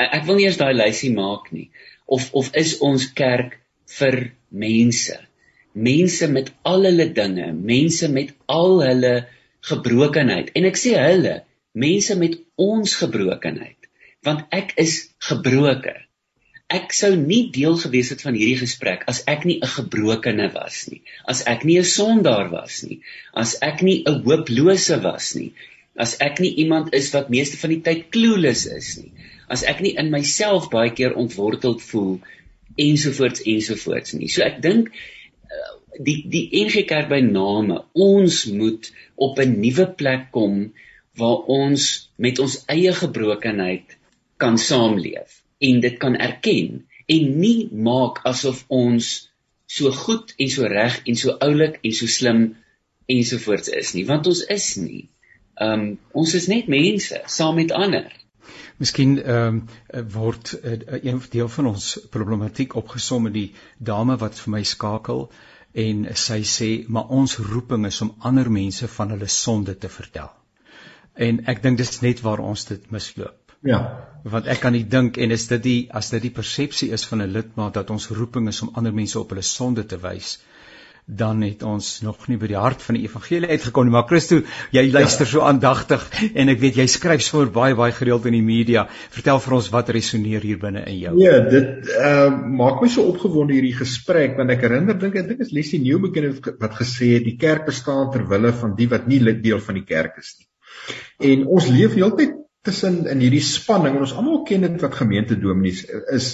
ek 0.00 0.24
wil 0.28 0.40
nie 0.40 0.48
eens 0.48 0.60
daai 0.60 0.72
lysie 0.76 1.12
maak 1.16 1.50
nie. 1.52 1.68
Of 2.06 2.30
of 2.36 2.52
is 2.56 2.78
ons 2.84 3.10
kerk 3.16 3.58
vir 3.98 4.30
mense? 4.48 5.18
Mense 5.72 6.26
met 6.28 6.50
al 6.62 6.82
hulle 6.88 7.12
dinge, 7.12 7.52
mense 7.52 8.08
met 8.08 8.32
al 8.46 8.82
hulle 8.82 9.14
gebrokenheid. 9.60 10.50
En 10.56 10.64
ek 10.64 10.76
sê 10.80 10.96
hulle, 10.98 11.40
mense 11.72 12.16
met 12.18 12.38
ons 12.56 12.94
gebrokenheid 13.02 13.76
want 14.26 14.44
ek 14.52 14.74
is 14.76 15.10
gebroke. 15.24 15.94
Ek 16.70 16.92
sou 16.94 17.14
nie 17.16 17.48
deel 17.54 17.78
gewees 17.80 18.10
het 18.12 18.20
van 18.22 18.36
hierdie 18.36 18.60
gesprek 18.60 19.06
as 19.10 19.22
ek 19.32 19.46
nie 19.48 19.58
'n 19.58 19.70
gebrokene 19.74 20.50
was 20.52 20.88
nie, 20.90 21.00
as 21.24 21.42
ek 21.46 21.64
nie 21.64 21.78
'n 21.78 21.88
sondaar 21.88 22.50
was 22.50 22.82
nie, 22.84 23.00
as 23.32 23.56
ek 23.62 23.82
nie 23.82 24.02
'n 24.06 24.22
hooplose 24.26 25.00
was 25.02 25.34
nie, 25.34 25.52
as 25.96 26.16
ek 26.20 26.38
nie 26.40 26.52
iemand 26.64 26.92
is 26.94 27.10
wat 27.14 27.30
meeste 27.30 27.56
van 27.56 27.70
die 27.70 27.80
tyd 27.80 28.10
clueless 28.10 28.66
is 28.66 28.98
nie, 28.98 29.12
as 29.48 29.64
ek 29.64 29.80
nie 29.80 29.96
in 29.96 30.10
myself 30.10 30.70
baie 30.70 30.92
keer 30.92 31.16
ontworteld 31.16 31.82
voel 31.82 32.20
ensovoorts 32.76 33.42
ensovoorts 33.42 34.12
nie. 34.12 34.28
So 34.28 34.42
ek 34.42 34.60
dink 34.62 34.92
die 35.98 36.18
die 36.32 36.44
NG 36.64 36.84
Kerk 36.90 37.08
by 37.10 37.20
name, 37.24 37.80
ons 37.92 38.44
moet 38.60 38.90
op 39.16 39.38
'n 39.38 39.58
nuwe 39.60 39.86
plek 40.02 40.30
kom 40.36 40.72
waar 41.20 41.42
ons 41.58 42.10
met 42.16 42.38
ons 42.38 42.56
eie 42.74 42.92
gebrokenheid 42.94 43.96
kan 44.36 44.58
saamleef 44.58 45.42
en 45.58 45.80
dit 45.80 45.96
kan 45.98 46.16
erken 46.16 46.86
en 47.06 47.40
nie 47.40 47.68
maak 47.72 48.22
asof 48.30 48.64
ons 48.68 49.30
so 49.66 49.90
goed 49.90 50.34
en 50.38 50.48
so 50.48 50.66
reg 50.66 51.00
en 51.04 51.16
so 51.16 51.36
oulik 51.46 51.78
en 51.82 51.92
so 51.92 52.06
slim 52.06 52.40
ensovoorts 53.10 53.68
is 53.82 53.92
nie 53.94 54.06
want 54.06 54.26
ons 54.30 54.42
is 54.56 54.76
nie. 54.76 55.08
Ehm 55.60 55.80
um, 55.80 55.98
ons 56.22 56.34
is 56.34 56.46
net 56.48 56.70
mense 56.72 57.20
saam 57.26 57.58
met 57.60 57.72
ander. 57.72 58.08
Miskien 58.80 59.18
ehm 59.20 59.60
um, 59.60 60.04
word 60.14 60.54
uh, 60.64 60.76
een 61.02 61.20
deel 61.30 61.48
van 61.48 61.66
ons 61.74 61.86
problematiek 62.10 62.76
opgesom 62.80 63.26
in 63.28 63.34
die 63.36 63.48
dame 63.92 64.16
wat 64.22 64.38
vir 64.40 64.54
my 64.56 64.62
skakel 64.64 65.26
en 65.84 66.06
sy 66.22 66.40
sê 66.52 66.70
maar 66.88 67.12
ons 67.16 67.36
roeping 67.50 67.84
is 67.86 68.00
om 68.06 68.14
ander 68.30 68.50
mense 68.50 68.88
van 68.88 69.12
hulle 69.14 69.28
sonde 69.28 69.76
te 69.78 69.88
vertel. 69.88 70.30
En 71.14 71.42
ek 71.52 71.62
dink 71.62 71.78
dis 71.78 72.00
net 72.00 72.22
waar 72.24 72.40
ons 72.40 72.64
dit 72.64 72.90
misloop. 72.90 73.36
Ja. 73.68 73.80
Want 74.24 74.48
ek 74.48 74.62
kan 74.64 74.72
nie 74.72 74.86
dink 74.88 75.18
en 75.20 75.30
is 75.36 75.46
dit 75.52 75.62
die 75.62 75.80
as 76.00 76.08
dit 76.14 76.22
die 76.22 76.32
persepsie 76.40 76.90
is 76.96 77.04
van 77.04 77.22
'n 77.22 77.32
lidmaat 77.32 77.74
dat 77.74 77.90
ons 77.90 78.08
roeping 78.08 78.48
is 78.48 78.62
om 78.62 78.72
ander 78.74 78.94
mense 78.94 79.20
op 79.20 79.28
hulle 79.34 79.44
sonde 79.44 79.84
te 79.86 79.98
wys, 80.00 80.38
dan 81.16 81.42
het 81.42 81.62
ons 81.66 81.86
nog 82.06 82.26
nie 82.30 82.38
by 82.40 82.50
die 82.50 82.58
hart 82.58 82.82
van 82.84 82.96
die 82.98 83.04
evangelie 83.06 83.50
uitgekom 83.50 83.86
nie. 83.86 83.94
Maar 83.94 84.06
Christo, 84.08 84.40
jy 84.74 84.84
luister 84.92 85.26
ja. 85.26 85.30
so 85.32 85.44
aandagtig 85.46 86.04
en 86.30 86.52
ek 86.52 86.60
weet 86.62 86.80
jy 86.80 86.86
skryf 86.90 87.24
so 87.24 87.46
baie 87.50 87.76
baie 87.78 87.94
gereeld 87.96 88.28
in 88.30 88.36
die 88.38 88.44
media. 88.44 88.86
Vertel 89.14 89.40
vir 89.44 89.56
ons 89.58 89.70
wat 89.74 89.90
resoneer 89.96 90.46
hier 90.46 90.60
binne 90.62 90.84
in 90.90 90.98
jou. 91.00 91.14
Nee, 91.18 91.40
dit 91.50 91.90
uh 91.96 92.28
maak 92.60 92.82
my 92.82 92.90
so 92.92 93.08
opgewonde 93.10 93.56
hierdie 93.56 93.76
gesprek 93.76 94.36
want 94.38 94.52
ek 94.54 94.62
herinner 94.66 94.98
dink 94.98 95.18
ek 95.18 95.28
dink 95.32 95.42
is 95.46 95.54
Leslie 95.56 95.82
Newbegin 95.82 96.30
wat 96.60 96.76
gesê 96.78 97.14
het 97.16 97.26
die 97.26 97.38
kerk 97.40 97.66
bestaan 97.68 98.10
ter 98.14 98.26
wille 98.30 98.52
van 98.62 98.76
die 98.78 98.88
wat 98.90 99.08
nie 99.10 99.20
lid 99.22 99.42
deel 99.44 99.60
van 99.64 99.80
die 99.80 99.86
kerk 99.86 100.20
is 100.22 100.36
nie. 100.38 100.46
En 101.32 101.48
ons 101.56 101.66
leef 101.68 101.96
heeltyd 101.98 102.38
tussen 102.66 103.06
in 103.08 103.22
hierdie 103.24 103.42
spanning 103.44 103.96
en 103.96 104.04
ons 104.04 104.12
almal 104.20 104.42
ken 104.48 104.66
dit 104.66 104.82
wat 104.84 104.98
gemeente 104.98 105.36
dominees 105.40 105.80
is 106.12 106.26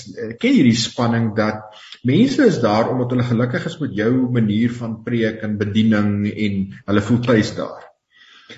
ken 0.43 0.57
hierdie 0.57 0.79
spanning 0.79 1.29
dat 1.39 1.77
mense 2.09 2.49
is 2.51 2.59
daar 2.64 2.91
omdat 2.91 3.14
hulle 3.14 3.27
gelukkig 3.29 3.68
is 3.70 3.79
met 3.83 3.95
jou 3.95 4.12
manier 4.35 4.74
van 4.74 4.97
preek 5.07 5.45
en 5.47 5.59
bediening 5.61 6.11
en 6.33 6.59
hulle 6.91 7.05
voel 7.09 7.20
tuis 7.29 7.53
daar. 7.59 7.85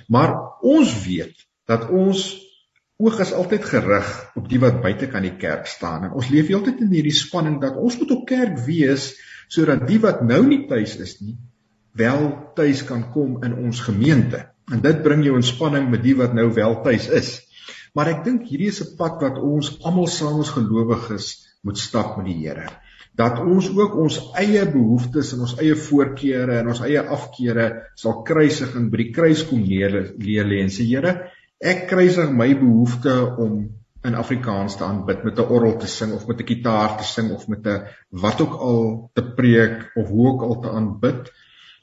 Maar 0.08 0.32
ons 0.64 0.94
weet 1.04 1.44
dat 1.68 1.90
ons 1.92 2.24
oog 2.98 3.20
is 3.20 3.34
altyd 3.36 3.68
gerig 3.68 4.08
op 4.40 4.48
die 4.50 4.60
wat 4.64 4.80
buite 4.82 5.10
kan 5.12 5.26
die 5.28 5.36
kerk 5.36 5.68
staan 5.68 6.08
en 6.08 6.16
ons 6.16 6.32
leef 6.32 6.48
heeltyd 6.48 6.80
in 6.86 6.96
hierdie 6.96 7.14
spanning 7.14 7.60
dat 7.60 7.76
ons 7.76 8.00
moet 8.00 8.16
op 8.16 8.24
kerk 8.28 8.56
wees 8.64 9.12
sodat 9.52 9.84
die 9.88 10.00
wat 10.00 10.24
nou 10.24 10.40
nie 10.48 10.64
tuis 10.72 10.96
is 11.04 11.18
nie 11.20 11.36
wel 11.98 12.30
tuis 12.54 12.84
kan 12.86 13.10
kom 13.12 13.42
in 13.44 13.54
ons 13.58 13.80
gemeente. 13.80 14.44
En 14.70 14.80
dit 14.84 15.02
bring 15.02 15.24
jou 15.24 15.36
in 15.36 15.46
spanning 15.46 15.88
met 15.90 16.02
die 16.04 16.14
wat 16.16 16.34
nou 16.36 16.50
wel 16.54 16.80
tuis 16.84 17.08
is. 17.08 17.30
Maar 17.98 18.12
ek 18.12 18.20
dink 18.26 18.44
hierdie 18.46 18.70
is 18.70 18.82
'n 18.84 18.94
pad 18.98 19.24
wat 19.26 19.40
ons 19.42 19.72
almal 19.82 20.06
saam 20.06 20.38
as 20.44 20.54
gelowiges 20.54 21.32
moet 21.66 21.78
stap 21.82 22.16
met 22.18 22.28
die 22.30 22.38
Here. 22.44 22.68
Dat 23.18 23.40
ons 23.42 23.72
ook 23.74 23.96
ons 23.98 24.20
eie 24.38 24.62
behoeftes 24.70 25.32
en 25.34 25.40
ons 25.46 25.56
eie 25.58 25.74
voorkeure 25.74 26.60
en 26.60 26.68
ons 26.74 26.84
eie 26.86 27.02
afkeure 27.02 27.66
sal 27.98 28.22
kruisig 28.28 28.76
en 28.78 28.86
by 28.92 29.02
die 29.02 29.10
kruis 29.16 29.42
kom 29.48 29.66
leer 29.66 29.98
lê 30.22 30.62
en 30.62 30.70
sê 30.70 30.86
Here, 30.86 31.16
Ek 31.58 31.88
kruisig 31.90 32.30
my 32.30 32.52
behoefte 32.54 33.12
om 33.42 33.54
in 34.06 34.14
Afrikaans 34.14 34.76
te 34.78 34.84
aanbid 34.86 35.24
met 35.26 35.40
'n 35.42 35.50
orgel 35.56 35.74
te 35.82 35.88
sing 35.90 36.12
of 36.14 36.26
met 36.28 36.40
'n 36.40 36.46
kitaar 36.50 36.96
te 36.98 37.04
sing 37.04 37.32
of 37.34 37.48
met 37.48 37.66
'n 37.66 37.82
wat 38.10 38.40
ook 38.40 38.54
al 38.68 39.10
te 39.14 39.24
preek 39.40 39.90
of 39.96 40.06
hoe 40.08 40.26
ook 40.28 40.42
al 40.42 40.60
te 40.60 40.70
aanbid. 40.70 41.32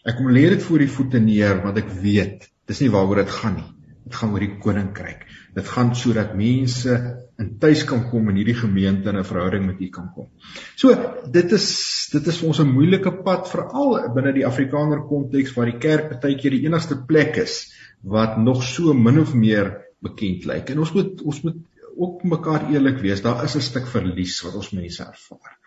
Ek 0.05 0.15
kom 0.15 0.31
lê 0.31 0.47
dit 0.49 0.63
voor 0.63 0.79
die 0.79 0.93
voete 0.97 1.19
neer 1.19 1.61
want 1.63 1.77
ek 1.77 1.89
weet 1.89 2.49
dis 2.67 2.79
nie 2.79 2.89
waaroor 2.89 3.15
dit 3.15 3.29
gaan 3.29 3.55
nie. 3.55 3.74
Dit 4.05 4.15
gaan 4.19 4.33
oor 4.33 4.43
die 4.43 4.57
koninkryk. 4.61 5.25
Dit 5.55 5.69
gaan 5.73 5.95
sodat 5.97 6.35
mense 6.37 6.95
in 7.41 7.55
tuis 7.59 7.83
kan 7.89 8.05
kom 8.09 8.29
in 8.29 8.37
hierdie 8.39 8.57
gemeente 8.57 9.09
en 9.09 9.17
'n 9.17 9.27
verhouding 9.27 9.65
met 9.65 9.81
U 9.81 9.89
kan 9.89 10.11
kom. 10.13 10.27
So 10.75 10.93
dit 11.31 11.51
is 11.51 12.09
dit 12.13 12.27
is 12.27 12.37
vir 12.39 12.47
ons 12.47 12.59
'n 12.59 12.73
moeilike 12.73 13.11
pad 13.23 13.49
veral 13.49 14.13
binne 14.13 14.33
die 14.33 14.45
Afrikaner 14.45 15.07
konteks 15.09 15.55
waar 15.55 15.71
die 15.71 15.79
kerk 15.79 16.21
baie 16.21 16.37
keer 16.37 16.51
die 16.51 16.65
enigste 16.65 16.95
plek 17.07 17.37
is 17.37 17.73
wat 18.03 18.37
nog 18.37 18.63
so 18.63 18.93
min 18.93 19.19
of 19.19 19.33
meer 19.33 19.81
bekend 20.01 20.45
lyk. 20.45 20.69
En 20.69 20.79
ons 20.79 20.93
moet 20.93 21.21
ons 21.21 21.41
moet 21.41 21.57
ook 21.95 22.23
mekaar 22.23 22.69
eerlik 22.71 22.99
wees, 22.99 23.21
daar 23.21 23.43
is 23.43 23.55
'n 23.55 23.61
stuk 23.61 23.87
verlies 23.87 24.41
wat 24.43 24.55
ons 24.55 24.71
mense 24.71 25.03
ervaar. 25.03 25.57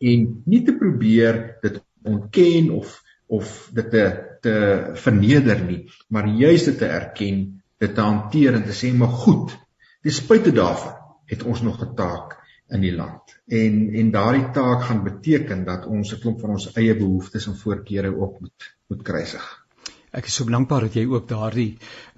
En 0.00 0.42
nie 0.44 0.62
te 0.64 0.74
probeer 0.76 1.58
dit 1.62 1.80
ontken 2.02 2.70
of 2.70 3.02
of 3.26 3.70
dit 3.74 3.90
te 3.90 4.04
te 4.40 4.90
verneder 4.94 5.60
nie, 5.64 5.90
maar 6.08 6.28
juis 6.28 6.64
dit 6.64 6.78
te 6.78 6.86
erken, 6.86 7.55
dit 7.78 7.94
te 7.94 8.00
hanteer 8.00 8.54
en 8.54 8.64
te 8.64 8.76
sê 8.76 8.92
maar 8.94 9.14
goed. 9.24 9.52
Ten 10.02 10.12
spyte 10.12 10.52
daarvan 10.52 10.96
het 11.26 11.42
ons 11.42 11.62
nog 11.62 11.82
'n 11.82 11.94
taak 11.94 12.36
in 12.68 12.80
die 12.80 12.94
land. 12.94 13.36
En 13.46 13.90
en 13.94 14.10
daardie 14.10 14.50
taak 14.50 14.82
gaan 14.82 15.04
beteken 15.04 15.64
dat 15.64 15.86
ons 15.86 16.12
'n 16.12 16.20
klomp 16.20 16.40
van 16.40 16.50
ons 16.50 16.72
eie 16.72 16.96
behoeftes 16.96 17.46
en 17.46 17.56
voorkeure 17.56 18.16
ook 18.16 18.40
moet 18.40 18.74
moet 18.88 19.02
kruisig 19.02 19.66
ek 20.16 20.30
is 20.30 20.36
so 20.38 20.48
dankbaar 20.48 20.86
dat 20.86 20.96
jy 20.96 21.04
ook 21.10 21.28
daardie 21.28 21.70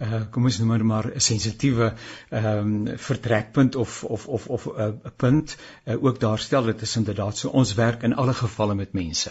uh 0.05 0.21
kom 0.35 0.47
ons 0.51 0.59
noem 0.63 0.87
maar 0.91 1.09
'n 1.11 1.25
sensitiewe 1.29 1.89
ehm 2.31 2.47
um, 2.59 2.99
vertrekpunt 3.09 3.77
of 3.77 4.05
of 4.05 4.29
of 4.29 4.47
of 4.57 4.67
'n 4.67 4.81
uh, 4.87 5.13
punt 5.17 5.57
uh, 5.57 6.05
ook 6.05 6.21
daar 6.21 6.39
stel 6.39 6.71
dit 6.71 6.83
is 6.83 6.97
inderdaad 6.97 7.37
so 7.37 7.49
ons 7.49 7.75
werk 7.75 8.03
in 8.03 8.15
alle 8.15 8.35
gevalle 8.35 8.75
met 8.75 8.93
mense. 8.93 9.31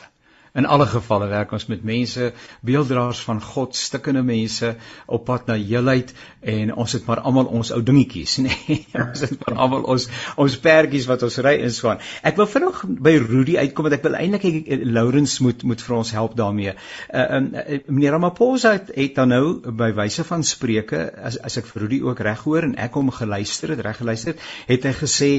In 0.56 0.66
alle 0.66 0.86
gevalle 0.88 1.28
werk 1.28 1.52
ons 1.52 1.66
met 1.68 1.84
mense, 1.84 2.32
beelddraers 2.66 3.20
van 3.28 3.42
God, 3.44 3.76
stikkende 3.76 4.24
mense 4.26 4.76
op 5.06 5.26
pad 5.28 5.48
na 5.50 5.58
heelheid 5.60 6.14
en 6.42 6.74
ons 6.74 6.96
het 6.96 7.06
maar 7.08 7.22
almal 7.28 7.50
ons 7.60 7.72
ou 7.76 7.82
dingetjies, 7.84 8.38
nê. 8.46 8.56
Nee, 8.68 8.86
ons 9.04 9.24
het 9.26 9.36
maar 9.44 9.60
almal 9.66 9.86
ons 9.96 10.08
ons 10.38 10.58
perdjies 10.64 11.08
wat 11.10 11.24
ons 11.28 11.40
ry 11.46 11.58
in 11.66 11.74
swaan. 11.76 12.02
Ek 12.28 12.40
wil 12.40 12.50
vinnig 12.50 12.82
by 13.08 13.16
Rudy 13.24 13.58
uitkom 13.60 13.88
want 13.88 13.98
ek 13.98 14.06
wil 14.08 14.18
eintlik 14.20 14.48
Lourens 14.88 15.38
moet 15.44 15.66
moet 15.68 15.84
vir 15.84 15.98
ons 15.98 16.14
help 16.16 16.38
daarmee. 16.40 16.76
Uh 17.12 17.26
um, 17.38 17.50
meneer 17.86 18.16
Ramaphosa 18.16 18.74
het, 18.78 18.92
het 18.96 19.16
dan 19.18 19.34
nou 19.34 19.44
by 19.78 19.92
wyse 19.98 20.24
van 20.28 20.46
spreuke 20.48 21.04
as 21.30 21.40
as 21.44 21.60
ek 21.62 21.70
vir 21.74 21.86
Rudy 21.86 22.02
ook 22.06 22.24
reg 22.26 22.46
hoor 22.48 22.66
en 22.68 22.78
ek 22.88 22.96
hom 22.98 23.12
geluister 23.14 23.74
het, 23.74 23.84
reg 23.86 24.00
geluister, 24.02 24.38
het 24.68 24.88
hy 24.88 24.94
gesê 24.98 25.32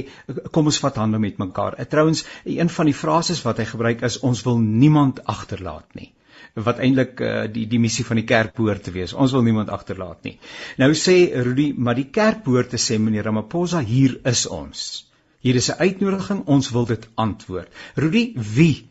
kom 0.53 0.69
ons 0.71 0.81
vat 0.83 1.01
hande 1.01 1.21
met 1.23 1.41
mekaar. 1.41 1.79
Uh, 1.79 1.89
Trouwens, 1.89 2.25
een 2.45 2.71
van 2.73 2.91
die 2.91 2.97
frases 2.97 3.43
wat 3.47 3.61
hy 3.63 3.67
gebruik 3.69 4.05
is 4.07 4.21
ons 4.27 4.43
wil 4.47 4.59
niemand 4.61 4.98
niemand 4.99 5.27
agterlaat 5.27 5.95
nie 5.95 6.13
wat 6.59 6.81
eintlik 6.83 7.21
uh, 7.23 7.45
die 7.53 7.67
die 7.71 7.79
missie 7.79 8.05
van 8.07 8.19
die 8.19 8.27
kerk 8.27 8.55
behoort 8.57 8.83
te 8.83 8.93
wees. 8.95 9.13
Ons 9.13 9.33
wil 9.35 9.45
niemand 9.47 9.69
agterlaat 9.71 10.25
nie. 10.27 10.39
Nou 10.81 10.89
sê 10.99 11.15
Rudy, 11.35 11.69
maar 11.77 11.95
die 11.99 12.09
kerk 12.15 12.41
behoort 12.47 12.73
te 12.73 12.81
sê 12.83 12.99
meneer 12.99 13.29
Ramaphosa, 13.29 13.83
hier 13.85 14.17
is 14.27 14.47
ons. 14.47 14.87
Hier 15.45 15.55
is 15.55 15.69
'n 15.71 15.79
uitnodiging, 15.79 16.41
ons 16.47 16.71
wil 16.75 16.87
dit 16.87 17.09
antwoord. 17.15 17.69
Rudy, 17.95 18.33
wie 18.35 18.89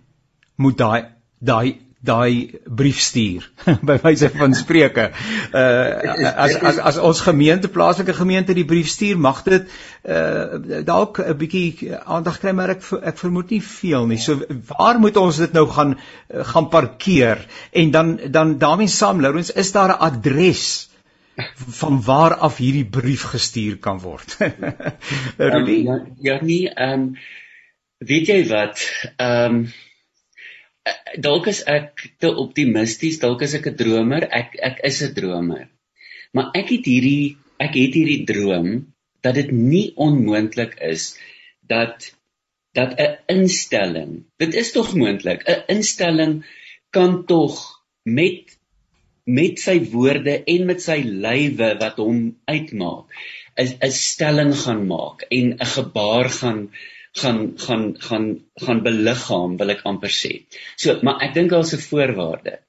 moet 0.56 0.78
daai 0.78 1.02
daai 1.40 1.87
daai 2.00 2.60
brief 2.66 3.00
stuur 3.02 3.48
by 3.88 3.98
wyse 4.04 4.30
van 4.30 4.54
spreuke. 4.56 5.10
Uh 5.52 6.30
as 6.30 6.56
as 6.56 6.78
as 6.78 6.98
ons 6.98 7.22
gemeente 7.26 7.70
plaaslike 7.74 8.14
gemeente 8.14 8.54
die 8.54 8.66
brief 8.66 8.92
stuur, 8.94 9.18
mag 9.18 9.42
dit 9.48 9.66
uh 10.06 10.82
dalk 10.86 11.20
'n 11.24 11.38
bietjie 11.38 11.96
aandag 12.06 12.40
kry 12.40 12.54
maar 12.54 12.76
ek 12.76 12.86
ek 13.02 13.18
vermoed 13.18 13.50
nie 13.50 13.62
veel 13.62 14.06
nie. 14.08 14.20
So 14.22 14.46
waar 14.70 15.00
moet 15.00 15.18
ons 15.18 15.38
dit 15.38 15.54
nou 15.54 15.66
gaan 15.70 15.98
gaan 16.54 16.70
parkeer? 16.70 17.48
En 17.72 17.92
dan 17.92 18.20
dan 18.30 18.58
daarmee 18.58 18.88
saam 18.88 19.22
Lourens, 19.22 19.52
is 19.52 19.72
daar 19.72 19.90
'n 19.90 20.00
adres 20.12 20.90
van 21.82 22.02
waar 22.02 22.34
af 22.36 22.58
hierdie 22.58 22.86
brief 22.86 23.24
gestuur 23.34 23.78
kan 23.78 24.00
word? 24.00 24.38
um, 25.38 25.66
ja, 25.66 26.06
ja 26.22 26.40
nie 26.42 26.70
ehm 26.70 26.94
um, 26.94 27.18
weet 27.98 28.28
jy 28.28 28.48
wat? 28.48 28.86
Ehm 29.18 29.56
um, 29.56 29.68
dalk 31.18 31.48
is 31.52 31.64
ek 31.68 32.04
te 32.20 32.30
optimisties, 32.44 33.20
dalk 33.20 33.42
is 33.48 33.56
ek 33.58 33.68
'n 33.72 33.76
dromer. 33.76 34.28
Ek 34.32 34.56
ek 34.70 34.84
is 34.84 35.02
'n 35.04 35.14
dromer. 35.14 35.68
Maar 36.34 36.52
ek 36.54 36.70
het 36.76 36.86
hierdie 36.86 37.38
ek 37.60 37.74
het 37.74 37.94
hierdie 37.98 38.26
droom 38.26 38.94
dat 39.22 39.36
dit 39.36 39.52
nie 39.52 39.94
onmoontlik 39.96 40.78
is 40.80 41.18
dat 41.68 42.12
dat 42.78 42.94
'n 43.00 43.18
instelling, 43.28 44.26
dit 44.38 44.54
is 44.54 44.72
tog 44.72 44.94
moontlik, 44.94 45.44
'n 45.48 45.64
instelling 45.76 46.46
kan 46.92 47.26
tog 47.26 47.84
met 48.04 48.58
met 49.28 49.60
sy 49.60 49.80
woorde 49.92 50.44
en 50.44 50.66
met 50.66 50.82
sy 50.82 51.02
lywe 51.04 51.70
wat 51.80 51.98
hom 51.98 52.38
uitmaak, 52.46 53.06
'n 53.58 53.74
'n 53.88 53.92
stelling 53.92 54.54
gaan 54.64 54.88
maak 54.88 55.26
en 55.30 55.46
'n 55.54 55.72
gebaar 55.78 56.30
gaan 56.30 56.70
gaan 57.18 57.40
gaan 57.58 57.86
gaan 58.08 58.26
gaan 58.66 58.82
beliggaam 58.86 59.58
wil 59.58 59.74
ek 59.74 59.84
amper 59.90 60.14
sê. 60.14 60.34
So, 60.76 61.00
maar 61.04 61.22
ek 61.26 61.34
dink 61.38 61.54
daar's 61.54 61.74
'n 61.74 61.84
voorwaarde. 61.90 62.60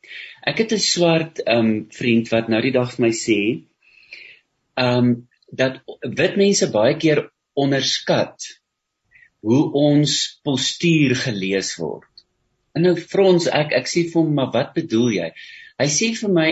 Ek 0.46 0.58
het 0.58 0.72
'n 0.72 0.84
swart 0.92 1.42
ehm 1.44 1.58
um, 1.58 1.86
vriend 1.90 2.28
wat 2.34 2.48
nou 2.48 2.60
die 2.62 2.76
dag 2.78 2.92
vir 2.94 3.06
my 3.06 3.12
sê 3.12 3.40
ehm 4.76 4.98
um, 4.98 5.28
dat 5.50 5.80
wit 6.02 6.36
mense 6.36 6.70
baie 6.70 6.96
keer 6.96 7.30
onderskat 7.54 8.48
hoe 9.40 9.62
ons 9.72 10.40
postuur 10.44 11.14
gelees 11.16 11.76
word. 11.78 12.08
En 12.74 12.82
nou 12.82 12.94
vra 12.96 13.28
ons 13.32 13.46
ek 13.60 13.72
ek 13.72 13.88
sê 13.90 14.04
vir 14.10 14.20
hom 14.20 14.34
maar 14.34 14.52
wat 14.54 14.74
bedoel 14.74 15.10
jy? 15.20 15.30
Hy 15.78 15.88
sê 15.98 16.10
vir 16.20 16.34
my 16.40 16.48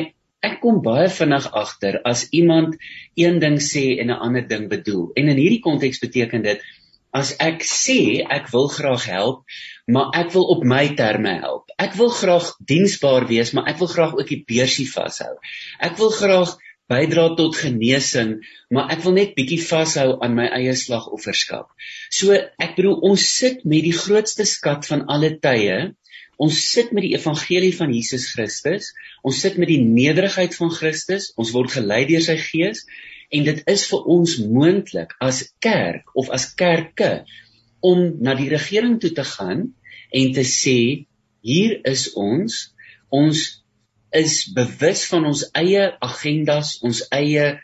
ek 0.47 0.61
kom 0.62 0.80
baie 0.84 1.09
vinnig 1.11 1.47
agter 1.61 2.01
as 2.05 2.26
iemand 2.30 2.76
een 3.18 3.38
ding 3.42 3.59
sê 3.62 3.84
en 4.01 4.11
'n 4.11 4.22
ander 4.26 4.47
ding 4.49 4.68
bedoel. 4.68 5.12
En 5.16 5.28
in 5.28 5.40
hierdie 5.42 5.62
konteks 5.62 5.99
beteken 5.99 6.42
dit 6.42 6.62
as 7.17 7.33
ek 7.41 7.64
sê 7.64 7.99
ek 8.37 8.51
wil 8.53 8.69
graag 8.73 9.07
help, 9.09 9.57
maar 9.89 10.12
ek 10.19 10.33
wil 10.35 10.47
op 10.57 10.64
my 10.69 10.85
terme 10.99 11.37
help. 11.41 11.71
Ek 11.81 11.97
wil 11.99 12.12
graag 12.12 12.53
diensbaar 12.73 13.29
wees, 13.31 13.53
maar 13.57 13.71
ek 13.73 13.81
wil 13.81 13.91
graag 13.93 14.17
ook 14.19 14.29
die 14.29 14.43
beursie 14.49 14.89
vashou. 14.91 15.33
Ek 15.81 15.97
wil 16.01 16.12
graag 16.12 16.57
bydra 16.91 17.29
tot 17.39 17.57
genesing, 17.59 18.37
maar 18.71 18.93
ek 18.95 19.03
wil 19.07 19.17
net 19.17 19.35
bietjie 19.39 19.62
vashou 19.62 20.19
aan 20.23 20.37
my 20.39 20.47
eie 20.59 20.75
slagofferskap. 20.79 21.71
So 22.14 22.37
ek 22.37 22.77
bedoel 22.79 23.01
ons 23.11 23.27
sit 23.41 23.64
met 23.64 23.87
die 23.87 23.97
grootste 23.97 24.47
skat 24.47 24.87
van 24.91 25.07
alle 25.11 25.35
tye. 25.43 25.95
Ons 26.43 26.61
sit 26.69 26.93
met 26.93 27.07
die 27.07 27.14
evangelie 27.17 27.73
van 27.75 27.95
Jesus 27.97 28.29
Christus. 28.35 28.93
Ons 29.25 29.41
sit 29.41 29.57
met 29.57 29.71
die 29.73 29.81
nederigheid 29.83 30.55
van 30.59 30.71
Christus. 30.75 31.33
Ons 31.41 31.55
word 31.57 31.73
gelei 31.79 32.05
deur 32.11 32.23
sy 32.23 32.37
Gees 32.43 32.85
en 33.31 33.47
dit 33.49 33.62
is 33.72 33.87
vir 33.91 34.09
ons 34.16 34.37
moontlik 34.59 35.14
as 35.22 35.43
kerk 35.64 36.14
of 36.14 36.31
as 36.35 36.49
kerke 36.55 37.11
om 37.85 38.16
na 38.22 38.35
die 38.39 38.49
regering 38.53 38.99
toe 39.03 39.12
te 39.14 39.24
gaan 39.27 39.68
en 40.14 40.33
te 40.37 40.45
sê 40.47 40.79
hier 41.47 41.79
is 41.87 42.09
ons. 42.18 42.59
Ons 43.14 43.45
is 44.16 44.47
bewus 44.57 45.05
van 45.11 45.27
ons 45.29 45.45
eie 45.59 45.91
agendas 46.03 46.77
ons 46.87 47.03
eie 47.14 47.57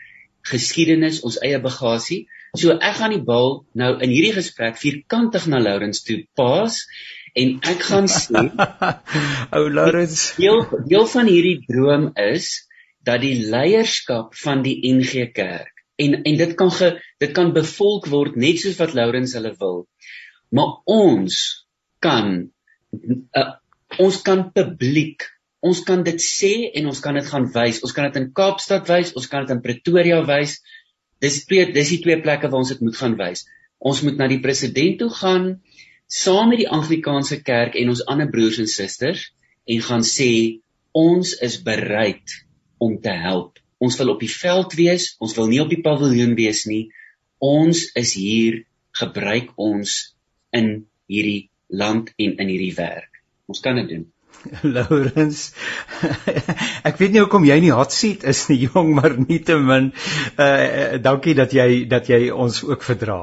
geskiedenis 0.47 1.21
ons 1.23 1.39
eie 1.43 1.59
bagasie. 1.63 2.25
So 2.59 2.75
ek 2.75 2.99
gaan 2.99 3.15
die 3.15 3.23
bal 3.25 3.63
nou 3.79 3.95
in 3.97 4.11
hierdie 4.13 4.35
gesprek 4.35 4.77
vierkantig 4.77 5.47
na 5.49 5.61
Lourens 5.63 6.03
toe 6.05 6.21
pas 6.37 6.75
en 7.39 7.55
ek 7.71 7.87
gaan 7.87 8.09
sê 8.11 8.43
ou 9.57 9.63
Lourens 9.73 10.33
deel 10.37 10.61
deel 10.91 11.07
van 11.15 11.31
hierdie 11.31 11.63
droom 11.65 12.11
is 12.19 12.67
dat 13.07 13.21
die 13.23 13.35
leierskap 13.51 14.35
van 14.39 14.63
die 14.65 14.79
NG 14.93 15.29
Kerk 15.35 15.73
en 15.95 16.23
en 16.23 16.37
dit 16.37 16.53
kan 16.57 16.71
ge, 16.71 16.93
dit 17.21 17.31
kan 17.35 17.53
bevolk 17.53 18.07
word 18.11 18.37
net 18.39 18.61
soos 18.61 18.79
wat 18.79 18.95
Lourens 18.97 19.35
hulle 19.37 19.53
wil. 19.59 19.83
Maar 20.49 20.79
ons 20.89 21.37
kan 22.03 22.33
uh, 22.93 23.51
ons 24.01 24.21
kan 24.25 24.47
publiek 24.55 25.27
ons 25.63 25.79
kan 25.87 26.01
dit 26.03 26.19
sê 26.19 26.71
en 26.75 26.89
ons 26.91 26.99
kan 26.99 27.15
dit 27.15 27.27
gaan 27.27 27.45
wys. 27.53 27.79
Ons 27.87 27.93
kan 27.95 28.09
dit 28.09 28.19
in 28.19 28.31
Kaapstad 28.35 28.89
wys, 28.91 29.13
ons 29.15 29.29
kan 29.31 29.45
dit 29.45 29.53
in 29.55 29.61
Pretoria 29.63 30.19
wys. 30.27 30.59
dis 31.23 31.45
twee 31.47 31.69
dis 31.71 31.89
die 31.93 32.01
twee 32.03 32.19
plekke 32.19 32.49
waar 32.51 32.59
ons 32.65 32.73
dit 32.73 32.81
moet 32.83 32.97
gaan 32.99 33.13
wys. 33.15 33.45
Ons 33.79 34.01
moet 34.03 34.17
na 34.19 34.27
die 34.27 34.41
president 34.43 34.97
toe 34.99 35.09
gaan 35.09 35.45
saam 36.11 36.49
met 36.51 36.59
die 36.59 36.67
Anglikaanse 36.67 37.39
kerk 37.47 37.77
en 37.79 37.93
ons 37.93 38.03
ander 38.11 38.27
broers 38.29 38.59
en 38.59 38.67
susters 38.67 39.29
en 39.63 39.79
gaan 39.87 40.03
sê 40.03 40.59
ons 40.91 41.31
is 41.47 41.55
bereid 41.63 42.35
om 42.85 42.99
te 43.01 43.13
help. 43.25 43.59
Ons 43.83 43.97
wil 43.99 44.13
op 44.13 44.21
die 44.23 44.31
veld 44.31 44.75
wees, 44.79 45.13
ons 45.23 45.35
wil 45.37 45.49
nie 45.51 45.61
op 45.63 45.71
die 45.71 45.81
paviljoen 45.83 46.35
wees 46.39 46.63
nie. 46.69 46.85
Ons 47.43 47.89
is 47.99 48.13
hier, 48.15 48.63
gebruik 48.95 49.51
ons 49.59 50.15
in 50.55 50.85
hierdie 51.11 51.49
land 51.73 52.11
en 52.15 52.35
in 52.37 52.51
hierdie 52.51 52.75
werk. 52.77 53.23
Ons 53.49 53.63
kan 53.63 53.79
dit 53.81 53.89
doen. 53.89 54.05
Laurens. 54.75 55.41
ek 56.87 56.99
weet 56.99 57.13
nie 57.13 57.23
hoekom 57.23 57.47
jy 57.47 57.59
nie 57.63 57.73
hot 57.75 57.93
seat 57.95 58.25
is 58.27 58.45
nie, 58.49 58.63
jong, 58.67 58.93
maar 58.97 59.17
nietemin 59.19 59.91
uh 60.37 60.99
dankie 61.03 61.35
dat 61.37 61.55
jy 61.55 61.85
dat 61.89 62.09
jy 62.11 62.27
ons 62.31 62.63
ook 62.67 62.85
verdra. 62.85 63.19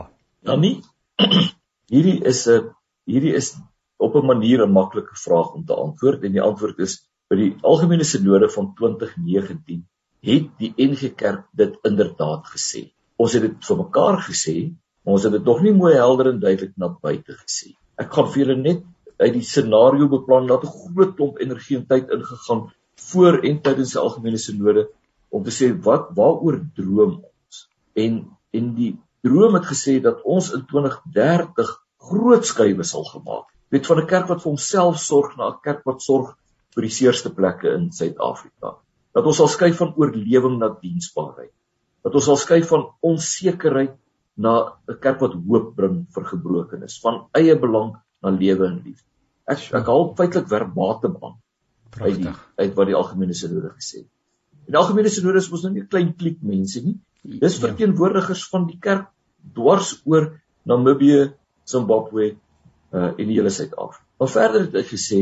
Ja 0.46 0.56
nie. 0.60 0.78
hierdie 1.92 2.20
is 2.30 2.46
'n 2.48 2.70
hierdie 3.10 3.36
is 3.36 3.54
op 4.00 4.16
'n 4.16 4.26
manier 4.26 4.64
'n 4.64 4.72
maklike 4.72 5.16
vraag 5.24 5.54
om 5.58 5.64
te 5.66 5.76
antwoord 5.76 6.24
en 6.24 6.36
die 6.36 6.46
antwoord 6.50 6.78
is 6.86 7.00
by 7.30 7.38
die 7.38 7.50
algemene 7.62 8.04
sinode 8.04 8.48
van 8.50 8.72
2019 8.78 9.84
het 10.26 10.48
die 10.60 10.72
NG 10.76 11.12
Kerk 11.16 11.46
dit 11.56 11.76
inderdaad 11.86 12.48
gesê. 12.50 12.88
Ons 13.16 13.36
het 13.36 13.44
dit 13.46 13.68
vir 13.68 13.78
mekaar 13.78 14.18
gesê, 14.26 14.56
maar 15.04 15.16
ons 15.16 15.26
het 15.28 15.36
dit 15.36 15.46
nog 15.46 15.62
nie 15.62 15.72
mooi 15.76 15.94
helder 15.94 16.32
en 16.32 16.40
duidelik 16.42 16.74
na 16.76 16.90
buite 16.90 17.36
gesê. 17.38 17.76
Ek 18.00 18.10
gaan 18.16 18.28
vir 18.32 18.42
julle 18.42 18.56
net 18.60 18.82
uit 19.20 19.32
die 19.36 19.44
scenario 19.46 20.08
beplan 20.08 20.48
dat 20.48 20.64
'n 20.64 20.74
groot 20.74 21.14
klomp 21.16 21.40
energie 21.40 21.76
en 21.78 21.86
tyd 21.86 22.10
ingegaan 22.10 22.66
voor 23.10 23.40
en 23.44 23.60
tydens 23.62 23.92
die 23.94 24.00
algemene 24.00 24.38
sinode 24.38 24.88
om 25.30 25.44
te 25.44 25.54
sê 25.54 25.70
wat 25.86 26.10
waaroor 26.16 26.58
droom 26.76 27.14
ons 27.22 27.62
en 27.94 28.18
en 28.58 28.74
die 28.74 28.92
droom 29.22 29.54
het 29.58 29.66
gesê 29.72 30.00
dat 30.02 30.22
ons 30.24 30.50
in 30.56 30.66
2030 30.72 31.70
groot 32.10 32.46
skuwe 32.46 32.84
sal 32.92 33.04
gemaak 33.04 33.46
weet 33.70 33.86
van 33.86 34.00
'n 34.02 34.10
kerk 34.12 34.28
wat 34.28 34.42
vir 34.42 34.50
homself 34.50 34.98
sorg 34.98 35.36
na 35.36 35.50
'n 35.50 35.60
kerk 35.62 35.84
wat 35.84 36.02
sorg 36.02 36.36
vir 36.74 36.86
die 36.86 36.94
seerste 36.94 37.32
plekke 37.34 37.74
in 37.76 37.90
Suid-Afrika 37.92 38.76
dat 39.16 39.26
ons 39.26 39.40
sal 39.42 39.50
skuif 39.50 39.80
van 39.82 39.94
oorlewing 39.96 40.58
na 40.60 40.70
diensbaarheid 40.82 41.52
dat 42.06 42.14
ons 42.14 42.30
sal 42.30 42.40
skuif 42.40 42.68
van 42.70 42.88
onsekerheid 43.12 43.96
na 44.36 44.54
'n 44.88 45.00
kerk 45.00 45.20
wat 45.20 45.34
hoop 45.34 45.76
bring 45.76 46.06
vir 46.14 46.24
gebrokenes 46.32 47.00
van 47.04 47.26
eie 47.34 47.56
belang 47.66 47.94
na 48.22 48.30
lewe 48.30 48.66
en 48.66 48.82
liefde 48.84 49.08
ek 49.50 49.70
ek 49.80 49.86
haal 49.92 50.12
feitelik 50.18 50.48
verbatim 50.48 51.16
aan 51.20 51.38
uit 51.98 52.20
die, 52.22 52.32
uit 52.62 52.74
wat 52.76 52.90
die 52.90 52.96
algemene 52.96 53.34
sinode 53.34 53.72
gesê 53.74 54.02
het. 54.02 54.10
Die 54.70 54.78
algemene 54.78 55.10
sinode 55.10 55.40
is 55.42 55.48
mos 55.50 55.64
nou 55.64 55.72
nie 55.74 55.82
'n 55.82 55.90
klein 55.90 56.12
kliek 56.14 56.38
mense 56.42 56.82
nie. 56.84 56.98
Dis 57.24 57.58
ja. 57.58 57.66
verteenwoordigers 57.66 58.46
van 58.52 58.66
die 58.66 58.78
kerk 58.78 59.10
dwars 59.54 60.00
oor 60.04 60.30
Namibië, 60.64 61.32
Zimbabwe 61.64 62.36
uh 62.92 63.10
en 63.18 63.26
die 63.26 63.36
hele 63.38 63.50
Suid-Afrika. 63.50 64.06
Maar 64.18 64.28
verder 64.28 64.60
het 64.60 64.74
hy 64.74 64.84
gesê 64.86 65.20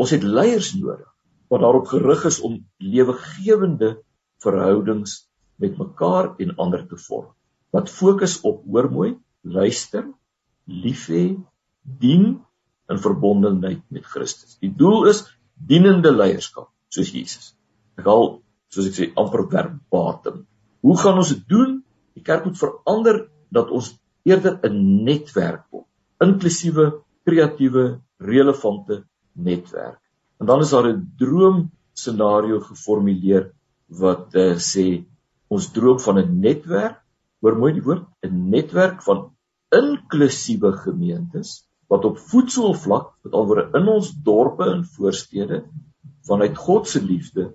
ons 0.00 0.12
het 0.14 0.24
leiers 0.24 0.72
nodig 0.78 1.08
wat 1.50 1.64
daarop 1.64 1.90
gerig 1.90 2.24
is 2.28 2.38
om 2.46 2.60
lewegewende 2.78 3.96
verhoudings 4.40 5.16
met 5.60 5.76
mekaar 5.76 6.34
en 6.40 6.54
ander 6.62 6.86
te 6.88 6.96
vorm. 6.96 7.32
Wat 7.74 7.90
fokus 7.90 8.38
op 8.46 8.62
hoor 8.64 8.88
mooi, 8.90 9.10
luister, 9.42 10.06
lief 10.64 11.08
hê, 11.10 11.24
dien 11.82 12.38
in 12.90 13.02
verbondenheid 13.02 13.82
met 13.90 14.06
Christus. 14.06 14.56
Die 14.62 14.70
doel 14.70 15.10
is 15.10 15.24
dienende 15.54 16.12
leierskap 16.14 16.70
soos 16.90 17.12
Jesus. 17.14 17.52
Ek 17.98 18.08
al 18.10 18.40
soos 18.72 18.88
ek 18.88 18.96
sê 18.96 19.10
amper 19.20 19.44
verbatim. 19.50 20.44
Hoe 20.86 20.96
gaan 21.02 21.20
ons 21.20 21.34
dit 21.34 21.44
doen? 21.50 21.80
Die 22.16 22.24
kerk 22.24 22.46
moet 22.46 22.58
verander 22.58 23.24
dat 23.52 23.70
ons 23.74 23.92
eerder 24.24 24.58
'n 24.64 25.04
netwerk 25.04 25.66
word, 25.70 25.86
inklusiewe, 26.20 27.02
kreatiewe, 27.26 28.00
relevante 28.18 29.04
netwerk. 29.32 30.00
En 30.40 30.46
dan 30.46 30.60
is 30.60 30.70
daar 30.70 30.88
'n 30.88 31.12
droom 31.18 31.70
scenario 31.92 32.60
geformuleer 32.60 33.52
wat 33.86 34.34
uh, 34.34 34.54
sê 34.56 35.04
ons 35.48 35.70
droom 35.72 35.98
van 36.00 36.18
'n 36.18 36.40
netwerk, 36.40 37.02
hoor 37.40 37.56
mooi 37.56 37.72
die 37.72 37.82
woord, 37.82 38.06
'n 38.22 38.50
netwerk 38.50 39.02
van 39.02 39.30
inklusiewe 39.70 40.72
gemeentes 40.72 41.64
wat 41.90 42.04
op 42.04 42.18
voedselvlak, 42.18 43.14
met 43.22 43.32
alwoorde 43.32 43.70
in 43.78 43.88
ons 43.88 44.12
dorpe 44.22 44.64
en 44.64 44.84
voorstede 44.84 45.64
vanuit 46.22 46.56
God 46.56 46.88
se 46.88 47.02
liefde 47.02 47.54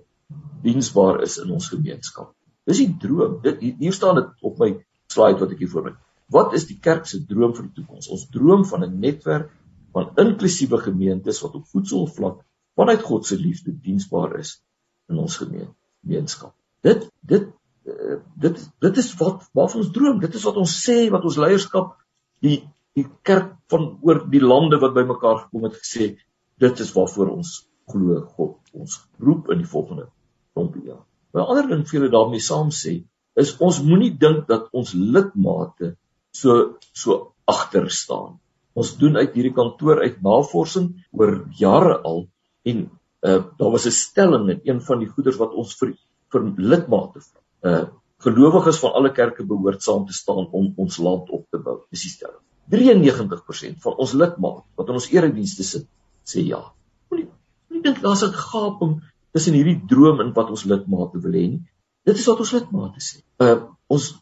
diensbaar 0.62 1.22
is 1.22 1.38
in 1.38 1.50
ons 1.50 1.68
gemeenskap. 1.68 2.34
Dis 2.66 2.82
die 2.82 2.96
droom. 3.00 3.38
Dit 3.42 3.60
hier 3.60 3.92
staan 3.92 4.18
dit 4.18 4.44
op 4.44 4.58
my 4.58 4.72
slide 5.12 5.40
wat 5.40 5.54
ek 5.54 5.62
hier 5.62 5.70
voor 5.70 5.86
my. 5.88 5.94
Wat 6.34 6.56
is 6.58 6.66
die 6.66 6.78
kerk 6.82 7.06
se 7.06 7.22
droom 7.24 7.54
vir 7.54 7.68
die 7.68 7.76
toekoms? 7.78 8.10
Ons 8.12 8.26
droom 8.34 8.64
van 8.66 8.84
'n 8.84 8.98
netwerk 9.00 9.50
van 9.96 10.12
inklusiewe 10.20 10.78
gemeentes 10.84 11.40
wat 11.44 11.54
op 11.56 11.68
voedselvlak 11.72 12.42
vanuit 12.76 13.02
God 13.02 13.26
se 13.26 13.38
liefde 13.40 13.72
diensbaar 13.72 14.38
is 14.40 14.58
in 15.08 15.20
ons 15.22 15.38
gemeenskap. 15.40 16.52
Dit 16.84 17.08
dit 17.24 17.46
uh, 17.88 18.18
dit 18.36 18.60
dit 18.84 19.00
is 19.02 19.08
wat 19.20 19.46
waarvan 19.56 19.84
ons 19.84 19.92
droom. 19.94 20.20
Dit 20.20 20.36
is 20.36 20.44
wat 20.44 20.58
ons 20.60 20.74
sê 20.84 21.06
wat 21.14 21.24
ons 21.24 21.38
leierskap 21.40 21.94
die 22.44 22.60
die 22.96 23.06
kerk 23.28 23.54
van 23.72 23.88
oor 24.04 24.22
die 24.32 24.42
lande 24.44 24.80
wat 24.82 24.94
bymekaar 24.96 25.46
gekom 25.46 25.66
het 25.68 25.80
gesê 25.80 26.12
dit 26.60 26.84
is 26.84 26.92
waarvoor 26.96 27.32
ons 27.38 27.56
glo 27.92 28.20
God 28.36 28.76
ons 28.76 29.00
roep 29.22 29.50
in 29.52 29.60
die 29.62 29.70
volgende 29.72 30.08
klompie 30.56 30.86
jaar. 30.88 31.04
'n 31.36 31.44
Ander 31.44 31.68
ding 31.68 31.84
vir 31.88 31.98
julle 31.98 32.12
daarmee 32.12 32.44
saam 32.44 32.72
sê 32.72 32.98
is 33.36 33.56
ons 33.60 33.82
moenie 33.84 34.12
dink 34.24 34.46
dat 34.48 34.68
ons 34.72 34.92
lidmate 34.94 35.96
so 36.32 36.76
so 36.92 37.32
agter 37.44 37.90
staan. 37.90 38.40
Ons 38.76 38.96
doen 39.00 39.16
uit 39.16 39.32
hierdie 39.32 39.54
kantoor 39.56 40.02
uit 40.04 40.18
navorsing 40.24 40.90
oor 41.16 41.38
jare 41.58 41.96
al 42.04 42.26
en 42.68 42.82
uh, 43.26 43.42
daar 43.58 43.72
was 43.72 43.86
'n 43.86 43.94
stelling 43.98 44.48
in 44.52 44.60
een 44.64 44.80
van 44.88 44.98
die 45.00 45.08
goeders 45.08 45.38
wat 45.40 45.54
ons 45.54 45.76
vir 45.80 45.94
vir 46.32 46.42
lidmate 46.56 47.20
vra. 47.20 47.40
Uh 47.70 47.84
gelowiges 48.24 48.78
van 48.80 48.94
alle 48.96 49.10
kerke 49.12 49.44
behoort 49.44 49.82
saam 49.82 50.06
te 50.06 50.14
staan 50.16 50.46
om 50.58 50.72
ons 50.76 50.96
land 50.98 51.28
op 51.30 51.44
te 51.52 51.58
bou. 51.58 51.82
Dis 51.92 52.06
die 52.06 52.10
stelling. 52.10 52.40
93% 52.72 53.82
van 53.84 53.98
ons 54.02 54.12
lidmate 54.12 54.64
wat 54.76 54.88
in 54.88 54.98
ons 55.00 55.10
eredienste 55.12 55.64
sit, 55.64 55.84
sê 56.24 56.40
ja. 56.46 56.62
Moenie 57.10 57.28
nie 57.70 57.82
dink 57.84 58.00
daar's 58.02 58.24
'n 58.24 58.32
gaping 58.32 59.02
tussen 59.32 59.54
hierdie 59.54 59.82
droom 59.86 60.20
en 60.20 60.32
wat 60.32 60.50
ons 60.50 60.64
lidmate 60.64 61.20
wil 61.20 61.32
hê 61.32 61.44
nie. 61.50 61.62
Dit 62.04 62.16
is 62.16 62.26
wat 62.26 62.38
ons 62.38 62.52
lidmate 62.52 63.00
sê. 63.00 63.20
Uh 63.40 63.68
ons 63.88 64.16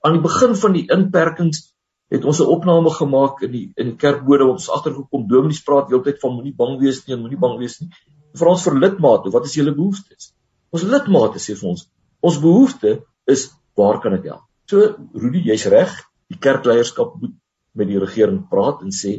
aan 0.00 0.16
die 0.16 0.24
begin 0.24 0.56
van 0.56 0.72
die 0.72 0.86
inperkings 0.90 1.73
het 2.14 2.24
ons 2.30 2.40
'n 2.40 2.52
opname 2.56 2.90
gemaak 2.94 3.42
in 3.46 3.52
die 3.52 3.66
in 3.76 3.92
die 3.92 3.98
kerkbode 4.04 4.46
wat 4.46 4.60
ons 4.60 4.70
agtergekom 4.70 5.26
dominees 5.28 5.62
praat 5.66 5.90
heeltyd 5.90 6.20
van 6.22 6.34
moenie 6.36 6.54
bang 6.56 6.78
wees 6.80 7.04
nie, 7.06 7.16
moenie 7.16 7.40
bang 7.40 7.58
wees 7.58 7.80
nie. 7.80 7.90
Vra 8.34 8.54
ons 8.54 8.64
vir 8.66 8.78
lidmate, 8.78 9.30
wat 9.30 9.44
is 9.44 9.54
julle 9.58 9.74
behoeftes? 9.74 10.32
Ons 10.74 10.82
lidmate 10.82 11.38
sê 11.42 11.54
vir 11.58 11.70
ons, 11.70 11.86
ons 12.20 12.40
behoefte 12.40 13.02
is 13.26 13.50
waar 13.76 14.00
kan 14.00 14.14
ek 14.14 14.24
help? 14.30 14.44
So 14.70 14.94
Rudy, 15.14 15.44
jy's 15.50 15.66
reg. 15.66 15.92
Die 16.30 16.38
kerkleierskap 16.38 17.20
moet 17.20 17.34
met 17.74 17.90
die 17.90 17.98
regering 18.00 18.44
praat 18.50 18.82
en 18.82 18.94
sê 18.94 19.18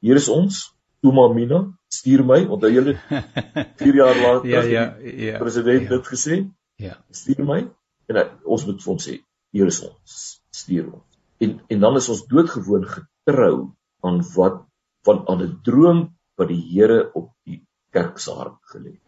hier 0.00 0.16
is 0.16 0.28
ons 0.32 0.62
Tuma 1.02 1.26
Mina 1.34 1.60
stuur 1.92 2.22
my 2.26 2.38
onthou 2.46 2.70
julle 2.72 2.94
4 3.82 3.98
jaar 4.00 4.20
later 4.22 4.48
ja 4.50 4.62
ja 4.62 4.84
ja 5.02 5.38
president 5.42 5.88
ja. 5.88 5.96
het 5.96 6.06
gesê 6.12 6.38
ja 6.82 6.94
stuur 7.10 7.44
my 7.44 7.60
en 8.08 8.20
hy, 8.20 8.24
ons 8.44 8.66
moet 8.66 8.80
vir 8.82 8.92
hom 8.92 9.02
sê 9.02 9.18
hier 9.52 9.70
is 9.72 9.82
ons 9.88 10.16
stuur 10.62 10.88
ons 10.92 11.15
en 11.38 11.60
en 11.68 11.80
dan 11.80 11.96
is 11.96 12.08
ons 12.08 12.26
doodgewoon 12.30 12.86
getrou 12.86 13.70
aan 14.06 14.22
wat 14.34 14.62
van 15.04 15.22
aan 15.28 15.42
'n 15.42 15.58
droom 15.62 16.00
wat 16.36 16.48
die 16.48 16.62
Here 16.72 17.10
op 17.14 17.32
die 17.44 17.62
kerk 17.90 18.18
se 18.18 18.30
hart 18.30 18.60
gelê 18.74 18.98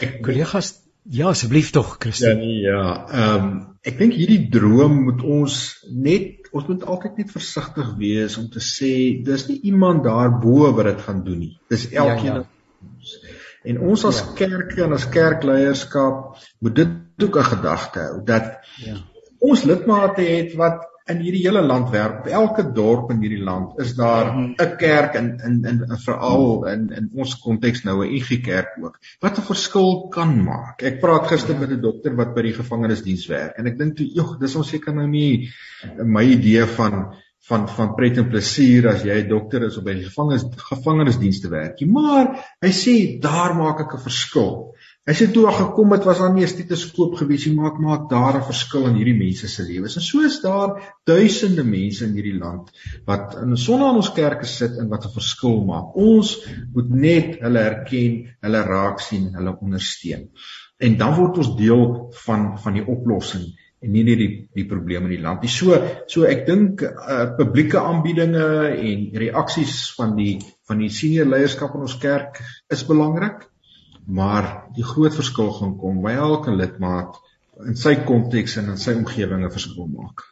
het 0.00 0.20
kollegas 0.22 0.82
Ja, 1.04 1.28
asseblief 1.28 1.70
tog, 1.74 1.96
Christus. 1.98 2.28
Ja, 2.28 2.34
nee, 2.34 2.60
ja. 2.60 3.06
Ehm 3.10 3.44
um, 3.44 3.54
ek 3.82 3.96
dink 3.98 4.12
hierdie 4.14 4.44
droom 4.54 5.00
moet 5.08 5.22
ons 5.26 5.54
net 5.90 6.46
ons 6.54 6.68
moet 6.68 6.84
altyd 6.86 7.16
net 7.18 7.32
versigtig 7.34 7.88
wees 7.98 8.36
om 8.38 8.44
te 8.52 8.60
sê 8.62 8.92
dis 9.26 9.46
nie 9.48 9.56
iemand 9.72 10.04
daarbo 10.04 10.68
wat 10.76 10.86
dit 10.92 11.02
gaan 11.08 11.24
doen 11.26 11.40
nie. 11.42 11.56
Dis 11.72 11.88
elkeen 11.90 12.28
ja, 12.28 12.44
ja. 12.44 13.32
En 13.72 13.80
ons 13.90 14.04
as 14.06 14.20
ja. 14.22 14.28
kerke 14.38 14.84
en 14.86 14.94
as 14.94 15.08
kerkleierskap 15.10 16.38
moet 16.62 16.78
dit 16.78 17.26
ook 17.26 17.38
'n 17.38 17.50
gedagte 17.50 18.06
hou 18.06 18.22
dat 18.30 18.62
ja. 18.84 18.94
ons 19.38 19.64
lidmate 19.66 20.22
het 20.22 20.54
wat 20.54 20.86
in 21.10 21.22
hierdie 21.22 21.42
hele 21.42 21.62
land 21.66 21.90
werk. 21.90 22.20
Op 22.20 22.28
elke 22.30 22.64
dorp 22.74 23.10
in 23.10 23.22
hierdie 23.24 23.42
land 23.42 23.78
is 23.82 23.94
daar 23.98 24.30
mhm. 24.30 24.52
'n 24.54 24.76
kerk 24.78 25.14
in 25.18 25.28
in 25.44 25.64
in, 25.64 25.80
in 25.88 25.98
veral 26.04 26.66
in 26.70 26.88
in 26.90 27.10
ons 27.14 27.34
konteks 27.40 27.82
nou 27.84 28.04
'n 28.04 28.14
IG 28.18 28.40
kerk 28.42 28.78
ook. 28.82 28.98
Wat 29.20 29.38
'n 29.38 29.48
verskil 29.48 30.08
kan 30.08 30.36
maak. 30.44 30.82
Ek 30.82 31.00
praat 31.00 31.26
gister 31.26 31.54
ja. 31.54 31.60
met 31.60 31.70
'n 31.70 31.80
dokter 31.80 32.14
wat 32.16 32.34
by 32.34 32.42
die 32.42 32.54
gevangenisdiens 32.54 33.26
werk 33.26 33.58
en 33.58 33.66
ek 33.66 33.78
dink 33.78 33.96
toe, 33.96 34.06
"Jog, 34.06 34.38
dis 34.38 34.56
ons 34.56 34.68
seker 34.68 34.94
nou 34.94 35.06
nie 35.06 35.50
my 36.04 36.22
idee 36.22 36.66
van 36.66 37.14
van 37.48 37.68
van 37.68 37.94
pret 37.94 38.18
en 38.18 38.28
plesier 38.28 38.88
as 38.88 39.02
jy 39.02 39.22
'n 39.22 39.28
dokter 39.28 39.62
is 39.64 39.76
op 39.76 39.84
by 39.84 39.94
die 39.94 40.08
gevangenis 40.08 40.46
gevangenisdienste 40.56 41.48
werk 41.48 41.80
nie." 41.80 41.90
Maar 41.90 42.38
hy 42.62 42.70
sê 42.70 43.20
daar 43.20 43.54
maak 43.54 43.80
ek 43.80 43.94
'n 43.94 44.06
verskil 44.06 44.71
As 45.02 45.18
jy 45.18 45.32
toe 45.34 45.48
gekom 45.50 45.90
het, 45.96 46.04
was 46.06 46.20
daar 46.22 46.30
nie 46.30 46.44
'n 46.46 46.50
stetoskoop 46.50 47.16
gewees 47.18 47.46
nie, 47.46 47.56
maar 47.56 47.74
maak 47.74 48.04
daar 48.10 48.36
'n 48.38 48.46
verskil 48.46 48.86
in 48.86 48.94
hierdie 48.94 49.18
mense 49.18 49.48
se 49.48 49.62
lewens. 49.62 49.96
En 49.96 50.02
so 50.02 50.20
is 50.20 50.40
daar 50.40 50.94
duisende 51.04 51.64
mense 51.64 52.04
in 52.04 52.12
hierdie 52.14 52.38
land 52.38 52.70
wat 53.04 53.34
in 53.42 53.56
sonder 53.56 53.88
aan 53.88 53.96
ons 53.96 54.12
kerke 54.12 54.46
sit 54.46 54.78
en 54.78 54.88
wat 54.88 55.04
'n 55.04 55.16
verskil 55.18 55.64
maak. 55.64 55.96
Ons 55.96 56.46
moet 56.72 56.90
net 56.90 57.40
hulle 57.40 57.58
herken, 57.58 58.36
hulle 58.40 58.62
raak 58.62 59.00
sien, 59.00 59.34
hulle 59.34 59.58
ondersteun. 59.60 60.30
En 60.78 60.96
dan 60.96 61.14
word 61.14 61.38
ons 61.38 61.56
deel 61.56 62.12
van 62.24 62.58
van 62.58 62.72
die 62.72 62.86
oplossing 62.86 63.58
en 63.80 63.90
nie 63.90 64.04
net 64.04 64.18
die 64.18 64.48
die 64.54 64.66
probleme 64.66 65.10
in 65.10 65.16
die 65.16 65.22
land 65.26 65.42
nie. 65.42 65.50
So 65.50 65.82
so 66.06 66.22
ek 66.22 66.46
dink 66.46 66.82
uh, 66.82 67.34
publieke 67.36 67.80
aanbiedinge 67.80 68.46
en 68.70 69.10
reaksies 69.18 69.94
van 69.96 70.14
die 70.16 70.38
van 70.68 70.78
die 70.78 70.90
senior 70.90 71.26
leierskap 71.26 71.74
in 71.74 71.80
ons 71.80 71.98
kerk 71.98 72.38
is 72.70 72.86
belangrik 72.86 73.48
maar 74.06 74.64
die 74.74 74.84
groot 74.84 75.14
verskil 75.14 75.52
gaan 75.52 75.76
kom 75.78 76.02
by 76.02 76.12
elke 76.18 76.54
lidmaat 76.54 77.18
in 77.66 77.76
sy 77.76 77.94
konteks 78.06 78.56
en 78.56 78.72
in 78.74 78.80
sy 78.80 78.94
omgewing 78.98 79.44
'n 79.44 79.54
verskil 79.54 79.86
maak. 79.86 80.31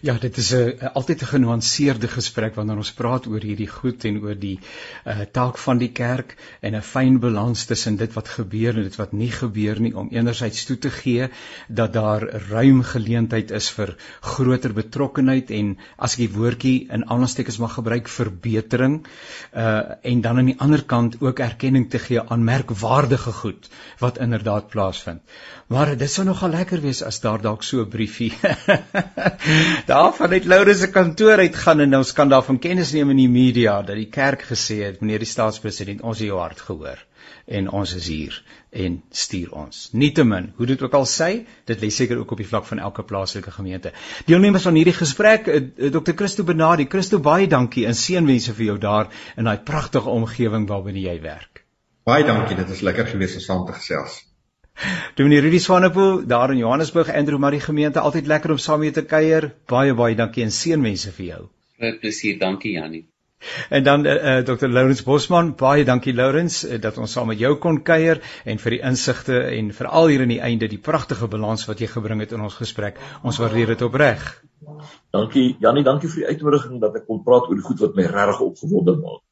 Ja, 0.00 0.14
dit 0.20 0.36
is 0.36 0.52
'n 0.54 0.90
altyd 0.94 1.22
'n 1.22 1.26
genuanceerde 1.26 2.08
gesprek 2.08 2.54
wanneer 2.54 2.76
ons 2.76 2.92
praat 2.92 3.26
oor 3.26 3.40
hierdie 3.40 3.68
goed 3.68 4.04
en 4.04 4.20
oor 4.22 4.34
die 4.34 4.58
uh 5.06 5.24
taak 5.32 5.58
van 5.58 5.78
die 5.78 5.92
kerk 5.92 6.36
en 6.60 6.76
'n 6.76 6.82
fyn 6.82 7.18
balans 7.20 7.64
tussen 7.64 7.96
dit 7.96 8.12
wat 8.12 8.28
gebeur 8.28 8.76
en 8.76 8.82
dit 8.82 8.96
wat 8.96 9.12
nie 9.12 9.30
gebeur 9.30 9.80
nie 9.80 9.94
om 9.96 10.08
enerzijds 10.10 10.64
toe 10.64 10.78
te 10.78 10.90
gee 10.90 11.28
dat 11.68 11.92
daar 11.92 12.22
ruim 12.50 12.82
geleentheid 12.82 13.50
is 13.50 13.70
vir 13.70 13.96
groter 14.20 14.72
betrokkenheid 14.72 15.50
en 15.50 15.76
as 15.96 16.12
ek 16.12 16.18
die 16.18 16.36
woordjie 16.38 16.88
in 16.90 17.08
aanstekens 17.08 17.58
mag 17.58 17.74
gebruik 17.74 18.08
verbetering 18.08 19.06
uh 19.54 19.82
en 20.02 20.20
dan 20.20 20.38
aan 20.38 20.52
die 20.52 20.60
ander 20.60 20.84
kant 20.84 21.20
ook 21.20 21.38
erkenning 21.38 21.90
te 21.90 21.98
gee 21.98 22.20
aan 22.20 22.44
merkwaardige 22.44 23.32
goed 23.32 23.68
wat 23.98 24.18
inderdaad 24.18 24.68
plaasvind. 24.68 25.20
Maar 25.66 25.96
dit 25.98 26.10
sou 26.10 26.22
nogal 26.26 26.52
lekker 26.54 26.78
wees 26.80 27.00
as 27.02 27.16
daar 27.20 27.40
dalk 27.42 27.64
so 27.66 27.82
'n 27.82 27.88
briefie 27.90 28.32
daarvan 29.92 30.30
uit 30.30 30.44
Lourens 30.44 30.80
se 30.80 30.90
kantoor 30.90 31.38
uitgaan 31.42 31.80
en 31.80 31.96
ons 31.96 32.12
kan 32.12 32.28
daarvan 32.28 32.58
kennis 32.58 32.92
neem 32.92 33.10
in 33.10 33.16
die 33.16 33.28
media 33.28 33.82
dat 33.82 33.96
die 33.96 34.10
kerk 34.18 34.42
gesê 34.42 34.76
het 34.84 35.00
meneer 35.00 35.18
die 35.18 35.32
staatspresident 35.32 36.02
ons 36.02 36.18
het 36.18 36.28
jou 36.28 36.38
hart 36.38 36.60
gehoor 36.60 37.02
en 37.46 37.70
ons 37.70 37.94
is 37.94 38.06
hier 38.06 38.36
en 38.70 39.02
stuur 39.10 39.50
ons. 39.52 39.88
Nietemin, 39.92 40.52
hoe 40.56 40.66
dit 40.66 40.82
ook 40.82 40.94
al 40.94 41.06
sê, 41.06 41.30
dit 41.64 41.82
lê 41.82 41.90
seker 41.90 42.18
ook 42.18 42.30
op 42.30 42.42
die 42.42 42.46
vlak 42.46 42.66
van 42.70 42.78
elke 42.78 43.02
plaaslike 43.02 43.50
gemeente. 43.50 43.92
Deelnemers 44.26 44.66
aan 44.66 44.78
hierdie 44.78 44.94
gesprek, 44.94 45.46
eh, 45.46 45.56
eh, 45.56 45.92
Dr. 45.92 46.14
Christo 46.14 46.44
Benadi, 46.44 46.86
Christo 46.90 47.18
baie 47.18 47.46
dankie 47.46 47.86
en 47.86 47.94
seënwense 47.94 48.54
vir 48.54 48.66
jou 48.66 48.78
daar 48.78 49.10
in 49.36 49.44
daai 49.44 49.58
pragtige 49.58 50.10
omgewing 50.10 50.68
waarbinne 50.68 51.00
jy 51.00 51.20
werk. 51.20 51.64
Baie 52.04 52.24
dankie, 52.24 52.56
dit 52.56 52.70
is 52.70 52.80
lekker 52.80 53.06
gewees 53.06 53.34
om 53.34 53.40
saam 53.40 53.66
te 53.66 53.72
gesels. 53.72 54.22
Dominee 55.16 55.40
Rudy 55.40 55.58
Swanepoel 55.58 56.26
daar 56.26 56.50
in 56.50 56.58
Johannesburg, 56.60 57.14
Andrew 57.14 57.38
Marie 57.38 57.60
gemeente, 57.60 58.00
altyd 58.00 58.26
lekker 58.26 58.50
om 58.50 58.58
saam 58.58 58.80
mee 58.84 58.92
te 58.92 59.04
kuier. 59.04 59.52
Baie 59.66 59.94
baie 59.94 60.16
dankie 60.16 60.44
en 60.44 60.52
seënwense 60.52 61.12
vir 61.16 61.26
jou. 61.26 61.42
Groot 61.80 62.00
plesier, 62.00 62.38
dankie 62.40 62.72
Jannie. 62.76 63.06
En 63.68 63.82
dan 63.84 64.06
uh, 64.06 64.14
uh, 64.14 64.44
Dr. 64.44 64.68
Lawrence 64.68 65.04
Bosman, 65.04 65.54
baie 65.56 65.84
dankie 65.84 66.14
Lawrence 66.14 66.68
uh, 66.68 66.80
dat 66.80 66.98
ons 66.98 67.12
saam 67.12 67.28
met 67.30 67.40
jou 67.40 67.54
kon 67.60 67.82
kuier 67.84 68.20
en 68.44 68.60
vir 68.62 68.76
die 68.76 68.80
insigte 68.90 69.42
en 69.58 69.72
veral 69.76 70.08
hier 70.12 70.24
aan 70.24 70.32
die 70.32 70.40
einde 70.40 70.68
die 70.72 70.80
pragtige 70.80 71.28
balans 71.28 71.66
wat 71.68 71.80
jy 71.80 71.88
gebring 71.92 72.24
het 72.24 72.32
in 72.32 72.44
ons 72.48 72.56
gesprek. 72.56 73.00
Ons 73.22 73.40
waardeer 73.42 73.74
dit 73.74 73.84
opreg. 73.86 74.24
Dankie 75.14 75.46
Jannie, 75.60 75.84
dankie 75.84 76.10
vir 76.12 76.24
die 76.24 76.34
uitnodiging 76.34 76.80
dat 76.82 76.96
ek 77.00 77.06
kon 77.08 77.22
praat 77.24 77.48
oor 77.48 77.60
die 77.60 77.66
goed 77.66 77.84
wat 77.84 77.96
my 77.96 78.08
regtig 78.08 78.44
opgewonde 78.48 78.96
maak. 79.02 79.22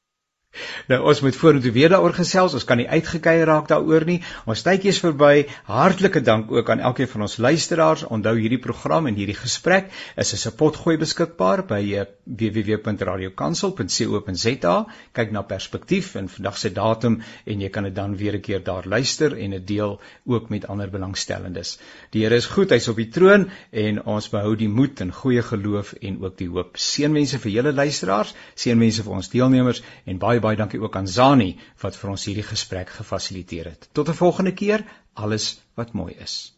Nou 0.88 1.02
ons 1.10 1.20
moet 1.24 1.36
vorentoe 1.36 1.72
weer 1.72 1.88
daaroor 1.92 2.14
gesels. 2.16 2.54
Ons 2.54 2.64
kan 2.68 2.76
nie 2.80 2.88
uitgekei 2.88 3.44
raak 3.44 3.68
daaroor 3.70 4.04
nie. 4.08 4.20
Ons 4.50 4.62
tydjie 4.66 4.90
is 4.92 5.00
verby. 5.02 5.46
Hartlike 5.68 6.20
dank 6.24 6.52
ook 6.52 6.70
aan 6.70 6.80
elkeen 6.80 7.08
van 7.08 7.22
ons 7.26 7.36
luisteraars. 7.36 8.04
Onthou 8.04 8.38
hierdie 8.38 8.60
program 8.62 9.06
en 9.10 9.14
hierdie 9.18 9.38
gesprek 9.38 9.84
is 10.16 10.34
as 10.34 10.46
'n 10.46 10.56
potgooi 10.56 10.96
beskikbaar 10.98 11.66
by 11.66 11.94
eh, 11.94 12.04
www.radiokansel.co.za. 12.24 14.86
Kyk 15.12 15.30
na 15.30 15.42
perspektief 15.42 16.14
en 16.14 16.28
vandag 16.28 16.58
se 16.58 16.72
datum 16.72 17.22
en 17.44 17.60
jy 17.60 17.68
kan 17.68 17.82
dit 17.84 17.94
dan 17.94 18.16
weer 18.16 18.34
'n 18.34 18.40
keer 18.40 18.64
daar 18.64 18.86
luister 18.86 19.38
en 19.38 19.50
dit 19.50 19.66
deel 19.66 20.00
ook 20.26 20.48
met 20.48 20.66
ander 20.66 20.90
belangstellendes. 20.90 21.78
Die 22.10 22.24
Here 22.24 22.36
is 22.36 22.46
goed. 22.46 22.70
Hy's 22.70 22.88
op 22.88 22.96
die 22.96 23.08
troon 23.08 23.50
en 23.70 24.04
ons 24.04 24.28
behou 24.28 24.56
die 24.56 24.68
moed 24.68 25.00
en 25.00 25.12
goeie 25.12 25.42
geloof 25.42 25.92
en 25.92 26.22
ook 26.22 26.38
die 26.38 26.48
hoop. 26.48 26.76
Seënwense 26.76 27.38
vir 27.38 27.50
julle 27.50 27.72
luisteraars, 27.72 28.34
seënwense 28.54 29.02
vir 29.02 29.12
ons 29.12 29.28
deelnemers 29.28 29.82
en 30.04 30.18
baie 30.18 30.40
baie 30.44 30.56
dankie 30.60 30.80
ook 30.80 30.96
aan 30.96 31.08
Zani 31.08 31.54
wat 31.82 31.96
vir 31.96 32.10
ons 32.14 32.24
hierdie 32.28 32.46
gesprek 32.46 32.92
gefasiliteer 32.98 33.72
het. 33.72 33.88
Tot 33.92 34.08
'n 34.08 34.20
volgende 34.20 34.52
keer, 34.52 34.84
alles 35.14 35.60
wat 35.74 35.92
mooi 35.92 36.14
is. 36.14 36.53